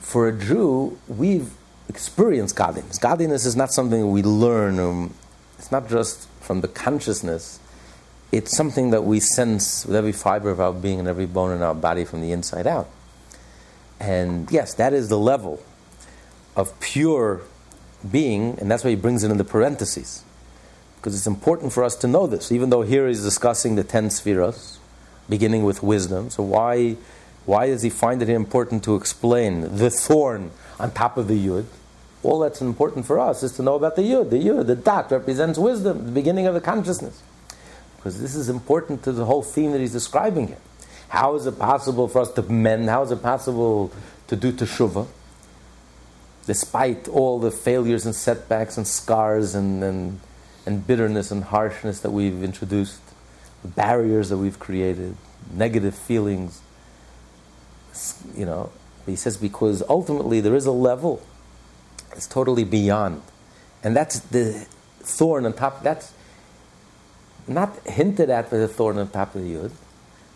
for 0.00 0.28
a 0.28 0.38
Jew, 0.38 0.98
we've 1.08 1.50
experienced 1.88 2.54
godliness. 2.54 2.98
Godliness 2.98 3.46
is 3.46 3.56
not 3.56 3.72
something 3.72 4.10
we 4.10 4.22
learn. 4.22 4.78
Um, 4.78 5.14
it's 5.58 5.72
not 5.72 5.88
just 5.88 6.28
from 6.40 6.60
the 6.60 6.68
consciousness. 6.68 7.58
It's 8.30 8.54
something 8.56 8.90
that 8.90 9.04
we 9.04 9.20
sense 9.20 9.86
with 9.86 9.96
every 9.96 10.12
fiber 10.12 10.50
of 10.50 10.60
our 10.60 10.72
being 10.72 10.98
and 10.98 11.08
every 11.08 11.26
bone 11.26 11.52
in 11.52 11.62
our 11.62 11.74
body 11.74 12.04
from 12.04 12.20
the 12.20 12.32
inside 12.32 12.66
out. 12.66 12.88
And 14.02 14.50
yes, 14.50 14.74
that 14.74 14.92
is 14.92 15.08
the 15.08 15.18
level 15.18 15.62
of 16.56 16.78
pure 16.80 17.42
being, 18.10 18.58
and 18.60 18.68
that's 18.68 18.82
why 18.82 18.90
he 18.90 18.96
brings 18.96 19.22
it 19.22 19.30
in 19.30 19.38
the 19.38 19.44
parentheses 19.44 20.24
because 20.96 21.16
it's 21.16 21.26
important 21.26 21.72
for 21.72 21.82
us 21.82 21.96
to 21.96 22.06
know 22.06 22.26
this. 22.28 22.52
Even 22.52 22.70
though 22.70 22.82
here 22.82 23.08
he's 23.08 23.22
discussing 23.22 23.76
the 23.76 23.84
ten 23.84 24.10
spheres, 24.10 24.78
beginning 25.28 25.62
with 25.62 25.82
wisdom, 25.82 26.30
so 26.30 26.42
why 26.42 26.96
why 27.44 27.66
does 27.66 27.82
he 27.82 27.90
find 27.90 28.22
it 28.22 28.28
important 28.28 28.84
to 28.84 28.96
explain 28.96 29.76
the 29.76 29.90
thorn 29.90 30.50
on 30.78 30.92
top 30.92 31.16
of 31.16 31.28
the 31.28 31.46
yud? 31.46 31.66
All 32.24 32.38
that's 32.38 32.60
important 32.60 33.06
for 33.06 33.18
us 33.18 33.42
is 33.42 33.52
to 33.52 33.62
know 33.62 33.74
about 33.74 33.96
the 33.96 34.02
yud. 34.02 34.30
The 34.30 34.36
yud, 34.36 34.66
the 34.66 34.76
dot, 34.76 35.10
represents 35.10 35.58
wisdom, 35.58 36.06
the 36.06 36.12
beginning 36.12 36.46
of 36.46 36.54
the 36.54 36.60
consciousness, 36.60 37.20
because 37.96 38.20
this 38.20 38.36
is 38.36 38.48
important 38.48 39.02
to 39.04 39.12
the 39.12 39.24
whole 39.24 39.42
theme 39.42 39.72
that 39.72 39.80
he's 39.80 39.92
describing 39.92 40.48
here. 40.48 40.58
How 41.12 41.34
is 41.36 41.44
it 41.46 41.58
possible 41.58 42.08
for 42.08 42.22
us 42.22 42.32
to 42.32 42.42
mend? 42.42 42.88
How 42.88 43.02
is 43.02 43.10
it 43.10 43.22
possible 43.22 43.92
to 44.28 44.36
do 44.36 44.50
teshuvah? 44.50 45.06
Despite 46.46 47.06
all 47.06 47.38
the 47.38 47.50
failures 47.50 48.06
and 48.06 48.14
setbacks 48.14 48.78
and 48.78 48.86
scars 48.86 49.54
and, 49.54 49.84
and 49.84 50.20
and 50.64 50.86
bitterness 50.86 51.30
and 51.30 51.44
harshness 51.44 52.00
that 52.00 52.12
we've 52.12 52.42
introduced, 52.42 53.00
the 53.62 53.68
barriers 53.68 54.28
that 54.28 54.38
we've 54.38 54.58
created, 54.58 55.16
negative 55.52 55.94
feelings. 55.94 56.62
You 58.34 58.46
know, 58.46 58.72
he 59.04 59.16
says 59.16 59.36
because 59.36 59.82
ultimately 59.88 60.40
there 60.40 60.54
is 60.54 60.66
a 60.66 60.72
level 60.72 61.20
it's 62.14 62.26
totally 62.26 62.64
beyond. 62.64 63.22
And 63.82 63.96
that's 63.96 64.20
the 64.20 64.66
thorn 65.00 65.46
on 65.46 65.52
top, 65.54 65.82
that's 65.82 66.12
not 67.48 67.74
hinted 67.86 68.30
at 68.30 68.50
by 68.50 68.58
the 68.58 68.68
thorn 68.68 68.98
on 68.98 69.08
top 69.08 69.34
of 69.34 69.42
the 69.42 69.54
yud, 69.54 69.72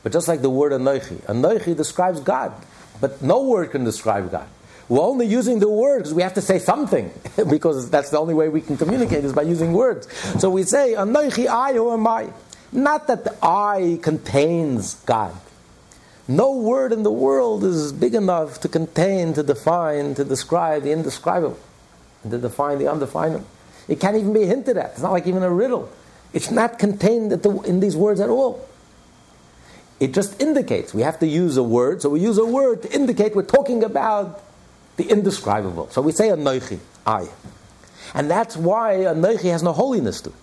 but 0.06 0.12
just 0.12 0.28
like 0.28 0.40
the 0.40 0.48
word 0.48 0.70
Anoichi. 0.70 1.16
Anoichi 1.22 1.76
describes 1.76 2.20
God, 2.20 2.52
but 3.00 3.22
no 3.22 3.42
word 3.42 3.72
can 3.72 3.82
describe 3.82 4.30
God. 4.30 4.46
We're 4.88 5.00
only 5.00 5.26
using 5.26 5.58
the 5.58 5.68
word 5.68 5.98
because 5.98 6.14
we 6.14 6.22
have 6.22 6.34
to 6.34 6.40
say 6.40 6.60
something, 6.60 7.10
because 7.50 7.90
that's 7.90 8.10
the 8.10 8.18
only 8.20 8.32
way 8.32 8.48
we 8.48 8.60
can 8.60 8.76
communicate 8.76 9.24
is 9.24 9.32
by 9.32 9.42
using 9.42 9.72
words. 9.72 10.06
So 10.40 10.48
we 10.48 10.62
say, 10.62 10.94
Anoichi 10.96 11.48
I, 11.48 11.72
who 11.72 11.92
am 11.92 12.06
I? 12.06 12.32
Not 12.70 13.08
that 13.08 13.24
the 13.24 13.36
I 13.42 13.98
contains 14.00 14.94
God. 14.94 15.34
No 16.28 16.52
word 16.52 16.92
in 16.92 17.02
the 17.02 17.10
world 17.10 17.64
is 17.64 17.92
big 17.92 18.14
enough 18.14 18.60
to 18.60 18.68
contain, 18.68 19.34
to 19.34 19.42
define, 19.42 20.14
to 20.14 20.24
describe 20.24 20.84
the 20.84 20.92
indescribable, 20.92 21.58
to 22.30 22.38
define 22.38 22.78
the 22.78 22.88
undefinable. 22.88 23.44
It 23.88 23.98
can't 23.98 24.16
even 24.16 24.32
be 24.32 24.46
hinted 24.46 24.76
at. 24.76 24.92
It's 24.92 25.02
not 25.02 25.10
like 25.10 25.26
even 25.26 25.42
a 25.42 25.50
riddle. 25.50 25.90
It's 26.32 26.52
not 26.52 26.78
contained 26.78 27.32
in 27.66 27.80
these 27.80 27.96
words 27.96 28.20
at 28.20 28.28
all. 28.28 28.68
It 29.98 30.12
just 30.12 30.40
indicates. 30.40 30.92
We 30.92 31.02
have 31.02 31.18
to 31.20 31.26
use 31.26 31.56
a 31.56 31.62
word, 31.62 32.02
so 32.02 32.10
we 32.10 32.20
use 32.20 32.38
a 32.38 32.44
word 32.44 32.82
to 32.82 32.92
indicate 32.92 33.34
we're 33.34 33.42
talking 33.42 33.82
about 33.82 34.42
the 34.96 35.04
indescribable. 35.04 35.88
So 35.90 36.02
we 36.02 36.12
say 36.12 36.28
Anoichi, 36.28 36.78
I. 37.06 37.28
And 38.14 38.30
that's 38.30 38.56
why 38.56 38.96
Anoichi 38.96 39.50
has 39.50 39.62
no 39.62 39.72
holiness 39.72 40.20
to 40.22 40.30
it. 40.30 40.36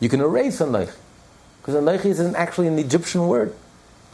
You 0.00 0.08
can 0.08 0.20
erase 0.20 0.60
Anoichi, 0.60 0.96
because 1.60 1.74
Anoichi 1.74 2.06
isn't 2.06 2.34
actually 2.34 2.68
an 2.68 2.78
Egyptian 2.78 3.26
word. 3.28 3.54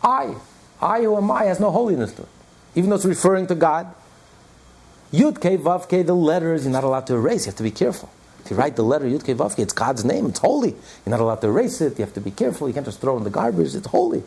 I. 0.03 0.35
I 0.81 1.03
who 1.03 1.17
am 1.17 1.31
I 1.31 1.45
has 1.45 1.61
no 1.61 1.71
holiness 1.71 2.13
to 2.15 2.23
it. 2.23 2.29
Even 2.75 2.91
though 2.91 2.97
it's 2.97 3.05
referring 3.05 3.47
to 3.47 3.55
God. 3.55 3.95
Yud 5.13 5.37
Ke 5.37 5.59
Vav 5.61 5.85
Ke, 5.87 6.05
the 6.05 6.15
letters, 6.15 6.65
you're 6.65 6.73
not 6.73 6.85
allowed 6.85 7.07
to 7.07 7.15
erase. 7.15 7.47
You 7.47 7.51
have 7.51 7.57
to 7.57 7.63
be 7.63 7.71
careful. 7.71 8.11
If 8.47 8.53
you 8.53 8.57
write 8.59 8.77
the 8.77 8.85
letter 8.85 9.07
Yud 9.07 9.25
Ke 9.25 9.37
Vav 9.37 9.57
Ke, 9.57 9.59
it's 9.59 9.73
God's 9.73 10.05
name. 10.05 10.27
It's 10.27 10.39
holy. 10.39 10.71
You're 10.71 11.11
not 11.11 11.19
allowed 11.19 11.41
to 11.41 11.49
erase 11.49 11.81
it. 11.81 11.99
You 11.99 12.05
have 12.05 12.15
to 12.15 12.21
be 12.21 12.31
careful. 12.31 12.69
You 12.69 12.75
can't 12.75 12.87
just 12.87 13.01
throw 13.01 13.17
in 13.17 13.25
the 13.25 13.31
garbage. 13.31 13.75
It's 13.75 13.89
holy. 13.89 14.23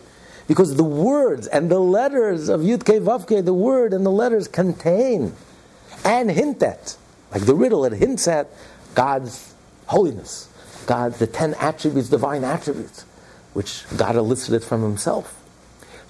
Because 0.45 0.75
the 0.75 0.83
words 0.83 1.47
and 1.47 1.71
the 1.71 1.79
letters 1.79 2.49
of 2.49 2.59
Yud 2.59 2.81
Ke 2.81 3.01
Vav 3.01 3.23
Ke, 3.25 3.45
the 3.45 3.53
word 3.53 3.93
and 3.93 4.05
the 4.05 4.11
letters 4.11 4.49
contain 4.49 5.33
and 6.03 6.29
hint 6.29 6.61
at, 6.61 6.97
like 7.31 7.45
the 7.45 7.55
riddle, 7.55 7.85
it 7.85 7.93
hints 7.93 8.27
at 8.27 8.49
God's 8.93 9.53
holiness, 9.87 10.49
God, 10.85 11.13
the 11.13 11.27
ten 11.27 11.53
attributes, 11.53 12.09
divine 12.09 12.43
attributes, 12.43 13.05
which 13.53 13.85
God 13.95 14.17
elicited 14.17 14.65
from 14.65 14.81
Himself. 14.81 15.33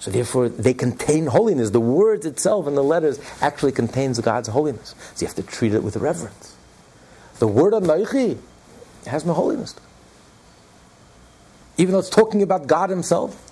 So 0.00 0.10
therefore, 0.10 0.48
they 0.48 0.74
contain 0.74 1.26
holiness. 1.26 1.70
The 1.70 1.78
words 1.78 2.26
itself 2.26 2.66
and 2.66 2.76
the 2.76 2.82
letters 2.82 3.20
actually 3.40 3.72
contains 3.72 4.18
God's 4.18 4.48
holiness. 4.48 4.96
So 5.14 5.22
you 5.22 5.26
have 5.28 5.36
to 5.36 5.42
treat 5.44 5.74
it 5.74 5.84
with 5.84 5.96
reverence. 5.96 6.56
The 7.40 7.48
word 7.48 7.72
Anoichi 7.72 8.38
has 9.06 9.24
no 9.24 9.32
holiness. 9.32 9.74
Even 11.78 11.92
though 11.92 11.98
it's 11.98 12.10
talking 12.10 12.42
about 12.42 12.66
God 12.66 12.90
Himself, 12.90 13.50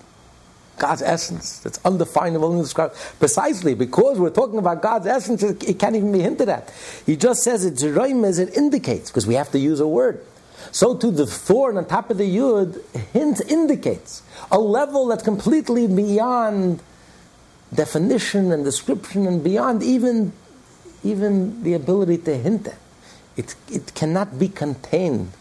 God's 0.78 1.00
essence, 1.00 1.58
that's 1.60 1.80
undefinable, 1.84 2.52
indescribable. 2.52 3.00
Precisely 3.18 3.74
because 3.74 4.20
we're 4.20 4.28
talking 4.28 4.58
about 4.58 4.82
God's 4.82 5.06
essence, 5.06 5.42
it 5.42 5.78
can't 5.78 5.96
even 5.96 6.12
be 6.12 6.20
hinted 6.20 6.50
at. 6.50 6.70
He 7.06 7.16
just 7.16 7.42
says 7.42 7.64
it's 7.64 7.82
as 7.82 8.38
it 8.38 8.56
indicates, 8.56 9.10
because 9.10 9.26
we 9.26 9.34
have 9.34 9.50
to 9.52 9.58
use 9.58 9.80
a 9.80 9.88
word. 9.88 10.24
So 10.70 10.94
too, 10.94 11.10
the 11.10 11.26
thorn 11.26 11.78
on 11.78 11.86
top 11.86 12.10
of 12.10 12.18
the 12.18 12.36
yud 12.36 12.82
hints 13.12 13.40
indicates 13.40 14.22
a 14.50 14.58
level 14.58 15.06
that's 15.06 15.22
completely 15.22 15.86
beyond 15.86 16.82
definition 17.74 18.52
and 18.52 18.64
description 18.64 19.26
and 19.26 19.42
beyond 19.42 19.82
even, 19.82 20.34
even 21.02 21.62
the 21.62 21.72
ability 21.72 22.18
to 22.18 22.36
hint 22.36 22.66
at. 22.68 22.78
It, 23.38 23.54
it 23.70 23.94
cannot 23.94 24.38
be 24.38 24.48
contained. 24.48 25.32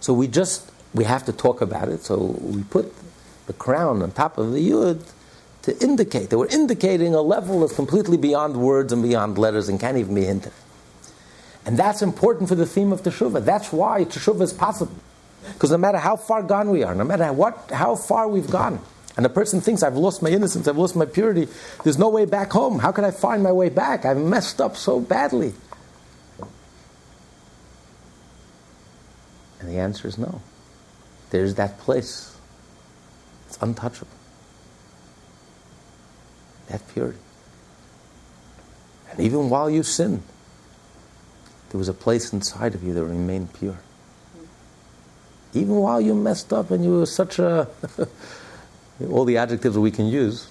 So 0.00 0.12
we 0.12 0.26
just, 0.26 0.70
we 0.92 1.04
have 1.04 1.24
to 1.26 1.32
talk 1.32 1.62
about 1.62 1.88
it. 1.88 2.02
So 2.02 2.18
we 2.18 2.62
put 2.64 2.92
the 3.46 3.54
crown 3.54 4.02
on 4.02 4.10
top 4.10 4.36
of 4.36 4.52
the 4.52 4.70
yud 4.70 5.02
to 5.62 5.78
indicate 5.82 6.30
that 6.30 6.38
we're 6.38 6.48
indicating 6.48 7.14
a 7.14 7.22
level 7.22 7.60
that's 7.60 7.74
completely 7.74 8.16
beyond 8.16 8.56
words 8.56 8.92
and 8.92 9.02
beyond 9.02 9.38
letters 9.38 9.68
and 9.68 9.80
can't 9.80 9.96
even 9.96 10.14
be 10.14 10.24
hinted. 10.24 10.52
And 11.64 11.78
that's 11.78 12.02
important 12.02 12.48
for 12.48 12.54
the 12.56 12.66
theme 12.66 12.92
of 12.92 13.02
Teshuvah. 13.02 13.44
That's 13.44 13.72
why 13.72 14.04
Teshuvah 14.04 14.42
is 14.42 14.52
possible. 14.52 14.94
Because 15.52 15.70
no 15.70 15.78
matter 15.78 15.98
how 15.98 16.16
far 16.16 16.42
gone 16.42 16.70
we 16.70 16.82
are, 16.82 16.94
no 16.94 17.04
matter 17.04 17.32
what, 17.32 17.70
how 17.72 17.94
far 17.94 18.28
we've 18.28 18.50
gone, 18.50 18.80
and 19.16 19.24
a 19.24 19.28
person 19.28 19.60
thinks, 19.60 19.82
I've 19.82 19.96
lost 19.96 20.22
my 20.22 20.28
innocence, 20.28 20.68
I've 20.68 20.76
lost 20.76 20.94
my 20.94 21.06
purity, 21.06 21.48
there's 21.84 21.98
no 21.98 22.08
way 22.08 22.24
back 22.26 22.52
home. 22.52 22.80
How 22.80 22.92
can 22.92 23.04
I 23.04 23.10
find 23.12 23.42
my 23.42 23.52
way 23.52 23.68
back? 23.68 24.04
I've 24.04 24.18
messed 24.18 24.60
up 24.60 24.76
so 24.76 25.00
badly. 25.00 25.54
And 29.60 29.68
the 29.68 29.78
answer 29.78 30.06
is 30.06 30.18
no. 30.18 30.40
There's 31.30 31.54
that 31.54 31.78
place. 31.78 32.36
It's 33.46 33.58
untouchable. 33.60 34.10
That 36.68 36.86
purity. 36.88 37.18
And 39.10 39.20
even 39.20 39.48
while 39.50 39.70
you 39.70 39.82
sin, 39.82 40.22
there 41.70 41.78
was 41.78 41.88
a 41.88 41.94
place 41.94 42.32
inside 42.32 42.74
of 42.74 42.82
you 42.82 42.92
that 42.94 43.04
remained 43.04 43.52
pure. 43.54 43.78
Even 45.54 45.76
while 45.76 46.00
you 46.00 46.14
messed 46.14 46.52
up 46.52 46.70
and 46.70 46.84
you 46.84 46.98
were 46.98 47.06
such 47.06 47.38
a. 47.38 47.68
all 49.10 49.24
the 49.24 49.36
adjectives 49.36 49.76
we 49.76 49.90
can 49.90 50.06
use, 50.06 50.48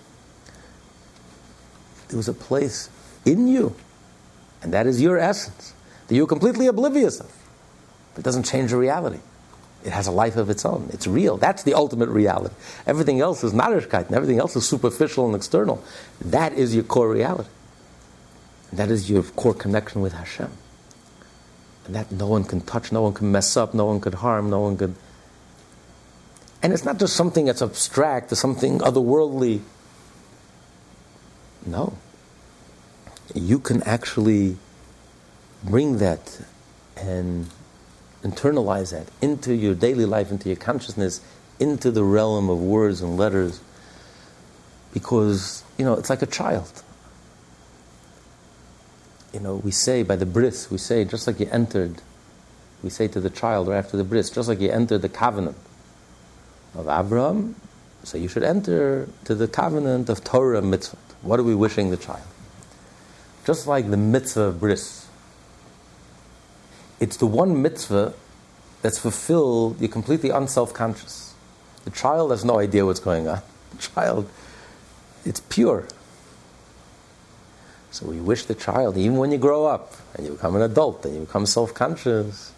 there 2.09 2.17
was 2.17 2.27
a 2.27 2.33
place 2.33 2.89
in 3.25 3.47
you, 3.47 3.75
and 4.61 4.73
that 4.73 4.85
is 4.85 5.01
your 5.01 5.17
essence, 5.17 5.73
that 6.07 6.15
you're 6.15 6.27
completely 6.27 6.67
oblivious 6.67 7.19
of. 7.19 7.31
But 8.16 8.22
it 8.22 8.24
doesn't 8.24 8.43
change 8.43 8.72
the 8.72 8.78
reality. 8.78 9.20
It 9.84 9.91
has 9.91 10.07
a 10.07 10.11
life 10.11 10.36
of 10.36 10.49
its 10.49 10.66
own. 10.66 10.89
It's 10.91 11.05
real. 11.05 11.38
That's 11.38 11.61
the 11.61 11.76
ultimate 11.76 12.09
reality. 12.09 12.55
Everything 12.88 13.22
else 13.22 13.43
is 13.43 13.53
narishkeit, 13.53 14.07
and 14.07 14.16
everything 14.16 14.39
else 14.39 14.55
is 14.55 14.68
superficial 14.68 15.28
and 15.28 15.36
external. 15.36 15.84
That 16.20 16.53
is 16.53 16.74
your 16.74 16.84
core 16.84 17.09
reality. 17.11 17.49
That 18.74 18.89
is 18.89 19.11
your 19.11 19.22
core 19.22 19.53
connection 19.53 20.01
with 20.01 20.13
Hashem 20.13 20.49
and 21.86 21.95
that 21.95 22.11
no 22.11 22.28
one 22.28 22.43
can 22.43 22.61
touch, 22.61 22.91
no 22.91 23.03
one 23.03 23.13
can 23.13 23.32
mess 23.32 23.55
up, 23.55 23.74
no 23.74 23.86
one 23.86 24.01
could 24.01 24.16
harm, 24.16 24.49
no 24.49 24.61
one 24.61 24.78
could. 24.78 24.95
And 26.61 26.74
it's 26.74 26.84
not 26.84 26.97
just 26.97 27.16
something 27.16 27.45
that's 27.45 27.61
abstract 27.61 28.32
or 28.32 28.36
something 28.36 28.80
otherworldly. 28.80 29.61
No. 31.66 31.97
You 33.34 33.59
can 33.59 33.84
actually 33.84 34.57
bring 35.63 35.99
that 35.99 36.41
and 36.97 37.47
internalize 38.26 38.91
that 38.91 39.07
into 39.21 39.53
your 39.53 39.76
daily 39.76 40.05
life, 40.05 40.32
into 40.32 40.49
your 40.49 40.57
consciousness, 40.57 41.21
into 41.59 41.91
the 41.91 42.03
realm 42.03 42.49
of 42.49 42.59
words 42.59 43.01
and 43.01 43.17
letters. 43.17 43.61
Because, 44.93 45.63
you 45.78 45.86
know, 45.86 45.93
it's 45.93 46.09
like 46.09 46.21
a 46.21 46.28
child 46.28 46.84
you 49.36 49.41
know, 49.41 49.55
we 49.55 49.71
say 49.71 50.01
by 50.01 50.15
the 50.15 50.26
bris, 50.26 50.71
we 50.71 50.78
say 50.78 51.03
just 51.03 51.28
like 51.28 51.41
you 51.41 51.49
entered, 51.51 52.01
we 52.82 52.89
say 52.89 53.09
to 53.09 53.19
the 53.19 53.30
child 53.30 53.67
right 53.67 53.78
after 53.78 53.97
the 53.97 54.03
bris, 54.05 54.30
just 54.30 54.47
like 54.47 54.61
you 54.61 54.71
entered 54.71 55.01
the 55.01 55.09
covenant 55.09 55.57
of 56.73 56.88
Abraham, 56.88 57.55
so 58.03 58.17
you 58.17 58.30
should 58.30 58.43
enter 58.43 59.09
to 59.26 59.36
the 59.36 59.49
covenant 59.49 60.07
of 60.07 60.23
Torah 60.23 60.61
mitzvah. 60.61 60.97
What 61.21 61.41
are 61.41 61.43
we 61.43 61.53
wishing 61.53 61.91
the 61.91 61.97
child? 61.97 62.26
Just 63.45 63.67
like 63.67 63.91
the 63.91 63.97
mitzvah 63.97 64.41
of 64.41 64.61
bris. 64.61 65.04
It's 66.99 67.17
the 67.17 67.25
one 67.25 67.61
mitzvah 67.61 68.13
that's 68.81 68.99
fulfilled, 68.99 69.79
you're 69.79 69.89
completely 69.89 70.29
unself 70.29 70.73
conscious. 70.73 71.33
The 71.83 71.91
child 71.91 72.31
has 72.31 72.45
no 72.45 72.59
idea 72.59 72.85
what's 72.85 72.99
going 72.99 73.27
on. 73.27 73.41
The 73.71 73.81
child, 73.81 74.29
it's 75.25 75.41
pure. 75.41 75.85
So 77.91 78.05
we 78.07 78.19
wish 78.19 78.45
the 78.45 78.55
child, 78.55 78.97
even 78.97 79.17
when 79.17 79.31
you 79.31 79.37
grow 79.37 79.65
up 79.65 79.93
and 80.13 80.25
you 80.25 80.33
become 80.33 80.55
an 80.55 80.61
adult 80.61 81.05
and 81.05 81.13
you 81.13 81.21
become 81.21 81.45
self 81.45 81.73
conscious, 81.73 82.53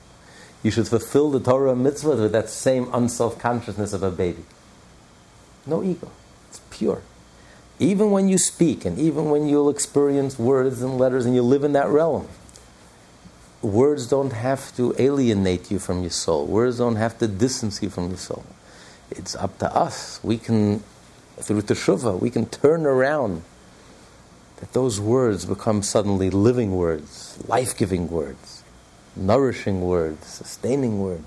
you 0.64 0.72
should 0.72 0.88
fulfill 0.88 1.32
the 1.32 1.40
Torah 1.40 1.76
mitzvah 1.76 2.16
with 2.16 2.32
that 2.32 2.50
same 2.50 2.90
unself 2.94 3.40
consciousness 3.40 3.94
of 3.94 4.04
a 4.04 4.12
baby. 4.12 4.44
No 5.66 5.84
ego. 5.84 6.12
It's 6.50 6.62
pure. 6.70 7.02
Even 7.80 8.12
when 8.12 8.28
you 8.28 8.38
speak 8.38 8.84
and 8.84 8.98
even 8.98 9.30
when 9.30 9.48
you'll 9.48 9.70
experience 9.70 10.40
words 10.40 10.82
and 10.82 10.98
letters 10.98 11.26
and 11.26 11.36
you 11.36 11.44
live 11.44 11.64
in 11.64 11.74
that 11.74 11.88
realm, 11.88 12.28
words 13.62 14.08
don't 14.08 14.34
have 14.34 14.76
to 14.78 14.94
alienate 14.98 15.72
you 15.72 15.80
from 15.80 16.02
your 16.02 16.12
soul. 16.12 16.46
Words 16.46 16.78
don't 16.78 16.96
have 16.96 17.18
to 17.20 17.28
distance 17.28 17.82
you 17.82 17.90
from 17.90 18.10
your 18.10 18.18
soul. 18.18 18.46
It's 19.10 19.36
up 19.36 19.58
to 19.60 19.74
us. 19.74 20.20
We 20.24 20.38
can, 20.38 20.84
through 21.40 21.62
teshuvah, 21.62 22.20
we 22.20 22.30
can 22.30 22.46
turn 22.46 22.86
around 22.86 23.44
that 24.58 24.74
those 24.74 25.00
words 25.00 25.46
become 25.46 25.82
suddenly 25.84 26.30
living 26.30 26.76
words, 26.76 27.38
life 27.48 27.78
giving 27.78 28.10
words, 28.10 28.64
nourishing 29.16 29.82
words, 29.82 30.26
sustaining 30.28 31.00
words. 31.00 31.24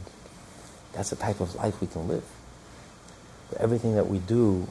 That's 0.93 1.11
the 1.11 1.16
type 1.16 1.41
of 1.41 1.55
life 1.55 1.81
we 1.81 1.87
can 1.87 2.09
live. 2.09 2.24
Where 3.51 3.62
everything 3.62 3.95
that 3.95 4.09
we 4.09 4.18
do 4.18 4.66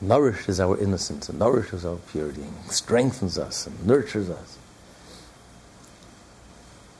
nourishes 0.00 0.60
our 0.60 0.76
innocence 0.78 1.28
and 1.28 1.38
nourishes 1.38 1.84
our 1.84 1.96
purity 1.96 2.42
and 2.42 2.70
strengthens 2.70 3.38
us 3.38 3.66
and 3.66 3.86
nurtures 3.86 4.28
us. 4.28 4.58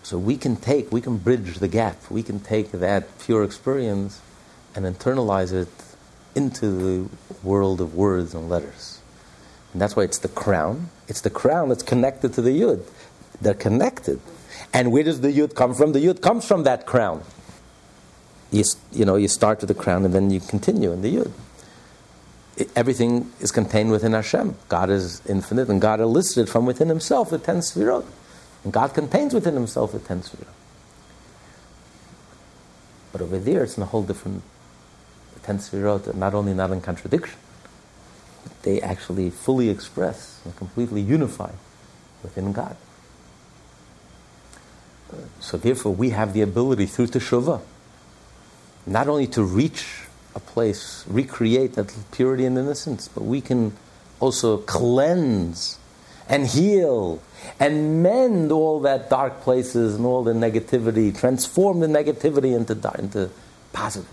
So 0.05 0.19
we 0.19 0.37
can 0.37 0.57
take, 0.57 0.93
we 0.93 1.01
can 1.01 1.17
bridge 1.17 1.59
the 1.59 1.67
gap, 1.67 1.97
we 2.11 2.23
can 2.23 2.39
take 2.39 2.73
that 2.73 3.19
pure 3.21 3.43
experience 3.43 4.21
and 4.75 4.85
internalize 4.85 5.51
it 5.51 5.69
into 6.35 6.67
the 6.71 7.09
world 7.43 7.81
of 7.81 7.95
words 7.95 8.35
and 8.35 8.49
letters 8.51 9.01
And 9.73 9.81
that's 9.81 9.97
why 9.97 10.03
it's 10.03 10.19
the 10.19 10.29
crown. 10.29 10.91
It's 11.09 11.23
the 11.23 11.31
crown 11.31 11.71
that's 11.71 11.83
connected 11.83 12.35
to 12.35 12.43
the 12.43 12.51
yud. 12.51 12.83
They're 13.41 13.55
connected. 13.55 14.21
And 14.75 14.93
where 14.93 15.05
does 15.05 15.23
the 15.23 15.33
yud 15.33 15.55
come 15.55 15.73
from? 15.73 15.93
The 15.93 16.01
yud 16.01 16.21
comes 16.21 16.47
from 16.47 16.65
that 16.65 16.85
crown. 16.85 17.23
You, 18.51 18.65
you 18.93 19.07
know, 19.07 19.17
you 19.17 19.29
start 19.29 19.61
with 19.61 19.69
the 19.69 19.75
crown 19.75 20.05
and 20.05 20.13
then 20.13 20.31
you 20.31 20.41
continue 20.41 20.93
in 20.93 21.01
the 21.01 21.17
yud. 21.17 21.33
It, 22.59 22.71
everything 22.77 23.33
is 23.41 23.51
contained 23.51 23.91
within 23.91 24.13
Hashem. 24.13 24.55
God 24.69 24.91
is 24.91 25.25
infinite, 25.27 25.69
and 25.69 25.81
God 25.81 25.99
elicited 25.99 26.49
from 26.49 26.67
within 26.67 26.89
Himself 26.89 27.31
the 27.31 27.39
ten 27.39 27.57
sefirot. 27.57 28.05
And 28.65 28.73
God 28.73 28.95
contains 28.95 29.35
within 29.35 29.55
Himself 29.55 29.93
the 29.93 29.99
ten 29.99 30.23
sefirot. 30.23 30.49
But 33.13 33.21
over 33.21 33.39
there, 33.39 33.63
it's 33.63 33.77
in 33.77 33.83
a 33.83 33.87
whole 33.87 34.03
different. 34.03 34.43
The 35.35 35.41
ten 35.41 35.59
sefirot, 35.59 36.15
not 36.15 36.35
only 36.35 36.55
not 36.55 36.71
in 36.71 36.81
contradiction, 36.81 37.39
but 38.43 38.63
they 38.63 38.81
actually 38.81 39.31
fully 39.31 39.69
express 39.69 40.41
and 40.45 40.57
completely 40.57 41.01
unify 41.01 41.53
within 42.23 42.53
God. 42.53 42.77
So 45.39 45.57
therefore, 45.57 45.95
we 45.95 46.11
have 46.11 46.33
the 46.33 46.41
ability 46.41 46.87
through 46.87 47.09
teshuvah 47.09 47.61
not 48.87 49.09
only 49.09 49.27
to 49.29 49.43
reach 49.43 50.03
a 50.35 50.41
place, 50.41 51.05
recreate 51.07 51.75
that 51.75 51.95
purity 52.13 52.45
and 52.45 52.59
innocence, 52.59 53.09
but 53.09 53.23
we 53.23 53.41
can 53.41 53.73
also 54.21 54.59
cleanse 54.59 55.79
and 56.29 56.47
heal 56.47 57.23
and 57.61 58.03
mend 58.03 58.51
all 58.51 58.81
that 58.81 59.11
dark 59.11 59.41
places 59.43 59.95
and 59.97 60.07
all 60.07 60.25
the 60.25 60.33
negativity, 60.33 61.17
transform 61.17 61.81
the 61.81 61.87
negativity 61.87 62.57
into, 62.57 62.73
into 62.99 63.31
positive, 63.73 64.09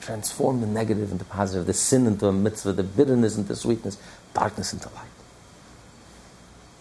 transform 0.00 0.60
the 0.60 0.66
negative 0.66 1.12
into 1.12 1.24
positive, 1.24 1.66
the 1.66 1.74
sin 1.74 2.06
into 2.06 2.26
a 2.26 2.32
mitzvah, 2.32 2.72
the 2.72 2.82
bitterness 2.82 3.36
into 3.36 3.54
sweetness, 3.54 3.98
darkness 4.32 4.72
into 4.72 4.88
light. 4.94 5.08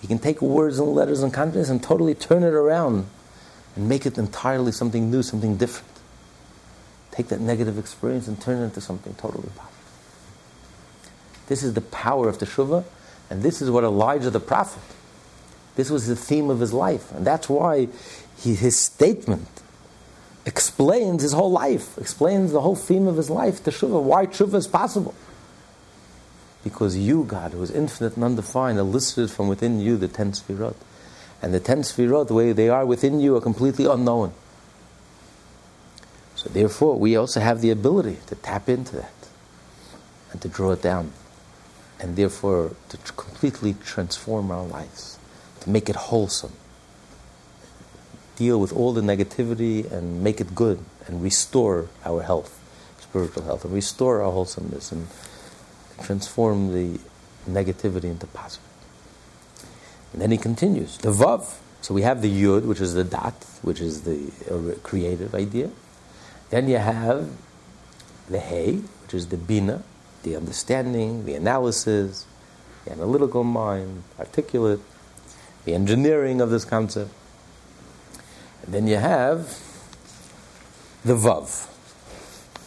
You 0.02 0.08
can 0.08 0.20
take 0.20 0.42
words 0.42 0.80
and 0.80 0.90
letters 0.90 1.24
and 1.24 1.34
contents 1.34 1.70
and 1.70 1.82
totally 1.82 2.14
turn 2.14 2.44
it 2.44 2.54
around 2.54 3.08
and 3.76 3.90
make 3.90 4.06
it 4.06 4.18
entirely 4.18 4.72
something 4.72 5.10
new, 5.10 5.24
something 5.24 5.58
different. 5.58 5.90
Take 7.12 7.28
that 7.30 7.40
negative 7.40 7.78
experience 7.78 8.28
and 8.28 8.40
turn 8.42 8.62
it 8.62 8.66
into 8.66 8.82
something 8.82 9.14
totally 9.16 9.50
positive. 9.56 9.74
This 11.48 11.64
is 11.64 11.74
the 11.74 11.82
power 11.82 12.28
of 12.28 12.40
the 12.40 12.46
teshuvah, 12.46 12.84
and 13.30 13.42
this 13.42 13.62
is 13.62 13.70
what 13.72 13.84
Elijah 13.84 14.30
the 14.30 14.40
prophet, 14.40 14.84
this 15.76 15.90
was 15.90 16.08
the 16.08 16.16
theme 16.16 16.50
of 16.50 16.60
his 16.60 16.74
life. 16.74 17.12
And 17.14 17.26
that's 17.26 17.50
why 17.50 17.88
he, 18.38 18.56
his 18.56 18.78
statement 18.78 19.48
explains 20.46 21.24
his 21.24 21.34
whole 21.34 21.52
life, 21.52 21.98
explains 21.98 22.52
the 22.52 22.62
whole 22.62 22.76
theme 22.76 23.08
of 23.08 23.18
his 23.18 23.30
life, 23.30 23.64
teshuvah, 23.64 24.04
why 24.04 24.28
teshuvah 24.28 24.56
is 24.56 24.68
possible. 24.68 25.16
Because 26.64 26.96
you, 26.96 27.24
God, 27.24 27.52
who 27.52 27.62
is 27.64 27.72
infinite 27.72 28.16
and 28.16 28.24
undefined, 28.24 28.78
elicited 28.78 29.32
from 29.32 29.48
within 29.48 29.80
you 29.80 29.98
the 29.98 30.08
ten 30.08 30.32
sefirot. 30.32 30.76
And 31.42 31.54
the 31.54 31.60
ten 31.60 31.80
sefirot, 31.80 32.28
the 32.28 32.34
way 32.34 32.54
they 32.54 32.70
are 32.70 32.86
within 32.86 33.20
you, 33.20 33.36
are 33.36 33.42
completely 33.42 33.86
unknown. 33.86 34.34
So 36.36 36.50
therefore, 36.50 37.00
we 37.00 37.16
also 37.16 37.40
have 37.40 37.62
the 37.62 37.70
ability 37.70 38.18
to 38.28 38.36
tap 38.36 38.70
into 38.70 38.96
that 38.98 39.14
and 40.32 40.42
to 40.42 40.48
draw 40.48 40.72
it 40.72 40.82
down, 40.82 41.12
and 42.04 42.18
therefore 42.18 42.76
to 42.90 42.98
completely 43.14 43.76
transform 43.86 44.52
our 44.52 44.66
lives, 44.66 45.18
to 45.62 45.70
make 45.70 45.90
it 45.90 45.96
wholesome, 45.96 46.52
deal 48.36 48.60
with 48.60 48.74
all 48.74 48.92
the 48.92 49.02
negativity 49.02 49.90
and 49.90 50.22
make 50.22 50.42
it 50.42 50.54
good, 50.54 50.84
and 51.08 51.24
restore 51.24 51.88
our 52.04 52.22
health, 52.22 52.60
spiritual 53.00 53.44
health, 53.44 53.64
and 53.64 53.74
restore 53.74 54.22
our 54.22 54.32
wholesomeness, 54.32 54.92
and 54.92 55.08
transform 56.04 56.74
the 56.74 57.00
negativity 57.50 58.06
into 58.06 58.28
positive. 58.28 58.68
And 60.12 60.22
then 60.22 60.32
he 60.32 60.38
continues, 60.38 60.98
the 60.98 61.12
Vav. 61.12 61.56
So 61.82 61.94
we 61.94 62.02
have 62.02 62.22
the 62.22 62.30
Yud, 62.30 62.64
which 62.64 62.82
is 62.82 62.94
the 62.96 63.04
Dat, 63.06 63.46
which 63.62 63.80
is 63.80 64.02
the 64.02 64.78
creative 64.84 65.34
idea. 65.34 65.70
Then 66.50 66.68
you 66.68 66.78
have 66.78 67.30
the 68.30 68.40
Hey, 68.40 68.82
which 69.04 69.14
is 69.14 69.28
the 69.28 69.38
Bina, 69.38 69.84
the 70.24 70.36
understanding, 70.36 71.26
the 71.26 71.36
analysis, 71.36 72.26
the 72.86 72.92
analytical 72.92 73.44
mind, 73.44 74.04
articulate, 74.20 74.80
the 75.66 75.74
engineering 75.74 76.42
of 76.42 76.50
this 76.50 76.66
concept. 76.66 77.12
And 78.64 78.74
then 78.74 78.88
you 78.88 78.98
have 78.98 79.60
the 81.04 81.16
Vav. 81.16 81.70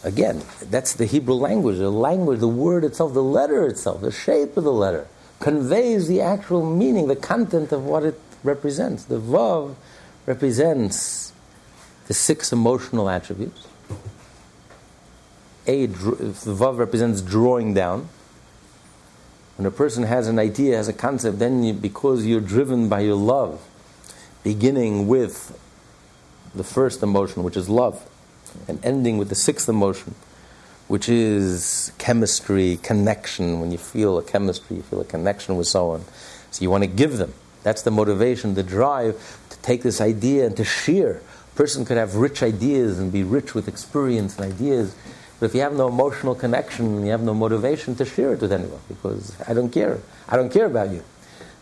Again, 0.03 0.43
that's 0.61 0.93
the 0.93 1.05
Hebrew 1.05 1.35
language. 1.35 1.77
The 1.77 1.91
language, 1.91 2.39
the 2.39 2.47
word 2.47 2.83
itself, 2.83 3.13
the 3.13 3.23
letter 3.23 3.65
itself, 3.67 4.01
the 4.01 4.11
shape 4.11 4.55
of 4.55 4.63
the 4.63 4.71
letter 4.71 5.07
conveys 5.39 6.07
the 6.07 6.21
actual 6.21 6.65
meaning, 6.65 7.07
the 7.07 7.15
content 7.15 7.71
of 7.71 7.83
what 7.83 8.03
it 8.03 8.19
represents. 8.43 9.05
The 9.05 9.19
Vav 9.19 9.75
represents 10.25 11.33
the 12.07 12.13
six 12.13 12.51
emotional 12.51 13.09
attributes. 13.09 13.67
A, 15.67 15.85
the 15.85 16.55
Vav 16.55 16.77
represents 16.77 17.21
drawing 17.21 17.73
down. 17.73 18.09
When 19.57 19.65
a 19.65 19.71
person 19.71 20.03
has 20.03 20.27
an 20.27 20.39
idea, 20.39 20.77
has 20.77 20.87
a 20.87 20.93
concept, 20.93 21.39
then 21.39 21.63
you, 21.63 21.73
because 21.73 22.25
you're 22.25 22.41
driven 22.41 22.89
by 22.89 23.01
your 23.01 23.15
love, 23.15 23.61
beginning 24.43 25.07
with 25.07 25.59
the 26.55 26.63
first 26.63 27.03
emotion, 27.03 27.43
which 27.43 27.57
is 27.57 27.67
love, 27.67 28.07
and 28.67 28.83
ending 28.85 29.17
with 29.17 29.29
the 29.29 29.35
sixth 29.35 29.67
emotion, 29.67 30.15
which 30.87 31.09
is 31.09 31.91
chemistry, 31.97 32.79
connection. 32.81 33.59
When 33.59 33.71
you 33.71 33.77
feel 33.77 34.17
a 34.17 34.23
chemistry, 34.23 34.77
you 34.77 34.83
feel 34.83 35.01
a 35.01 35.05
connection 35.05 35.57
with 35.57 35.67
someone. 35.67 36.03
So 36.51 36.61
you 36.61 36.69
want 36.69 36.83
to 36.83 36.89
give 36.89 37.17
them. 37.17 37.33
That's 37.63 37.81
the 37.81 37.91
motivation, 37.91 38.53
the 38.53 38.63
drive 38.63 39.39
to 39.49 39.57
take 39.57 39.83
this 39.83 39.99
idea 39.99 40.45
and 40.45 40.55
to 40.55 40.63
share. 40.63 41.17
A 41.17 41.55
person 41.55 41.83
could 41.83 41.97
have 41.97 42.15
rich 42.15 42.41
ideas 42.41 42.99
and 42.99 43.11
be 43.11 43.23
rich 43.23 43.53
with 43.53 43.67
experience 43.67 44.37
and 44.37 44.53
ideas, 44.53 44.95
but 45.39 45.47
if 45.47 45.55
you 45.55 45.61
have 45.61 45.73
no 45.73 45.87
emotional 45.87 46.33
connection, 46.33 47.05
you 47.05 47.11
have 47.11 47.21
no 47.21 47.33
motivation 47.33 47.95
to 47.95 48.05
share 48.05 48.33
it 48.33 48.41
with 48.41 48.51
anyone 48.51 48.79
because 48.87 49.35
I 49.47 49.53
don't 49.53 49.69
care. 49.69 49.99
I 50.27 50.35
don't 50.35 50.51
care 50.51 50.65
about 50.65 50.89
you. 50.89 51.03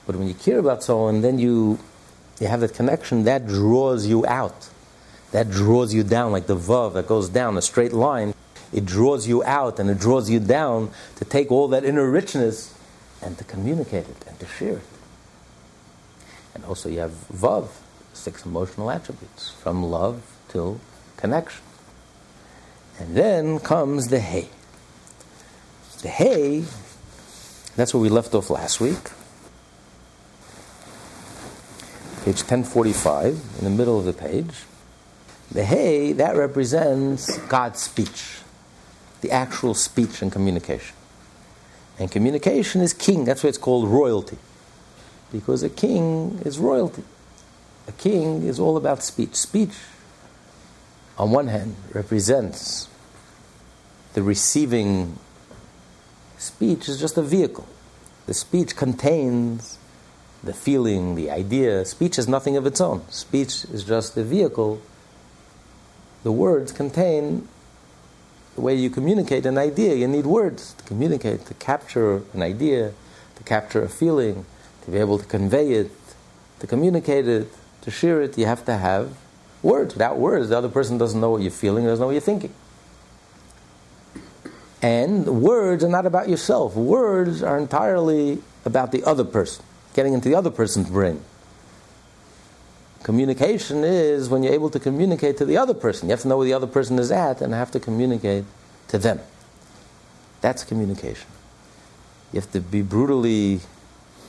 But 0.05 0.15
when 0.15 0.27
you 0.27 0.33
care 0.33 0.59
about 0.59 0.83
someone, 0.83 1.21
then 1.21 1.39
you, 1.39 1.79
you 2.39 2.47
have 2.47 2.61
that 2.61 2.73
connection 2.73 3.23
that 3.25 3.47
draws 3.47 4.05
you 4.05 4.25
out. 4.25 4.69
That 5.31 5.49
draws 5.49 5.93
you 5.93 6.03
down 6.03 6.31
like 6.31 6.47
the 6.47 6.55
vav 6.55 6.93
that 6.93 7.07
goes 7.07 7.27
down 7.27 7.57
a 7.57 7.61
straight 7.61 7.91
line. 7.91 8.33
It 8.71 8.85
draws 8.85 9.27
you 9.27 9.43
out 9.43 9.79
and 9.79 9.89
it 9.89 9.99
draws 9.99 10.29
you 10.29 10.39
down 10.39 10.91
to 11.17 11.25
take 11.25 11.51
all 11.51 11.67
that 11.69 11.83
inner 11.83 12.09
richness 12.09 12.73
and 13.21 13.37
to 13.37 13.43
communicate 13.43 14.07
it 14.07 14.23
and 14.27 14.39
to 14.39 14.45
share 14.45 14.77
it. 14.77 14.83
And 16.53 16.63
also 16.63 16.87
you 16.87 16.99
have 16.99 17.11
vav, 17.33 17.67
six 18.13 18.45
emotional 18.45 18.89
attributes, 18.89 19.51
from 19.51 19.83
love 19.83 20.21
till 20.47 20.79
connection. 21.17 21.61
And 22.99 23.15
then 23.15 23.59
comes 23.59 24.07
the 24.07 24.19
hay. 24.19 24.49
The 26.01 26.09
hay, 26.09 26.65
that's 27.75 27.93
where 27.93 28.01
we 28.01 28.09
left 28.09 28.33
off 28.33 28.49
last 28.49 28.79
week. 28.79 29.11
Page 32.23 32.41
1045, 32.41 33.39
in 33.59 33.63
the 33.63 33.69
middle 33.69 33.99
of 33.99 34.05
the 34.05 34.13
page. 34.13 34.63
The 35.51 35.65
hay, 35.65 36.13
that 36.13 36.35
represents 36.35 37.37
God's 37.47 37.81
speech, 37.81 38.39
the 39.21 39.31
actual 39.31 39.73
speech 39.73 40.21
and 40.21 40.31
communication. 40.31 40.95
And 41.99 42.11
communication 42.11 42.81
is 42.81 42.93
king, 42.93 43.25
that's 43.25 43.43
why 43.43 43.49
it's 43.49 43.57
called 43.57 43.87
royalty. 43.87 44.37
Because 45.31 45.63
a 45.63 45.69
king 45.69 46.39
is 46.45 46.59
royalty. 46.59 47.03
A 47.87 47.91
king 47.91 48.43
is 48.43 48.59
all 48.59 48.77
about 48.77 49.03
speech. 49.03 49.35
Speech 49.35 49.73
on 51.17 51.31
one 51.31 51.47
hand, 51.47 51.75
represents 51.93 52.87
the 54.13 54.23
receiving 54.23 55.17
speech 56.37 56.87
is 56.87 56.99
just 56.99 57.17
a 57.17 57.21
vehicle. 57.21 57.67
The 58.27 58.33
speech 58.33 58.75
contains 58.75 59.77
the 60.43 60.53
feeling, 60.53 61.15
the 61.15 61.31
idea. 61.31 61.85
Speech 61.85 62.17
is 62.17 62.27
nothing 62.27 62.57
of 62.57 62.65
its 62.65 62.79
own. 62.79 63.03
Speech 63.09 63.65
is 63.65 63.83
just 63.83 64.15
a 64.17 64.23
vehicle. 64.23 64.81
The 66.23 66.31
words 66.31 66.71
contain 66.71 67.47
the 68.55 68.61
way 68.61 68.75
you 68.75 68.89
communicate 68.89 69.45
an 69.45 69.57
idea. 69.57 69.95
You 69.95 70.07
need 70.07 70.25
words 70.25 70.73
to 70.73 70.83
communicate, 70.85 71.45
to 71.47 71.53
capture 71.55 72.23
an 72.33 72.41
idea, 72.41 72.93
to 73.35 73.43
capture 73.43 73.83
a 73.83 73.89
feeling, 73.89 74.45
to 74.83 74.91
be 74.91 74.97
able 74.97 75.17
to 75.19 75.25
convey 75.25 75.73
it, 75.73 75.91
to 76.59 76.67
communicate 76.67 77.27
it, 77.27 77.51
to 77.81 77.91
share 77.91 78.21
it. 78.21 78.37
You 78.37 78.45
have 78.45 78.65
to 78.65 78.77
have 78.77 79.15
words. 79.65 79.95
Without 79.95 80.17
words, 80.17 80.49
the 80.49 80.57
other 80.57 80.69
person 80.69 80.97
doesn't 80.97 81.19
know 81.19 81.31
what 81.31 81.41
you're 81.41 81.51
feeling, 81.51 81.83
doesn't 81.85 81.99
know 81.99 82.07
what 82.07 82.13
you're 82.13 82.21
thinking. 82.21 82.53
And 84.81 85.41
words 85.41 85.83
are 85.83 85.89
not 85.89 86.05
about 86.05 86.29
yourself. 86.29 86.75
Words 86.75 87.41
are 87.41 87.57
entirely 87.57 88.41
about 88.63 88.91
the 88.91 89.03
other 89.03 89.23
person, 89.23 89.65
getting 89.93 90.13
into 90.13 90.29
the 90.29 90.35
other 90.35 90.51
person's 90.51 90.89
brain. 90.89 91.21
Communication 93.01 93.83
is 93.83 94.29
when 94.29 94.43
you're 94.43 94.53
able 94.53 94.69
to 94.69 94.79
communicate 94.79 95.37
to 95.37 95.45
the 95.45 95.57
other 95.57 95.73
person. 95.73 96.07
You 96.07 96.11
have 96.11 96.21
to 96.21 96.27
know 96.27 96.37
where 96.37 96.45
the 96.45 96.53
other 96.53 96.67
person 96.67 96.97
is 96.99 97.11
at 97.11 97.41
and 97.41 97.53
have 97.53 97.71
to 97.71 97.79
communicate 97.79 98.45
to 98.89 98.97
them. 98.97 99.19
That's 100.41 100.63
communication. 100.63 101.27
You 102.31 102.41
have 102.41 102.51
to 102.51 102.59
be 102.59 102.81
brutally 102.81 103.61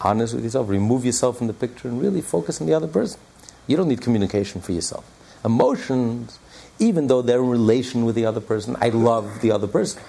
honest 0.00 0.34
with 0.34 0.44
yourself, 0.44 0.68
remove 0.68 1.04
yourself 1.04 1.38
from 1.38 1.46
the 1.46 1.54
picture, 1.54 1.88
and 1.88 2.00
really 2.00 2.20
focus 2.20 2.60
on 2.60 2.66
the 2.66 2.74
other 2.74 2.86
person. 2.86 3.18
You 3.66 3.76
don't 3.76 3.88
need 3.88 4.00
communication 4.00 4.60
for 4.60 4.72
yourself. 4.72 5.04
Emotions, 5.46 6.40
even 6.80 7.06
though 7.06 7.22
they're 7.22 7.38
in 7.38 7.48
relation 7.48 8.04
with 8.04 8.16
the 8.16 8.26
other 8.26 8.40
person, 8.40 8.76
I 8.80 8.88
love 8.88 9.40
the 9.40 9.52
other 9.52 9.68
person, 9.68 10.02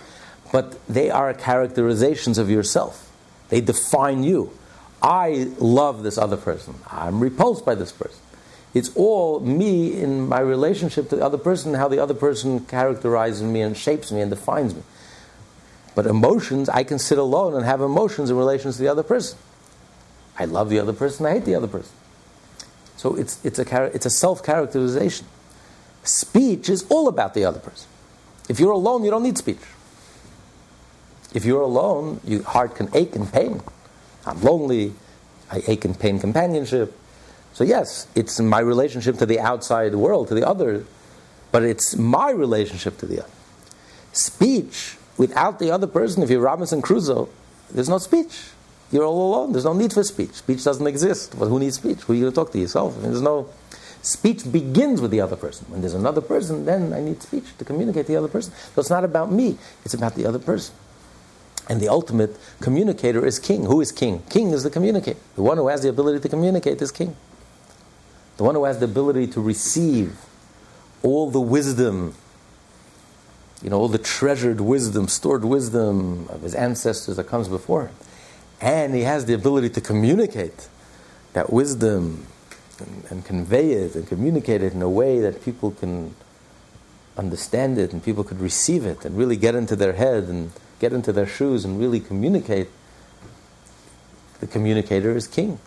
but 0.52 0.86
they 0.88 1.12
are 1.12 1.32
characterizations 1.34 2.40
of 2.40 2.50
yourself. 2.50 3.12
They 3.50 3.62
define 3.62 4.24
you. 4.24 4.52
I 5.02 5.52
love 5.60 6.02
this 6.02 6.18
other 6.18 6.38
person. 6.38 6.76
I'm 6.90 7.20
repulsed 7.20 7.64
by 7.64 7.76
this 7.76 7.92
person. 7.92 8.20
It's 8.74 8.94
all 8.96 9.40
me 9.40 10.02
in 10.02 10.28
my 10.28 10.40
relationship 10.40 11.10
to 11.10 11.18
the 11.18 11.26
other 11.26 11.38
person, 11.38 11.76
how 11.76 11.88
the 11.88 12.00
other 12.00 12.16
person 12.16 12.62
characterizes 12.66 13.44
me 13.44 13.62
and 13.62 13.78
shapes 13.78 14.12
me 14.12 14.22
and 14.22 14.32
defines 14.32 14.74
me. 14.74 14.82
But 15.94 16.08
emotions, 16.08 16.68
I 16.68 16.84
can 16.84 17.00
sit 17.00 17.18
alone 17.18 17.54
and 17.54 17.64
have 17.64 17.82
emotions 17.82 18.30
in 18.30 18.38
relation 18.38 18.72
to 18.72 18.78
the 18.78 18.88
other 18.88 19.04
person. 19.04 19.38
I 20.38 20.46
love 20.46 20.70
the 20.70 20.80
other 20.80 20.94
person, 20.94 21.26
I 21.26 21.34
hate 21.34 21.46
the 21.46 21.56
other 21.56 21.68
person. 21.68 21.92
So 22.98 23.16
it's, 23.16 23.44
it's 23.46 23.60
a, 23.60 23.84
it's 23.86 24.06
a 24.06 24.10
self 24.10 24.44
characterization. 24.44 25.26
Speech 26.04 26.70
is 26.70 26.86
all 26.90 27.08
about 27.08 27.34
the 27.34 27.46
other 27.46 27.60
person. 27.60 27.88
If 28.50 28.60
you're 28.60 28.72
alone, 28.72 29.04
you 29.04 29.12
don't 29.12 29.24
need 29.24 29.38
speech. 29.38 29.60
If 31.34 31.46
you're 31.46 31.62
alone, 31.62 32.22
your 32.24 32.44
heart 32.44 32.76
can 32.76 32.90
ache 32.94 33.16
in 33.16 33.28
pain. 33.28 33.62
I'm 34.26 34.42
lonely, 34.42 34.94
I 35.52 35.62
ache 35.68 35.86
in 35.86 35.94
pain 35.94 36.20
companionship. 36.20 36.98
So, 37.54 37.64
yes, 37.64 38.08
it's 38.16 38.40
my 38.40 38.60
relationship 38.60 39.18
to 39.18 39.26
the 39.26 39.40
outside 39.40 39.96
world, 39.96 40.28
to 40.30 40.36
the 40.36 40.48
other, 40.48 40.86
but 41.52 41.64
it's 41.64 41.96
my 41.96 42.32
relationship 42.32 42.98
to 43.00 43.06
the 43.06 43.24
other. 43.24 43.32
Speech 44.14 44.98
without 45.18 45.60
the 45.60 45.72
other 45.72 45.88
person, 45.88 46.24
if 46.24 46.30
you're 46.30 46.42
Robinson 46.42 46.82
Crusoe, 46.82 47.30
there's 47.72 47.90
no 47.90 47.98
speech. 47.98 48.50
You're 48.92 49.04
all 49.04 49.34
alone. 49.34 49.52
There's 49.52 49.66
no 49.66 49.74
need 49.74 49.92
for 49.92 50.04
speech. 50.04 50.32
Speech 50.34 50.64
doesn't 50.64 50.88
exist. 50.88 51.38
But 51.38 51.48
who 51.48 51.60
needs 51.60 51.76
speech? 51.76 52.02
Who 52.02 52.14
are 52.14 52.16
you 52.16 52.22
going 52.24 52.32
to 52.32 52.36
talk 52.36 52.52
to 52.54 52.60
yourself? 52.60 52.98
I 52.98 53.02
mean, 53.02 53.12
there's 53.12 53.22
no 53.22 53.50
speech 54.02 54.50
begins 54.50 55.02
with 55.02 55.12
the 55.12 55.22
other 55.22 55.36
person. 55.36 55.66
When 55.70 55.82
there's 55.82 55.94
another 55.94 56.22
person, 56.22 56.66
then 56.66 56.94
I 56.94 57.02
need 57.02 57.22
speech 57.22 57.58
to 57.58 57.66
communicate 57.66 58.06
to 58.06 58.14
the 58.14 58.18
other 58.18 58.28
person. 58.28 58.54
So 58.76 58.80
it's 58.80 58.90
not 58.90 59.04
about 59.04 59.32
me. 59.32 59.58
It's 59.84 59.94
about 59.94 60.16
the 60.16 60.26
other 60.26 60.40
person. 60.40 60.74
And 61.70 61.82
the 61.82 61.90
ultimate 61.90 62.38
communicator 62.62 63.26
is 63.26 63.40
king. 63.40 63.66
Who 63.66 63.82
is 63.82 63.92
king? 63.92 64.24
King 64.30 64.52
is 64.52 64.64
the 64.64 64.70
communicator. 64.70 65.20
The 65.36 65.44
one 65.44 65.58
who 65.58 65.68
has 65.68 65.82
the 65.82 65.90
ability 65.90 66.22
to 66.22 66.30
communicate 66.30 66.82
is 66.82 66.92
king. 66.92 67.16
The 68.38 68.44
one 68.44 68.56
who 68.56 68.64
has 68.64 68.80
the 68.80 68.86
ability 68.86 69.28
to 69.28 69.42
receive 69.42 70.18
all 71.04 71.30
the 71.30 71.42
wisdom, 71.42 72.14
you 73.62 73.70
know, 73.70 73.80
all 73.80 73.90
the 73.90 73.98
treasured 73.98 74.62
wisdom, 74.62 75.10
stored 75.10 75.44
wisdom 75.44 76.28
of 76.30 76.44
his 76.44 76.56
ancestors 76.56 77.18
that 77.18 77.26
comes 77.26 77.50
before 77.50 77.88
him. 77.88 77.96
And 78.60 78.96
he 78.96 79.02
has 79.02 79.26
the 79.26 79.34
ability 79.34 79.70
to 79.72 79.82
communicate 79.82 80.68
that 81.34 81.52
wisdom 81.52 82.26
and, 82.80 83.04
and 83.10 83.26
convey 83.26 83.72
it 83.72 83.96
and 83.96 84.08
communicate 84.08 84.64
it 84.64 84.74
in 84.74 84.82
a 84.82 84.90
way 84.90 85.20
that 85.20 85.44
people 85.44 85.72
can 85.72 86.16
understand 87.18 87.78
it 87.78 87.94
and 87.94 88.04
people 88.04 88.24
could 88.24 88.40
receive 88.40 88.86
it 88.86 89.06
and 89.06 89.18
really 89.18 89.36
get 89.36 89.56
into 89.56 89.76
their 89.76 89.94
head 89.94 90.26
and 90.26 90.52
get 90.80 90.94
into 90.94 91.12
their 91.12 91.28
shoes 91.28 91.66
and 91.66 91.80
really 91.80 92.00
communicate. 92.00 92.70
The 94.40 94.48
communicator 94.48 95.16
is 95.16 95.28
king. 95.28 95.60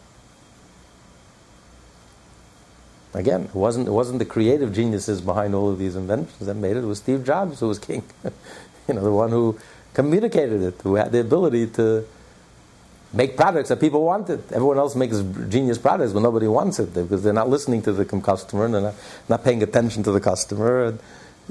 Again, 3.12 3.44
it 3.44 3.54
wasn't, 3.54 3.88
it 3.88 3.90
wasn't 3.90 4.20
the 4.20 4.24
creative 4.24 4.72
geniuses 4.72 5.20
behind 5.20 5.54
all 5.54 5.68
of 5.68 5.78
these 5.78 5.96
inventions 5.96 6.46
that 6.46 6.54
made 6.54 6.76
it. 6.76 6.84
It 6.84 6.86
was 6.86 6.98
Steve 6.98 7.24
Jobs 7.24 7.58
who 7.58 7.66
was 7.66 7.80
king. 7.80 8.04
you 8.88 8.94
know, 8.94 9.02
the 9.02 9.10
one 9.10 9.30
who 9.30 9.58
communicated 9.94 10.62
it, 10.62 10.80
who 10.82 10.94
had 10.94 11.10
the 11.10 11.20
ability 11.20 11.66
to 11.68 12.06
make 13.12 13.36
products 13.36 13.68
that 13.70 13.80
people 13.80 14.04
wanted. 14.04 14.40
Everyone 14.52 14.78
else 14.78 14.94
makes 14.94 15.20
genius 15.48 15.78
products, 15.78 16.12
but 16.12 16.20
nobody 16.20 16.46
wants 16.46 16.78
it 16.78 16.94
because 16.94 17.22
they're 17.22 17.32
not 17.32 17.48
listening 17.48 17.82
to 17.82 17.92
the 17.92 18.04
customer 18.04 18.66
and 18.66 18.74
they're 18.74 18.80
not, 18.82 18.94
not 19.28 19.44
paying 19.44 19.62
attention 19.62 20.02
to 20.04 20.12
the 20.12 20.20
customer. 20.20 20.84
And, 20.84 21.00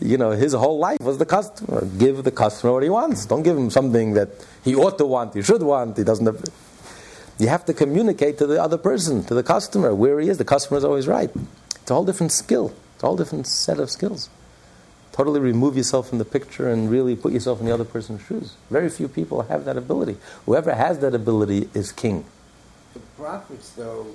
you 0.02 0.18
know, 0.18 0.32
his 0.32 0.54
whole 0.54 0.80
life 0.80 1.00
was 1.02 1.18
the 1.18 1.26
customer. 1.26 1.86
Give 1.98 2.24
the 2.24 2.32
customer 2.32 2.74
what 2.74 2.84
he 2.84 2.90
wants. 2.90 3.26
Don't 3.26 3.44
give 3.44 3.58
him 3.58 3.70
something 3.70 4.14
that 4.14 4.30
he 4.64 4.76
ought 4.76 4.98
to 4.98 5.06
want, 5.06 5.34
he 5.34 5.42
should 5.42 5.64
want. 5.64 5.98
He 5.98 6.04
doesn't. 6.04 6.26
Have, 6.26 6.44
you 7.40 7.48
have 7.48 7.66
to 7.66 7.74
communicate 7.74 8.38
to 8.40 8.48
the 8.48 8.62
other 8.62 8.78
person, 8.78 9.24
to 9.26 9.34
the 9.34 9.44
customer, 9.44 9.96
where 9.96 10.20
he 10.20 10.30
is. 10.30 10.38
The 10.38 10.46
customer 10.46 10.78
is 10.78 10.84
always 10.84 11.08
right. 11.08 11.32
It's 11.82 11.90
a 11.90 11.94
whole 11.94 12.06
different 12.06 12.34
skill. 12.34 12.74
It's 12.96 13.04
a 13.04 13.08
whole 13.08 13.16
different 13.16 13.48
set 13.48 13.80
of 13.80 13.90
skills. 13.90 14.30
Totally 15.12 15.40
remove 15.40 15.76
yourself 15.76 16.10
from 16.10 16.18
the 16.18 16.26
picture 16.26 16.70
and 16.70 16.90
really 16.90 17.16
put 17.16 17.34
yourself 17.34 17.60
in 17.60 17.66
the 17.66 17.74
other 17.74 17.84
person's 17.84 18.22
shoes. 18.22 18.56
Very 18.70 18.90
few 18.90 19.08
people 19.08 19.42
have 19.44 19.66
that 19.66 19.78
ability. 19.78 20.18
Whoever 20.46 20.74
has 20.74 21.00
that 21.00 21.14
ability 21.14 21.70
is 21.74 21.92
king. 21.92 22.26
The 22.94 23.00
prophets, 23.18 23.72
though, 23.72 24.08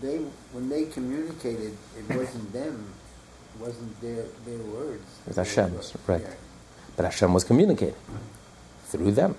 they 0.00 0.18
when 0.52 0.68
they 0.68 0.86
communicated, 0.86 1.76
it 1.96 2.08
wasn't 2.16 2.52
them, 2.52 2.86
it 3.54 3.60
wasn't 3.60 4.00
their 4.00 4.24
their 4.46 4.58
words. 4.58 5.04
It 5.26 5.28
was 5.28 5.36
Hashem's, 5.36 5.94
right? 6.06 6.24
But 6.96 7.04
Hashem 7.04 7.32
was 7.32 7.44
communicating 7.44 7.94
through 8.84 9.12
them. 9.12 9.36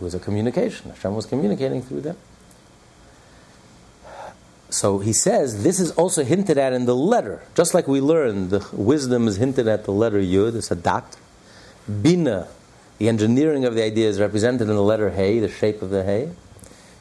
It 0.00 0.04
was 0.04 0.14
a 0.14 0.18
communication. 0.20 0.90
Hashem 0.90 1.14
was 1.14 1.26
communicating 1.26 1.82
through 1.82 2.02
them. 2.02 2.16
So 4.70 4.98
he 4.98 5.12
says 5.12 5.62
this 5.62 5.80
is 5.80 5.92
also 5.92 6.24
hinted 6.24 6.58
at 6.58 6.72
in 6.72 6.84
the 6.84 6.94
letter. 6.94 7.42
Just 7.54 7.74
like 7.74 7.88
we 7.88 8.00
learned, 8.00 8.50
the 8.50 8.66
wisdom 8.72 9.26
is 9.26 9.36
hinted 9.36 9.66
at 9.66 9.84
the 9.84 9.92
letter 9.92 10.20
Yud, 10.20 10.54
it's 10.54 10.70
a 10.70 10.76
dot. 10.76 11.16
Bina, 12.02 12.48
the 12.98 13.08
engineering 13.08 13.64
of 13.64 13.74
the 13.74 13.82
idea 13.82 14.08
is 14.08 14.20
represented 14.20 14.62
in 14.62 14.74
the 14.74 14.82
letter 14.82 15.10
Hey, 15.10 15.38
the 15.38 15.48
shape 15.48 15.80
of 15.80 15.90
the 15.90 16.04
Hey, 16.04 16.30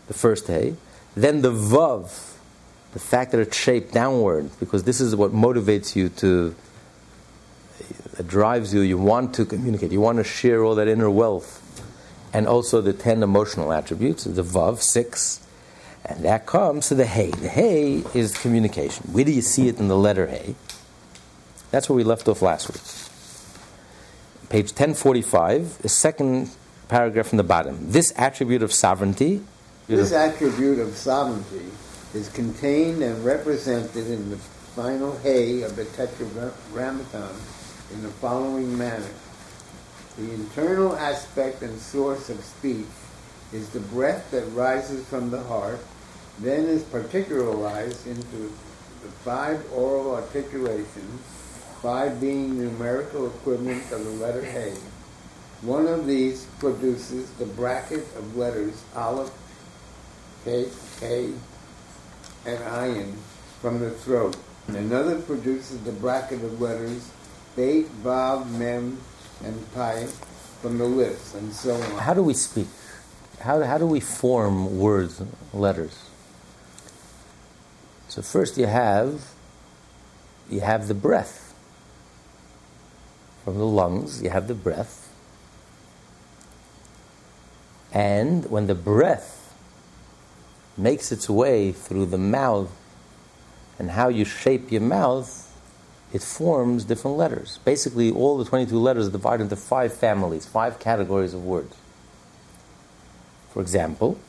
the 0.08 0.14
first 0.14 0.48
Hey. 0.48 0.76
Then 1.16 1.42
the 1.42 1.52
Vav, 1.52 2.36
the 2.94 3.00
fact 3.00 3.32
that 3.32 3.40
it's 3.42 3.58
shaped 3.58 3.94
downward, 3.94 4.52
because 4.60 4.84
this 4.84 5.02
is 5.02 5.16
what 5.16 5.32
motivates 5.32 5.96
you 5.96 6.10
to, 6.10 6.56
it 8.18 8.28
drives 8.28 8.74
you, 8.74 8.82
you 8.82 8.98
want 8.98 9.34
to 9.36 9.46
communicate, 9.46 9.92
you 9.92 10.00
want 10.00 10.20
to 10.20 10.24
share 10.24 10.64
all 10.64 10.76
that 10.76 10.88
inner 10.88 11.10
wealth 11.10 11.64
and 12.34 12.48
also 12.48 12.82
the 12.82 12.94
ten 12.94 13.24
emotional 13.24 13.74
attributes, 13.74 14.26
the 14.26 14.44
Vav, 14.44 14.82
six, 14.82 15.46
and 16.06 16.24
that 16.24 16.46
comes 16.46 16.88
to 16.90 16.96
the 16.96 17.06
Hey. 17.06 17.32
The 17.32 17.50
Hey 17.50 18.04
is 18.14 18.38
communication. 18.38 19.12
Where 19.12 19.26
do 19.26 19.32
you 19.32 19.42
see 19.42 19.68
it 19.68 19.80
in 19.80 19.88
the 19.88 19.98
letter 19.98 20.28
Hey? 20.28 20.56
That's 21.72 21.90
where 21.90 21.96
we 21.96 22.04
left 22.04 22.28
off 22.28 22.42
last 22.42 22.70
week. 22.72 22.82
Page 24.50 24.72
1045, 24.72 25.80
the 25.80 25.90
second 25.90 26.50
paragraph 26.88 27.28
from 27.28 27.38
the 27.38 27.44
bottom. 27.44 27.92
This 27.92 28.14
attribute 28.16 28.64
of 28.64 28.72
sovereignty. 28.72 29.42
This 29.88 30.14
attribute 30.14 30.80
of 30.80 30.96
sovereignty 30.96 31.66
is 32.14 32.30
contained 32.30 33.04
and 33.04 33.26
represented 33.26 34.08
in 34.08 34.30
the 34.30 34.38
final 34.38 35.18
Hey 35.18 35.64
of 35.64 35.76
the 35.76 35.86
Tetragrammaton 35.86 37.36
in 37.94 38.04
the 38.04 38.10
following 38.10 38.78
manner. 38.78 39.10
The 40.18 40.34
internal 40.34 40.96
aspect 40.96 41.62
and 41.62 41.78
source 41.80 42.30
of 42.30 42.44
speech 42.44 42.86
is 43.54 43.70
the 43.70 43.80
breath 43.80 44.32
that 44.32 44.46
rises 44.54 45.06
from 45.08 45.30
the 45.30 45.42
heart, 45.44 45.80
then 46.40 46.66
is 46.66 46.84
particularized 46.84 48.06
into 48.08 48.54
the 49.04 49.10
five 49.24 49.64
oral 49.74 50.16
articulations, 50.16 51.22
five 51.82 52.20
being 52.20 52.58
numerical 52.58 53.28
equivalents 53.28 53.92
of 53.92 54.04
the 54.04 54.12
letter 54.12 54.44
Hey. 54.44 54.74
One 55.62 55.88
of 55.88 56.06
these 56.06 56.46
produces 56.60 57.32
the 57.32 57.46
bracket 57.46 58.06
of 58.16 58.38
letters 58.38 58.84
Aleph, 58.96 59.32
K, 60.46 60.68
K, 61.00 61.32
and 62.46 62.60
Ayin 62.60 63.16
from 63.60 63.80
the 63.80 63.90
throat. 63.90 64.38
Another 64.68 65.20
produces 65.20 65.80
the 65.82 65.94
bracket 65.94 66.44
of 66.44 66.62
letters 66.62 67.10
Beit, 67.56 67.88
Vav, 68.04 68.48
Mem, 68.52 69.00
and 69.44 69.74
pi 69.74 70.06
from 70.62 70.78
the 70.78 70.86
lips, 70.86 71.34
and 71.34 71.52
so 71.52 71.74
on. 71.74 71.98
How 71.98 72.14
do 72.14 72.22
we 72.22 72.36
speak? 72.36 72.68
How, 73.40 73.62
how 73.64 73.78
do 73.78 73.86
we 73.86 74.00
form 74.00 74.80
words, 74.80 75.22
letters? 75.54 76.10
So 78.08 78.22
first 78.22 78.58
you 78.58 78.66
have 78.66 79.34
you 80.50 80.62
have 80.62 80.88
the 80.88 80.94
breath 80.94 81.54
from 83.44 83.58
the 83.58 83.66
lungs. 83.66 84.24
You 84.24 84.30
have 84.30 84.48
the 84.48 84.56
breath, 84.56 85.14
and 87.94 88.50
when 88.50 88.68
the 88.68 88.76
breath 88.76 89.54
makes 90.78 91.12
its 91.12 91.30
way 91.30 91.72
through 91.72 92.06
the 92.06 92.18
mouth, 92.18 92.72
and 93.78 93.92
how 93.92 94.08
you 94.08 94.26
shape 94.26 94.72
your 94.72 94.82
mouth 94.82 95.44
it 96.14 96.22
forms 96.22 96.86
different 96.86 97.18
letters. 97.18 97.60
Basically, 97.66 98.12
all 98.12 98.38
the 98.38 98.46
22 98.46 98.80
letters 98.80 99.08
are 99.08 99.12
divided 99.12 99.44
into 99.44 99.56
five 99.58 99.94
families, 99.94 100.46
five 100.46 100.80
categories 100.80 101.34
of 101.34 101.44
words. 101.44 101.76
For 103.58 103.62
example, 103.62 104.20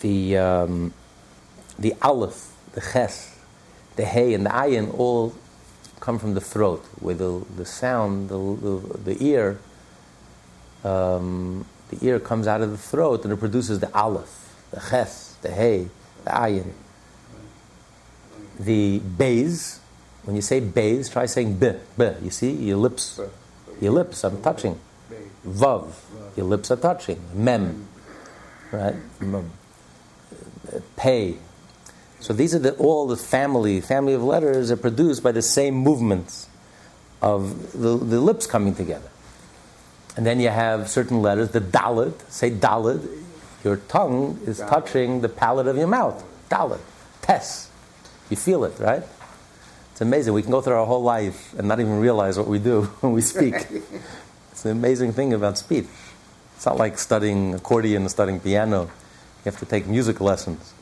the, 0.00 0.36
um, 0.36 0.92
the 1.78 1.94
aleph, 2.02 2.50
the 2.72 2.80
ches, 2.80 3.38
the 3.94 4.04
hey, 4.04 4.34
and 4.34 4.44
the 4.44 4.50
ayin 4.50 4.92
all 4.98 5.32
come 6.00 6.18
from 6.18 6.34
the 6.34 6.40
throat, 6.40 6.84
where 6.98 7.14
the, 7.14 7.44
the 7.54 7.64
sound, 7.64 8.28
the, 8.28 8.36
the, 8.36 9.14
the 9.14 9.24
ear, 9.24 9.60
um, 10.82 11.64
The 11.90 12.04
ear 12.06 12.18
comes 12.20 12.46
out 12.46 12.62
of 12.62 12.70
the 12.70 12.78
throat 12.78 13.24
and 13.24 13.32
it 13.32 13.36
produces 13.36 13.80
the 13.80 13.94
aleph, 13.96 14.56
the 14.70 14.80
ches, 14.80 15.36
the 15.42 15.50
hey, 15.50 15.88
the 16.24 16.30
ayin. 16.30 16.72
The 18.58 18.98
bays, 18.98 19.78
when 20.24 20.34
you 20.34 20.42
say 20.42 20.60
bays, 20.60 21.08
try 21.08 21.26
saying 21.26 21.58
b, 21.58 21.74
b. 21.96 22.10
You 22.22 22.30
see, 22.30 22.50
your 22.50 22.76
lips, 22.76 23.20
your 23.80 23.92
lips 23.92 24.24
are 24.24 24.30
touching. 24.30 24.78
Vav, 25.46 25.92
your 26.36 26.46
lips 26.46 26.70
are 26.70 26.76
touching. 26.76 27.20
Mem, 27.34 27.88
right? 28.72 28.94
Mem. 29.20 29.50
Uh, 30.72 30.80
pay. 30.96 31.36
So 32.20 32.32
these 32.32 32.54
are 32.54 32.58
the, 32.58 32.74
all 32.74 33.06
the 33.06 33.16
family, 33.16 33.80
family 33.80 34.12
of 34.12 34.22
letters 34.22 34.70
are 34.70 34.76
produced 34.76 35.22
by 35.22 35.32
the 35.32 35.42
same 35.42 35.74
movements 35.74 36.48
of 37.22 37.72
the, 37.72 37.96
the 37.96 38.20
lips 38.20 38.46
coming 38.46 38.74
together. 38.74 39.08
And 40.16 40.26
then 40.26 40.40
you 40.40 40.48
have 40.48 40.90
certain 40.90 41.22
letters, 41.22 41.50
the 41.50 41.60
dalit, 41.60 42.14
say 42.30 42.50
dalit, 42.50 43.06
your 43.64 43.76
tongue 43.76 44.40
is 44.46 44.58
touching 44.58 45.20
the 45.20 45.28
palate 45.28 45.66
of 45.66 45.76
your 45.76 45.86
mouth. 45.86 46.24
Dalit, 46.50 46.80
tes. 47.22 47.70
You 48.28 48.36
feel 48.36 48.64
it, 48.64 48.78
right? 48.78 49.02
It's 49.92 50.00
amazing. 50.00 50.32
We 50.32 50.42
can 50.42 50.50
go 50.50 50.60
through 50.60 50.74
our 50.74 50.86
whole 50.86 51.02
life 51.02 51.54
and 51.58 51.68
not 51.68 51.80
even 51.80 52.00
realize 52.00 52.38
what 52.38 52.46
we 52.46 52.58
do 52.58 52.82
when 53.00 53.12
we 53.12 53.20
speak. 53.20 53.54
it's 54.50 54.64
an 54.64 54.70
amazing 54.72 55.12
thing 55.12 55.32
about 55.32 55.58
speech. 55.58 55.86
It's 56.60 56.66
not 56.66 56.76
like 56.76 56.98
studying 56.98 57.54
accordion 57.54 58.02
and 58.02 58.10
studying 58.10 58.38
piano. 58.38 58.82
You 58.82 58.90
have 59.46 59.58
to 59.60 59.64
take 59.64 59.86
music 59.86 60.20
lessons. 60.20 60.74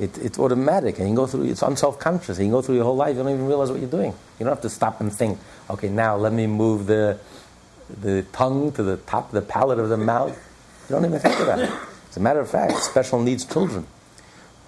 It, 0.00 0.18
it's 0.18 0.36
automatic, 0.36 0.98
and 0.98 1.08
you 1.08 1.14
go 1.14 1.28
through. 1.28 1.44
It's 1.44 1.62
unself-conscious. 1.62 2.40
You 2.40 2.50
go 2.50 2.60
through 2.60 2.74
your 2.74 2.82
whole 2.82 2.96
life, 2.96 3.16
you 3.16 3.22
don't 3.22 3.32
even 3.32 3.46
realize 3.46 3.70
what 3.70 3.78
you're 3.78 3.88
doing. 3.88 4.10
You 4.10 4.44
don't 4.44 4.48
have 4.48 4.62
to 4.62 4.68
stop 4.68 5.00
and 5.00 5.14
think. 5.14 5.38
Okay, 5.70 5.90
now 5.90 6.16
let 6.16 6.32
me 6.32 6.48
move 6.48 6.88
the 6.88 7.20
the 8.02 8.24
tongue 8.32 8.72
to 8.72 8.82
the 8.82 8.96
top 8.96 9.28
of 9.28 9.32
the 9.34 9.42
palate 9.42 9.78
of 9.78 9.90
the 9.90 9.96
mouth. 9.96 10.36
You 10.88 10.96
don't 10.96 11.04
even 11.04 11.20
think 11.20 11.38
about 11.38 11.60
it. 11.60 11.70
As 12.10 12.16
a 12.16 12.20
matter 12.20 12.40
of 12.40 12.50
fact, 12.50 12.76
special 12.78 13.22
needs 13.22 13.44
children, 13.44 13.86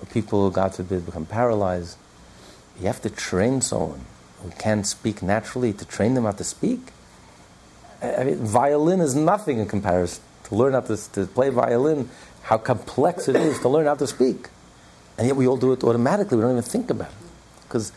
or 0.01 0.07
people, 0.07 0.49
God 0.51 0.73
forbid, 0.73 1.05
become 1.05 1.27
paralyzed. 1.27 1.99
You 2.79 2.87
have 2.87 3.03
to 3.03 3.11
train 3.11 3.61
someone 3.61 4.05
who 4.41 4.51
can't 4.51 4.87
speak 4.87 5.21
naturally 5.21 5.73
to 5.73 5.85
train 5.85 6.15
them 6.15 6.27
how 6.27 6.31
to 6.31 6.45
speak. 6.45 6.93
I 8.01 8.23
mean, 8.23 8.37
violin 8.37 9.01
is 9.01 9.17
nothing 9.17 9.59
in 9.59 9.67
comparison. 9.67 10.23
To 10.49 10.55
learn 10.55 10.73
how 10.73 10.81
to, 10.81 11.13
to 11.13 11.27
play 11.27 11.51
violin, 11.51 12.09
how 12.43 12.59
complex 12.59 13.29
it 13.29 13.37
is 13.37 13.59
to 13.61 13.69
learn 13.69 13.87
how 13.87 13.95
to 13.95 14.07
speak. 14.07 14.49
And 15.17 15.27
yet 15.27 15.37
we 15.37 15.47
all 15.47 15.57
do 15.57 15.73
it 15.73 15.85
automatically. 15.85 16.37
We 16.37 16.43
don't 16.43 16.53
even 16.53 16.63
think 16.63 16.91
about 16.91 17.11
it. 17.11 17.17
Because 17.63 17.93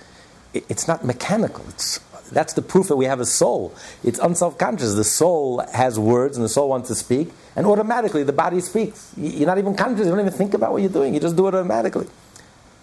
it, 0.54 0.66
it's 0.68 0.88
not 0.88 1.06
mechanical. 1.06 1.64
It's, 1.70 1.99
that's 2.32 2.54
the 2.54 2.62
proof 2.62 2.88
that 2.88 2.95
we 2.97 3.06
have 3.06 3.20
a 3.20 3.26
soul. 3.26 3.74
It's 4.04 4.20
unself-conscious. 4.20 4.95
The 4.95 5.04
soul 5.04 5.64
has 5.74 5.99
words 5.99 6.38
and 6.38 6.43
the 6.43 6.49
soul 6.49 6.70
wants 6.70 6.89
to 6.89 6.95
speak. 6.95 7.32
And 7.56 7.66
automatically 7.66 8.24
the 8.24 8.34
body 8.34 8.60
speaks. 8.60 9.14
You're 9.16 9.47
not 9.47 9.58
even 9.58 9.76
conscious. 9.76 10.06
You 10.06 10.12
don't 10.12 10.22
even 10.22 10.34
think 10.34 10.54
about 10.54 10.72
what 10.72 10.82
you're 10.82 10.91
doing. 10.91 11.14
You 11.14 11.20
just 11.20 11.36
do 11.36 11.47
it 11.47 11.56
automatically. 11.56 12.08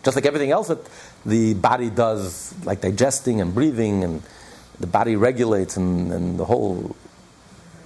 Just 0.02 0.16
like 0.16 0.26
everything 0.26 0.50
else 0.50 0.68
that 0.68 0.78
the 1.26 1.54
body 1.54 1.90
does, 1.90 2.54
like 2.64 2.80
digesting 2.80 3.40
and 3.40 3.54
breathing, 3.54 4.04
and 4.04 4.22
the 4.78 4.86
body 4.86 5.16
regulates, 5.16 5.76
and, 5.76 6.12
and 6.12 6.38
the 6.38 6.44
whole 6.44 6.94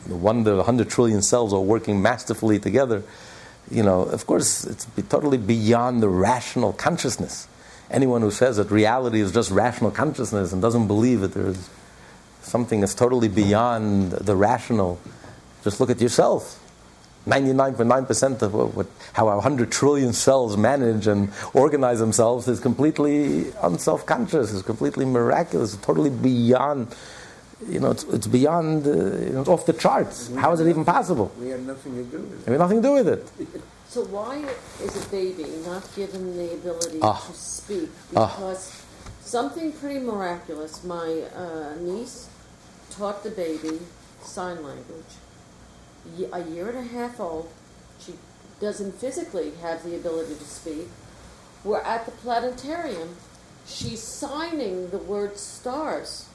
the 0.07 0.17
wonder, 0.17 0.57
100 0.57 0.91
trillion 0.91 1.23
cells 1.23 1.53
are 1.53 1.61
working 1.61 2.03
masterfully 2.03 2.59
together 2.59 3.03
you 3.71 3.83
know, 3.83 4.03
of 4.03 4.27
course, 4.27 4.65
it's 4.65 4.87
totally 5.09 5.39
beyond 5.39 6.03
the 6.03 6.09
rational 6.09 6.73
consciousness. 6.73 7.49
Anyone 7.91 8.23
who 8.23 8.31
says 8.31 8.57
that 8.57 8.71
reality 8.71 9.21
is 9.21 9.33
just 9.33 9.51
rational 9.51 9.91
consciousness 9.91 10.53
and 10.53 10.61
doesn't 10.61 10.87
believe 10.87 11.21
that 11.21 11.35
there's 11.35 11.71
something 12.43 12.81
that's 12.81 12.95
totally 12.95 13.29
beyond 13.29 14.13
the 14.13 14.35
rational, 14.35 14.99
just 15.63 15.81
look 15.81 15.91
at 15.91 16.01
yourself. 16.01 16.59
99.9% 17.27 18.43
of 18.43 18.53
what, 18.53 18.75
what, 18.75 18.87
how 19.13 19.27
100 19.27 19.71
trillion 19.71 20.13
cells 20.13 20.57
manage 20.57 21.07
and 21.07 21.31
organize 21.55 22.01
themselves 22.01 22.49
is 22.49 22.59
completely 22.59 23.53
unself 23.63 24.05
conscious, 24.05 24.53
is 24.53 24.63
completely 24.63 25.05
miraculous, 25.05 25.77
totally 25.77 26.11
beyond 26.11 26.93
you 27.69 27.81
know, 27.81 27.91
it's, 27.91 28.05
it's 28.05 28.27
beyond, 28.27 28.87
uh, 28.87 28.91
you 28.91 29.31
know, 29.31 29.41
it's 29.41 29.49
off 29.49 29.67
the 29.67 29.73
charts. 29.73 30.29
We 30.29 30.39
How 30.39 30.53
is 30.53 30.61
it 30.61 30.69
even 30.69 30.85
possible? 30.85 31.33
We 31.39 31.49
have 31.49 31.61
nothing 31.61 31.95
to 31.97 32.05
do 32.05 32.19
with 32.19 32.41
it. 32.41 32.47
We 32.47 32.53
have 32.53 32.61
nothing 32.61 32.83
to 32.83 32.89
do 32.89 32.95
with 32.95 33.09
it. 33.09 33.63
So 33.89 34.05
why 34.05 34.45
is 34.83 35.07
a 35.07 35.09
baby 35.11 35.45
not 35.67 35.87
given 35.95 36.37
the 36.37 36.55
ability 36.55 36.99
ah. 37.03 37.25
to 37.27 37.33
speak? 37.35 37.91
Ah. 38.17 38.27
Because 38.27 38.85
something 39.21 39.73
pretty 39.73 40.01
miraculous. 40.01 40.83
My 40.85 41.23
uh, 41.35 41.75
niece 41.81 42.29
taught 42.91 43.23
the 43.23 43.31
baby 43.31 43.81
sign 44.23 44.63
language. 44.63 45.13
A 46.33 46.43
year 46.51 46.69
and 46.71 46.79
a 46.79 46.83
half 46.83 47.21
old. 47.21 47.49
She 48.01 48.15
doesn't 48.61 48.95
physically 48.95 49.53
have 49.61 49.85
the 49.85 49.95
ability 49.95 50.35
to 50.35 50.45
speak. 50.45 50.89
We're 51.65 51.81
at 51.83 52.07
the 52.07 52.13
planetarium. 52.13 53.17
She's 53.67 54.03
signing 54.03 54.91
the 54.91 54.99
word 54.99 55.39
stars 55.39 56.29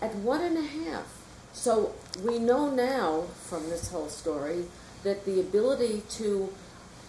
at 0.00 0.14
one 0.16 0.40
and 0.42 0.58
a 0.58 0.62
half. 0.62 1.06
So 1.52 1.94
we 2.22 2.38
know 2.38 2.70
now 2.70 3.22
from 3.48 3.70
this 3.70 3.90
whole 3.90 4.08
story 4.08 4.64
that 5.02 5.24
the 5.24 5.40
ability 5.40 6.02
to 6.10 6.52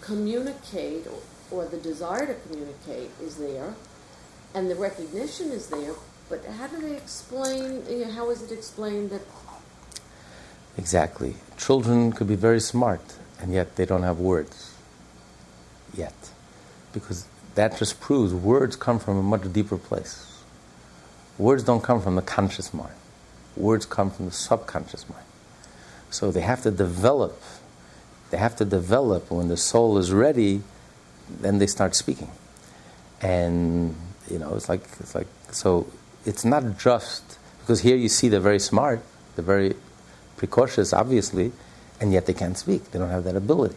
communicate 0.01 1.07
or, 1.07 1.19
or 1.51 1.65
the 1.65 1.77
desire 1.77 2.25
to 2.25 2.35
communicate 2.47 3.11
is 3.21 3.37
there 3.37 3.73
and 4.53 4.69
the 4.69 4.75
recognition 4.75 5.51
is 5.51 5.67
there, 5.67 5.93
but 6.29 6.45
how 6.45 6.67
do 6.67 6.79
they 6.81 6.95
explain, 6.95 7.83
you 7.89 8.05
know, 8.05 8.11
how 8.11 8.29
is 8.29 8.41
it 8.41 8.51
explained 8.51 9.09
that? 9.09 9.21
Exactly. 10.77 11.35
Children 11.57 12.11
could 12.11 12.27
be 12.27 12.35
very 12.35 12.59
smart 12.59 13.01
and 13.41 13.53
yet 13.53 13.75
they 13.75 13.85
don't 13.85 14.03
have 14.03 14.19
words 14.19 14.73
yet. 15.93 16.15
Because 16.93 17.27
that 17.55 17.77
just 17.77 17.99
proves 17.99 18.33
words 18.33 18.75
come 18.75 18.99
from 18.99 19.17
a 19.17 19.23
much 19.23 19.51
deeper 19.51 19.77
place. 19.77 20.36
Words 21.37 21.63
don't 21.63 21.83
come 21.83 22.01
from 22.01 22.15
the 22.15 22.21
conscious 22.21 22.73
mind. 22.73 22.93
Words 23.55 23.85
come 23.85 24.11
from 24.11 24.25
the 24.25 24.31
subconscious 24.31 25.07
mind. 25.09 25.25
So 26.09 26.31
they 26.31 26.41
have 26.41 26.63
to 26.63 26.71
develop. 26.71 27.41
They 28.31 28.37
have 28.37 28.55
to 28.57 28.65
develop 28.65 29.31
when 29.31 29.47
the 29.47 29.57
soul 29.57 29.97
is 29.97 30.11
ready, 30.11 30.61
then 31.29 31.59
they 31.59 31.67
start 31.67 31.95
speaking. 31.95 32.31
And 33.21 33.95
you 34.29 34.39
know, 34.39 34.55
it's 34.55 34.69
like 34.69 34.83
it's 34.99 35.15
like 35.15 35.27
so 35.51 35.87
it's 36.25 36.43
not 36.43 36.77
just 36.77 37.37
because 37.59 37.81
here 37.81 37.95
you 37.95 38.09
see 38.09 38.29
they're 38.29 38.39
very 38.39 38.59
smart, 38.59 39.01
they're 39.35 39.45
very 39.45 39.75
precocious, 40.37 40.93
obviously, 40.93 41.51
and 41.99 42.13
yet 42.13 42.25
they 42.25 42.33
can't 42.33 42.57
speak. 42.57 42.91
They 42.91 42.99
don't 42.99 43.09
have 43.09 43.23
that 43.25 43.35
ability. 43.35 43.75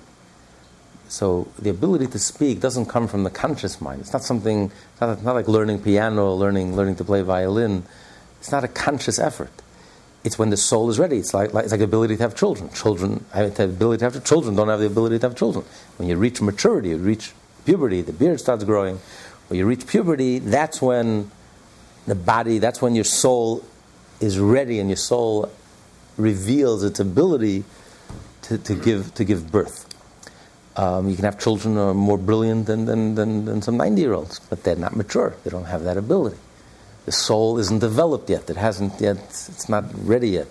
So 1.11 1.49
the 1.59 1.71
ability 1.71 2.07
to 2.07 2.21
speak 2.21 2.61
doesn't 2.61 2.87
come 2.87 3.09
from 3.09 3.25
the 3.25 3.31
conscious 3.31 3.81
mind. 3.81 4.01
It's 4.01 4.13
not 4.13 4.23
something. 4.23 4.71
It's 4.93 5.01
not, 5.01 5.23
not 5.25 5.35
like 5.35 5.49
learning 5.49 5.83
piano, 5.83 6.33
learning 6.33 6.77
learning 6.77 6.97
to 6.97 7.05
play 7.05 7.23
violin. 7.23 7.83
It's 8.39 8.53
not 8.53 8.63
a 8.63 8.69
conscious 8.69 9.19
effort. 9.19 9.51
It's 10.23 10.39
when 10.39 10.51
the 10.51 10.57
soul 10.57 10.89
is 10.89 11.01
ready. 11.01 11.19
It's 11.19 11.35
like, 11.35 11.53
like 11.53 11.65
it's 11.65 11.73
like 11.73 11.81
the 11.81 11.85
ability 11.85 12.17
to 12.17 12.23
have 12.23 12.37
children. 12.37 12.71
Children 12.71 13.25
have 13.35 13.57
the 13.57 13.65
ability 13.65 13.99
to 13.99 14.05
have 14.05 14.25
children. 14.25 14.55
Don't 14.55 14.69
have 14.69 14.79
the 14.79 14.87
ability 14.87 15.19
to 15.19 15.27
have 15.27 15.37
children. 15.37 15.65
When 15.97 16.09
you 16.09 16.17
reach 16.17 16.41
maturity, 16.41 16.91
you 16.91 16.99
reach 16.99 17.33
puberty. 17.65 18.03
The 18.03 18.13
beard 18.13 18.39
starts 18.39 18.63
growing. 18.63 19.01
When 19.49 19.59
you 19.59 19.67
reach 19.67 19.89
puberty, 19.89 20.39
that's 20.39 20.81
when 20.81 21.33
the 22.07 22.15
body. 22.15 22.61
That's 22.61 22.81
when 22.81 22.95
your 22.95 23.05
soul 23.05 23.65
is 24.21 24.39
ready, 24.39 24.79
and 24.79 24.89
your 24.89 24.97
soul 24.97 25.51
reveals 26.17 26.85
its 26.85 27.01
ability 27.01 27.65
to, 28.43 28.59
to 28.59 28.77
give 28.77 29.13
to 29.15 29.25
give 29.25 29.51
birth. 29.51 29.90
Um, 30.81 31.11
you 31.11 31.15
can 31.17 31.27
have 31.27 31.39
children 31.39 31.75
who 31.75 31.81
are 31.81 31.95
more 31.95 32.17
brilliant 32.17 32.65
than, 32.65 32.87
than, 32.87 33.15
than, 33.15 33.45
than 33.45 33.61
some 33.61 33.77
90 33.77 34.01
year 34.01 34.15
olds, 34.15 34.39
but 34.39 34.65
they're 34.65 34.77
not 34.77 34.97
mature. 34.97 35.35
They 35.45 35.51
don't 35.51 35.67
have 35.67 35.85
that 35.85 35.99
ability. 35.99 36.39
The 37.05 37.13
soul 37.13 37.59
isn't 37.59 37.81
developed 37.81 38.31
yet. 38.31 38.49
It 38.49 38.57
hasn't 38.57 38.99
yet, 38.99 39.19
it's 39.19 39.69
not 39.69 39.85
ready 39.95 40.31
yet. 40.31 40.47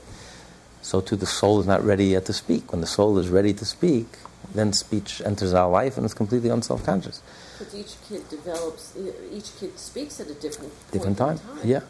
So, 0.84 1.02
too, 1.02 1.16
the 1.16 1.26
soul 1.26 1.60
is 1.62 1.66
not 1.66 1.84
ready 1.84 2.06
yet 2.06 2.26
to 2.26 2.34
speak. 2.34 2.72
When 2.72 2.82
the 2.82 2.88
soul 2.88 3.18
is 3.18 3.30
ready 3.30 3.54
to 3.56 3.66
speak, 3.66 4.06
then 4.54 4.72
speech 4.72 5.20
enters 5.26 5.52
our 5.56 5.68
life 5.68 5.98
and 5.98 6.06
it's 6.06 6.14
completely 6.14 6.50
unself 6.50 6.86
conscious. 6.86 7.24
But 7.58 7.74
each 7.74 7.96
kid 8.08 8.30
develops, 8.30 8.96
each 9.32 9.58
kid 9.60 9.80
speaks 9.80 10.20
at 10.20 10.28
a 10.28 10.36
different 10.36 10.74
different 10.92 11.18
time. 11.18 11.40
time. 11.40 11.58
Yeah, 11.64 11.82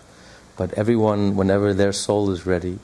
but 0.56 0.74
everyone, 0.76 1.36
whenever 1.36 1.74
their 1.74 1.92
soul 1.92 2.32
is 2.32 2.46
ready, 2.46 2.80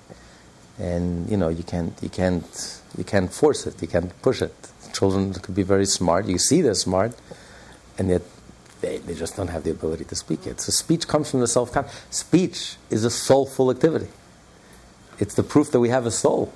and 0.78 1.30
you 1.30 1.38
know, 1.38 1.48
you 1.48 1.64
can't, 1.64 1.94
you 2.02 2.10
can't, 2.10 2.82
you 2.98 3.06
can't 3.06 3.32
force 3.32 3.66
it. 3.66 3.82
You 3.82 3.88
can't 3.88 4.12
push 4.22 4.42
it 4.42 4.54
children 4.96 5.34
could 5.34 5.56
be 5.56 5.64
very 5.64 5.86
smart. 5.86 6.26
You 6.26 6.38
see 6.38 6.62
they're 6.62 6.74
smart, 6.74 7.16
and 7.98 8.10
yet 8.10 8.22
they, 8.82 8.98
they 9.00 9.14
just 9.14 9.36
don't 9.36 9.50
have 9.50 9.64
the 9.64 9.72
ability 9.72 10.06
to 10.06 10.16
speak 10.16 10.46
yet. 10.46 10.62
So 10.62 10.72
speech 10.72 11.08
comes 11.08 11.32
from 11.32 11.40
the 11.40 11.48
self 11.48 11.76
Speech 12.12 12.76
is 12.90 13.04
a 13.04 13.10
soulful 13.10 13.72
activity. 13.72 14.10
It's 15.20 15.36
the 15.36 15.44
proof 15.44 15.72
that 15.72 15.80
we 15.80 15.90
have 15.90 16.06
a 16.06 16.12
soul. 16.12 16.54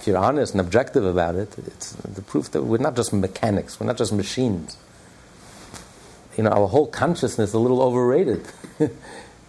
If 0.00 0.06
you're 0.06 0.18
honest 0.18 0.52
and 0.52 0.60
objective 0.60 1.04
about 1.04 1.36
it, 1.36 1.56
it's 1.58 1.92
the 1.92 2.22
proof 2.22 2.50
that 2.52 2.62
we're 2.62 2.78
not 2.78 2.96
just 2.96 3.12
mechanics, 3.12 3.78
we're 3.78 3.86
not 3.86 3.98
just 3.98 4.12
machines. 4.12 4.76
You 6.36 6.44
know, 6.44 6.50
our 6.50 6.66
whole 6.66 6.86
consciousness 6.86 7.50
is 7.50 7.54
a 7.54 7.58
little 7.58 7.82
overrated. 7.82 8.46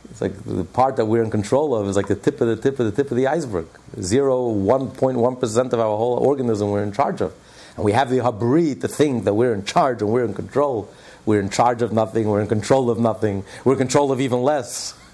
It's 0.10 0.22
like 0.22 0.44
the 0.44 0.64
part 0.64 0.98
that 0.98 1.06
we're 1.06 1.24
in 1.24 1.32
control 1.32 1.74
of 1.74 1.88
is 1.88 1.96
like 1.96 2.08
the 2.08 2.16
tip 2.16 2.40
of 2.40 2.48
the 2.48 2.56
tip 2.56 2.80
of 2.80 2.86
the 2.86 2.92
tip 2.92 3.10
of 3.10 3.18
the 3.18 3.26
iceberg. 3.26 3.66
Zero, 4.00 4.54
1.1% 4.54 5.74
of 5.74 5.80
our 5.80 5.98
whole 5.98 6.18
organism 6.18 6.70
we're 6.70 6.84
in 6.84 6.92
charge 6.92 7.22
of. 7.22 7.34
And 7.76 7.86
we 7.86 7.92
have 7.94 8.10
the 8.10 8.18
habri 8.18 8.80
to 8.82 8.88
think 8.88 9.24
that 9.24 9.34
we're 9.34 9.54
in 9.54 9.66
charge 9.66 10.02
and 10.02 10.12
we're 10.12 10.26
in 10.26 10.34
control. 10.34 10.90
We're 11.26 11.40
in 11.40 11.50
charge 11.50 11.82
of 11.82 11.94
nothing, 11.94 12.28
we're 12.28 12.42
in 12.42 12.48
control 12.48 12.90
of 12.90 13.00
nothing, 13.00 13.46
we're 13.64 13.74
in 13.74 13.80
control 13.80 14.12
of 14.12 14.20
even 14.20 14.42
less. 14.42 14.94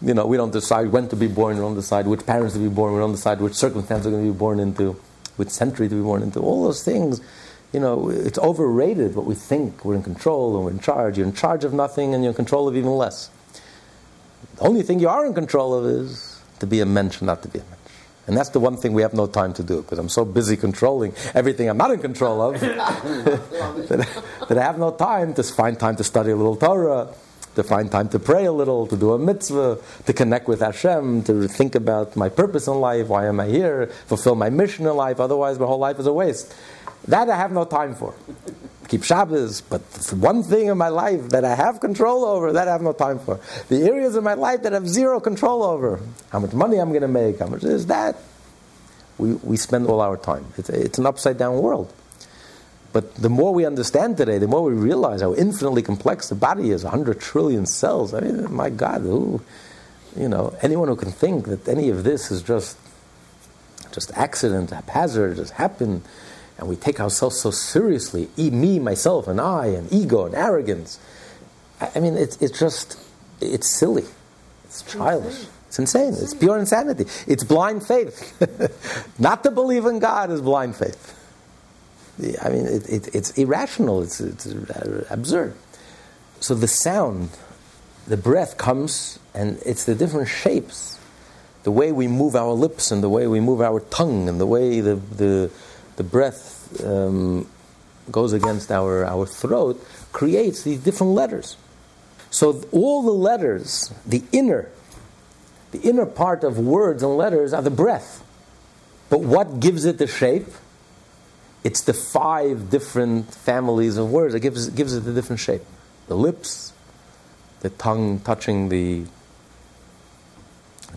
you 0.00 0.14
know, 0.14 0.26
we 0.26 0.38
don't 0.38 0.52
decide 0.52 0.88
when 0.88 1.08
to 1.08 1.16
be 1.16 1.28
born, 1.28 1.56
we 1.56 1.60
don't 1.60 1.74
decide 1.74 2.06
which 2.06 2.24
parents 2.24 2.54
to 2.54 2.60
be 2.60 2.68
born, 2.68 2.94
we 2.94 2.98
don't 2.98 3.12
decide 3.12 3.40
which 3.40 3.52
circumstance 3.52 4.06
we're 4.06 4.12
going 4.12 4.26
to 4.26 4.32
be 4.32 4.38
born 4.38 4.58
into, 4.58 4.92
which 5.36 5.50
century 5.50 5.86
to 5.88 5.94
be 5.94 6.00
born 6.00 6.22
into. 6.22 6.40
All 6.40 6.64
those 6.64 6.82
things, 6.82 7.20
you 7.74 7.80
know, 7.80 8.08
it's 8.08 8.38
overrated 8.38 9.14
what 9.14 9.26
we 9.26 9.34
think 9.34 9.84
we're 9.84 9.96
in 9.96 10.02
control 10.02 10.56
and 10.56 10.64
we're 10.64 10.70
in 10.70 10.80
charge. 10.80 11.18
You're 11.18 11.26
in 11.26 11.34
charge 11.34 11.64
of 11.64 11.74
nothing 11.74 12.14
and 12.14 12.24
you're 12.24 12.30
in 12.30 12.36
control 12.36 12.66
of 12.68 12.76
even 12.76 12.92
less. 12.92 13.28
The 14.56 14.62
only 14.62 14.82
thing 14.82 14.98
you 14.98 15.10
are 15.10 15.26
in 15.26 15.34
control 15.34 15.74
of 15.74 15.84
is 15.84 16.40
to 16.60 16.66
be 16.66 16.80
a 16.80 16.86
mensch, 16.86 17.20
not 17.20 17.42
to 17.42 17.48
be 17.48 17.58
a 17.58 17.64
mensch. 17.64 17.77
And 18.28 18.36
that's 18.36 18.50
the 18.50 18.60
one 18.60 18.76
thing 18.76 18.92
we 18.92 19.00
have 19.02 19.14
no 19.14 19.26
time 19.26 19.54
to 19.54 19.62
do 19.62 19.80
because 19.80 19.98
I'm 19.98 20.10
so 20.10 20.24
busy 20.24 20.56
controlling 20.56 21.14
everything 21.34 21.68
I'm 21.70 21.78
not 21.78 21.90
in 21.90 21.98
control 21.98 22.42
of 22.42 22.60
that, 22.60 24.06
that 24.48 24.58
I 24.58 24.62
have 24.62 24.78
no 24.78 24.92
time 24.92 25.32
to 25.34 25.42
find 25.42 25.80
time 25.80 25.96
to 25.96 26.04
study 26.04 26.30
a 26.30 26.36
little 26.36 26.54
Torah, 26.54 27.08
to 27.54 27.62
find 27.64 27.90
time 27.90 28.10
to 28.10 28.18
pray 28.18 28.44
a 28.44 28.52
little, 28.52 28.86
to 28.86 28.96
do 28.98 29.14
a 29.14 29.18
mitzvah, 29.18 29.78
to 30.04 30.12
connect 30.12 30.46
with 30.46 30.60
Hashem, 30.60 31.24
to 31.24 31.48
think 31.48 31.74
about 31.74 32.16
my 32.16 32.28
purpose 32.28 32.68
in 32.68 32.74
life, 32.74 33.08
why 33.08 33.26
am 33.26 33.40
I 33.40 33.46
here, 33.46 33.86
fulfill 34.06 34.34
my 34.34 34.50
mission 34.50 34.86
in 34.86 34.94
life, 34.94 35.20
otherwise 35.20 35.58
my 35.58 35.64
whole 35.64 35.78
life 35.78 35.98
is 35.98 36.06
a 36.06 36.12
waste. 36.12 36.54
That 37.08 37.30
I 37.30 37.36
have 37.36 37.50
no 37.50 37.64
time 37.64 37.94
for. 37.94 38.14
Keep 38.88 39.04
Shabbos, 39.04 39.60
but 39.60 39.82
one 40.14 40.42
thing 40.42 40.68
in 40.68 40.78
my 40.78 40.88
life 40.88 41.28
that 41.28 41.44
I 41.44 41.54
have 41.54 41.78
control 41.78 42.24
over, 42.24 42.52
that 42.54 42.68
I 42.68 42.72
have 42.72 42.80
no 42.80 42.94
time 42.94 43.18
for. 43.18 43.38
The 43.68 43.82
areas 43.82 44.16
of 44.16 44.24
my 44.24 44.32
life 44.32 44.62
that 44.62 44.72
I 44.72 44.76
have 44.76 44.88
zero 44.88 45.20
control 45.20 45.62
over, 45.62 46.00
how 46.30 46.38
much 46.38 46.54
money 46.54 46.78
I'm 46.78 46.88
going 46.88 47.02
to 47.02 47.08
make, 47.08 47.38
how 47.38 47.48
much 47.48 47.64
is 47.64 47.86
that, 47.86 48.16
we, 49.18 49.34
we 49.34 49.58
spend 49.58 49.86
all 49.88 50.00
our 50.00 50.16
time. 50.16 50.46
It's, 50.56 50.70
it's 50.70 50.98
an 50.98 51.04
upside 51.04 51.36
down 51.36 51.58
world. 51.60 51.92
But 52.92 53.14
the 53.16 53.28
more 53.28 53.52
we 53.52 53.66
understand 53.66 54.16
today, 54.16 54.38
the 54.38 54.48
more 54.48 54.62
we 54.62 54.72
realize 54.72 55.20
how 55.20 55.34
infinitely 55.34 55.82
complex 55.82 56.30
the 56.30 56.34
body 56.34 56.70
is 56.70 56.84
100 56.84 57.20
trillion 57.20 57.66
cells. 57.66 58.14
I 58.14 58.20
mean, 58.20 58.50
my 58.52 58.70
God, 58.70 59.02
who, 59.02 59.42
you 60.16 60.28
know, 60.28 60.56
anyone 60.62 60.88
who 60.88 60.96
can 60.96 61.12
think 61.12 61.46
that 61.46 61.68
any 61.68 61.90
of 61.90 62.04
this 62.04 62.30
is 62.30 62.42
just, 62.42 62.78
just 63.92 64.10
accident, 64.12 64.70
haphazard, 64.70 65.36
just 65.36 65.52
happened, 65.52 66.02
and 66.58 66.68
we 66.68 66.76
take 66.76 67.00
ourselves 67.00 67.40
so 67.40 67.50
seriously, 67.50 68.28
me, 68.36 68.78
myself, 68.78 69.28
and 69.28 69.40
I, 69.40 69.66
and 69.66 69.90
ego, 69.92 70.26
and 70.26 70.34
arrogance. 70.34 70.98
I 71.80 72.00
mean, 72.00 72.16
it's, 72.16 72.36
it's 72.42 72.58
just, 72.58 72.98
it's 73.40 73.68
silly. 73.68 74.04
It's 74.64 74.82
childish. 74.82 75.46
It's 75.68 75.78
insane. 75.78 76.14
It's 76.14 76.34
pure 76.34 76.58
insanity. 76.58 77.06
It's 77.26 77.44
blind 77.44 77.86
faith. 77.86 78.34
Not 79.18 79.44
to 79.44 79.50
believe 79.50 79.86
in 79.86 79.98
God 79.98 80.30
is 80.30 80.40
blind 80.40 80.76
faith. 80.76 81.14
I 82.42 82.48
mean, 82.48 82.66
it, 82.66 82.88
it, 82.88 83.14
it's 83.14 83.30
irrational. 83.38 84.02
It's, 84.02 84.20
it's 84.20 84.46
absurd. 85.10 85.54
So 86.40 86.54
the 86.54 86.66
sound, 86.66 87.30
the 88.06 88.16
breath 88.16 88.58
comes, 88.58 89.18
and 89.34 89.60
it's 89.64 89.84
the 89.84 89.94
different 89.94 90.28
shapes, 90.28 90.98
the 91.62 91.70
way 91.70 91.92
we 91.92 92.08
move 92.08 92.34
our 92.34 92.52
lips, 92.52 92.90
and 92.90 93.02
the 93.02 93.08
way 93.08 93.26
we 93.26 93.38
move 93.40 93.60
our 93.60 93.80
tongue, 93.80 94.28
and 94.28 94.40
the 94.40 94.46
way 94.46 94.80
the 94.80 94.96
the, 94.96 95.50
the 95.98 96.02
breath 96.04 96.82
um, 96.82 97.46
goes 98.10 98.32
against 98.32 98.72
our, 98.72 99.04
our 99.04 99.26
throat, 99.26 99.84
creates 100.12 100.62
these 100.62 100.80
different 100.80 101.12
letters. 101.12 101.58
So 102.30 102.64
all 102.72 103.02
the 103.02 103.12
letters, 103.12 103.92
the 104.06 104.22
inner 104.32 104.70
the 105.70 105.80
inner 105.80 106.06
part 106.06 106.44
of 106.44 106.58
words 106.58 107.02
and 107.02 107.16
letters 107.16 107.52
are 107.52 107.62
the 107.62 107.70
breath. 107.70 108.24
But 109.10 109.20
what 109.20 109.60
gives 109.60 109.84
it 109.84 109.98
the 109.98 110.06
shape? 110.06 110.46
It's 111.64 111.82
the 111.82 111.92
five 111.92 112.70
different 112.70 113.34
families 113.34 113.96
of 113.96 114.10
words 114.10 114.32
that 114.32 114.40
gives, 114.40 114.68
gives 114.70 114.94
it 114.94 115.00
the 115.00 115.12
different 115.12 115.40
shape. 115.40 115.62
The 116.06 116.16
lips, 116.16 116.72
the 117.60 117.70
tongue 117.70 118.20
touching 118.20 118.68
the 118.68 119.04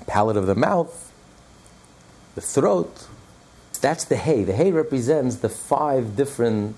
palate 0.07 0.37
of 0.37 0.45
the 0.45 0.55
mouth, 0.55 1.11
the 2.35 2.41
throat. 2.41 3.07
That's 3.81 4.05
the 4.05 4.15
Hey. 4.15 4.43
The 4.43 4.53
Hey 4.53 4.71
represents 4.71 5.37
the 5.37 5.49
five 5.49 6.15
different 6.15 6.77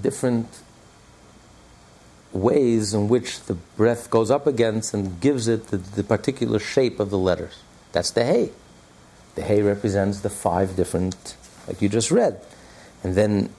different 0.00 0.48
ways 2.32 2.94
in 2.94 3.08
which 3.08 3.42
the 3.42 3.54
breath 3.54 4.08
goes 4.10 4.30
up 4.30 4.46
against 4.46 4.94
and 4.94 5.20
gives 5.20 5.46
it 5.46 5.66
the, 5.66 5.76
the 5.76 6.02
particular 6.02 6.58
shape 6.58 6.98
of 6.98 7.10
the 7.10 7.18
letters. 7.18 7.62
That's 7.92 8.10
the 8.10 8.24
Hey. 8.24 8.50
The 9.34 9.42
Hey 9.42 9.60
represents 9.62 10.20
the 10.20 10.30
five 10.30 10.74
different, 10.74 11.36
like 11.68 11.82
you 11.82 11.90
just 11.90 12.10
read. 12.10 12.40
And 13.04 13.14
then, 13.14 13.50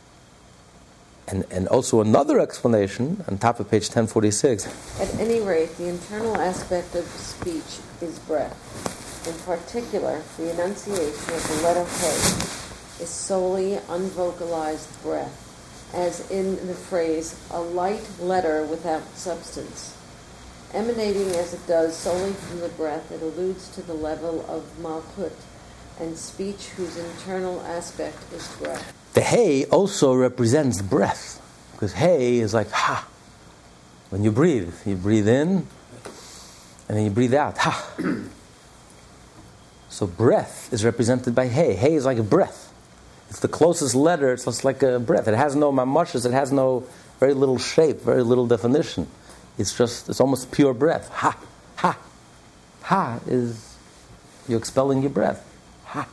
and, 1.27 1.45
and 1.51 1.67
also 1.67 2.01
another 2.01 2.39
explanation 2.39 3.23
on 3.27 3.37
top 3.37 3.59
of 3.59 3.69
page 3.69 3.83
1046. 3.83 4.99
At 4.99 5.13
any 5.19 5.41
rate, 5.41 5.77
the 5.77 5.87
internal 5.87 6.35
aspect 6.37 6.95
of 6.95 7.05
speech 7.05 7.79
is 8.01 8.17
breath. 8.19 9.02
In 9.25 9.33
particular, 9.45 10.21
the 10.37 10.51
enunciation 10.51 11.33
of 11.33 11.47
the 11.47 11.63
letter 11.63 11.85
Hey 11.85 13.03
is 13.03 13.09
solely 13.09 13.79
unvocalized 13.89 15.01
breath 15.01 15.43
as 15.93 16.29
in 16.31 16.55
the 16.67 16.73
phrase, 16.73 17.39
a 17.51 17.61
light 17.61 18.03
letter 18.19 18.65
without 18.65 19.03
substance. 19.15 19.95
Emanating 20.73 21.27
as 21.35 21.53
it 21.53 21.65
does 21.67 21.95
solely 21.95 22.33
from 22.33 22.59
the 22.61 22.69
breath, 22.69 23.11
it 23.11 23.21
alludes 23.21 23.69
to 23.69 23.81
the 23.83 23.93
level 23.93 24.43
of 24.49 24.63
malkut 24.81 25.33
and 25.99 26.17
speech 26.17 26.69
whose 26.69 26.97
internal 26.97 27.61
aspect 27.61 28.17
is 28.33 28.47
breath. 28.55 28.91
The 29.13 29.21
Hey 29.21 29.65
also 29.65 30.15
represents 30.15 30.81
breath, 30.81 31.39
because 31.73 31.93
Hey 31.93 32.39
is 32.39 32.55
like 32.55 32.71
ha. 32.71 33.07
When 34.09 34.23
you 34.23 34.31
breathe, 34.31 34.73
you 34.85 34.95
breathe 34.95 35.27
in, 35.27 35.67
and 36.87 36.97
then 36.97 37.05
you 37.05 37.11
breathe 37.11 37.35
out. 37.35 37.59
Ha. 37.59 37.91
So 39.93 40.07
breath 40.07 40.73
is 40.73 40.83
represented 40.83 41.35
by 41.35 41.45
Hey. 41.45 41.75
Hey 41.75 41.93
is 41.93 42.03
like 42.03 42.17
a 42.17 42.23
breath. 42.23 42.73
It's 43.29 43.41
the 43.41 43.47
closest 43.47 43.93
letter. 43.93 44.33
It's 44.33 44.45
just 44.45 44.65
like 44.65 44.81
a 44.81 44.97
breath. 44.97 45.27
It 45.27 45.35
has 45.35 45.55
no 45.55 45.71
mamashus. 45.71 46.25
It 46.25 46.31
has 46.31 46.51
no 46.51 46.87
very 47.19 47.35
little 47.35 47.59
shape, 47.59 48.01
very 48.01 48.23
little 48.23 48.47
definition. 48.47 49.05
It's 49.59 49.77
just, 49.77 50.09
it's 50.09 50.19
almost 50.19 50.51
pure 50.51 50.73
breath. 50.73 51.09
Ha, 51.09 51.37
ha. 51.75 51.99
Ha 52.81 53.19
is, 53.27 53.77
you're 54.47 54.57
expelling 54.57 55.03
your 55.03 55.11
breath. 55.11 55.45
Ha. 55.85 56.07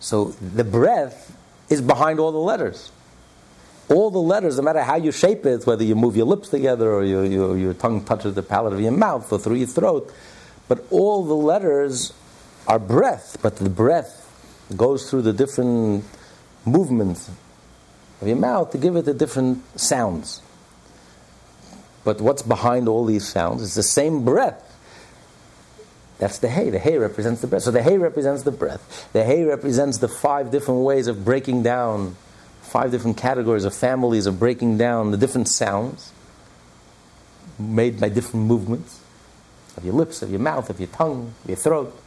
So 0.00 0.28
the 0.40 0.64
breath 0.64 1.36
is 1.68 1.82
behind 1.82 2.20
all 2.20 2.32
the 2.32 2.38
letters. 2.38 2.90
All 3.90 4.10
the 4.10 4.18
letters, 4.18 4.56
no 4.56 4.62
matter 4.62 4.82
how 4.82 4.96
you 4.96 5.12
shape 5.12 5.44
it, 5.44 5.66
whether 5.66 5.84
you 5.84 5.94
move 5.94 6.16
your 6.16 6.26
lips 6.26 6.48
together 6.48 6.90
or 6.90 7.04
your, 7.04 7.54
your 7.54 7.74
tongue 7.74 8.02
touches 8.02 8.32
the 8.32 8.42
palate 8.42 8.72
of 8.72 8.80
your 8.80 8.92
mouth 8.92 9.30
or 9.30 9.38
through 9.38 9.56
your 9.56 9.66
throat, 9.66 10.10
but 10.68 10.86
all 10.90 11.24
the 11.24 11.34
letters 11.34 12.12
are 12.66 12.78
breath, 12.78 13.36
but 13.42 13.56
the 13.56 13.68
breath 13.68 14.20
goes 14.76 15.10
through 15.10 15.22
the 15.22 15.32
different 15.32 16.04
movements 16.64 17.30
of 18.20 18.28
your 18.28 18.36
mouth 18.36 18.70
to 18.70 18.78
give 18.78 18.96
it 18.96 19.04
the 19.04 19.14
different 19.14 19.62
sounds. 19.78 20.40
But 22.04 22.20
what's 22.20 22.42
behind 22.42 22.88
all 22.88 23.04
these 23.04 23.26
sounds 23.26 23.62
is 23.62 23.74
the 23.74 23.82
same 23.82 24.24
breath. 24.24 24.60
That's 26.18 26.38
the 26.38 26.48
Hey. 26.48 26.70
The 26.70 26.78
Hey 26.78 26.96
represents 26.98 27.40
the 27.40 27.46
breath. 27.46 27.62
So 27.62 27.70
the 27.70 27.82
Hey 27.82 27.98
represents 27.98 28.42
the 28.44 28.52
breath. 28.52 29.12
The 29.12 29.24
Hey 29.24 29.44
represents 29.44 29.98
the 29.98 30.08
five 30.08 30.50
different 30.50 30.80
ways 30.80 31.06
of 31.06 31.24
breaking 31.24 31.62
down, 31.62 32.16
five 32.62 32.90
different 32.90 33.16
categories 33.16 33.64
of 33.64 33.74
families 33.74 34.26
of 34.26 34.38
breaking 34.38 34.78
down 34.78 35.10
the 35.10 35.16
different 35.16 35.48
sounds 35.48 36.12
made 37.58 38.00
by 38.00 38.08
different 38.08 38.46
movements 38.46 39.03
of 39.76 39.84
your 39.84 39.94
lips, 39.94 40.22
of 40.22 40.30
your 40.30 40.40
mouth, 40.40 40.70
of 40.70 40.78
your 40.78 40.88
tongue, 40.88 41.34
of 41.42 41.50
your 41.50 41.56
throat. 41.56 42.00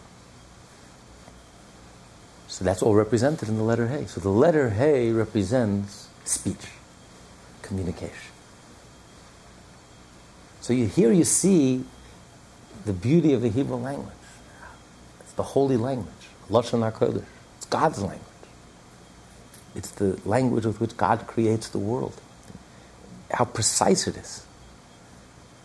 So 2.47 2.63
that's 2.65 2.82
all 2.82 2.95
represented 2.95 3.49
in 3.49 3.57
the 3.57 3.63
letter 3.63 3.88
Hey. 3.88 4.05
So 4.05 4.22
the 4.22 4.30
letter 4.30 4.70
Hey 4.70 5.11
represents 5.11 6.07
speech, 6.26 6.68
communication. 7.61 8.32
So 10.61 10.74
you, 10.74 10.88
here 10.88 11.11
you 11.11 11.24
see 11.24 11.86
the 12.86 12.93
beauty 12.93 13.34
of 13.34 13.41
the 13.41 13.49
Hebrew 13.49 13.78
language. 13.78 14.13
It's 15.22 15.34
the 15.34 15.43
holy 15.43 15.78
language, 15.78 16.11
Lashon 16.49 16.89
HaKodesh. 16.91 17.26
It's 17.57 17.65
God's 17.68 18.01
language. 18.01 18.22
It's 19.76 19.91
the 19.91 20.20
language 20.26 20.65
with 20.65 20.82
which 20.82 20.97
God 20.97 21.28
creates 21.28 21.70
the 21.70 21.78
world. 21.78 22.20
How 23.32 23.45
precise 23.45 24.07
it 24.07 24.18
is. 24.18 24.45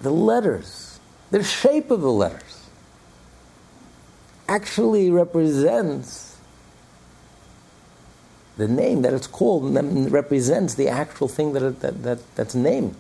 The 0.01 0.11
letters, 0.11 0.92
the 1.33 1.43
shape 1.43 1.91
of 1.91 2.03
the 2.03 2.13
letters, 2.13 2.69
actually 4.47 5.11
represents 5.11 6.37
the 8.59 8.69
name 8.69 9.01
that 9.01 9.15
it's 9.15 9.27
called 9.27 9.75
and 9.77 10.13
represents 10.13 10.75
the 10.75 10.89
actual 10.89 11.29
thing 11.29 11.55
that, 11.55 11.63
it, 11.63 11.81
that, 11.81 12.03
that, 12.03 12.35
that's 12.37 12.55
named. 12.55 12.95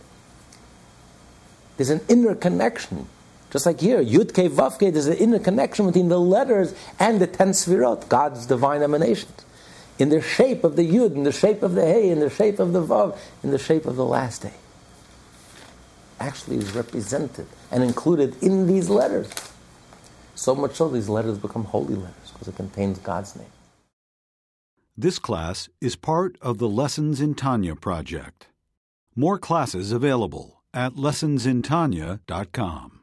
There's 1.76 1.90
an 1.90 2.00
inner 2.08 2.34
connection. 2.34 3.06
Just 3.50 3.66
like 3.66 3.80
here, 3.80 4.02
Yud 4.02 4.32
Ke 4.32 4.50
there's 4.80 5.06
an 5.06 5.18
inner 5.18 5.38
connection 5.38 5.84
between 5.84 6.08
the 6.08 6.18
letters 6.18 6.74
and 6.98 7.20
the 7.20 7.26
ten 7.26 7.50
sfirot, 7.50 8.08
God's 8.08 8.46
divine 8.46 8.82
emanations. 8.82 9.44
In 9.98 10.08
the 10.08 10.22
shape 10.22 10.64
of 10.64 10.76
the 10.76 10.90
Yud, 10.90 11.14
in 11.14 11.24
the 11.24 11.32
shape 11.32 11.62
of 11.62 11.74
the 11.74 11.84
Hey, 11.84 12.08
in 12.08 12.20
the 12.20 12.30
shape 12.30 12.58
of 12.58 12.72
the 12.72 12.82
Vav, 12.82 13.18
in 13.42 13.50
the 13.50 13.58
shape 13.58 13.84
of 13.84 13.96
the 13.96 14.06
last 14.06 14.40
day. 14.40 14.54
Actually 16.18 16.56
is 16.56 16.72
represented 16.72 17.46
and 17.72 17.82
included 17.82 18.40
in 18.42 18.66
these 18.66 18.88
letters. 18.88 19.28
So 20.34 20.54
much 20.54 20.74
so, 20.74 20.88
these 20.88 21.08
letters 21.08 21.38
become 21.38 21.64
holy 21.64 21.94
letters 21.94 22.30
because 22.32 22.48
it 22.48 22.56
contains 22.56 22.98
God's 22.98 23.34
name. 23.34 23.46
This 24.96 25.18
class 25.18 25.68
is 25.80 25.96
part 25.96 26.36
of 26.42 26.58
the 26.58 26.68
Lessons 26.68 27.20
in 27.20 27.34
Tanya 27.34 27.74
project. 27.74 28.48
More 29.16 29.38
classes 29.38 29.90
available 29.90 30.62
at 30.74 30.94
lessonsintanya.com. 30.94 33.01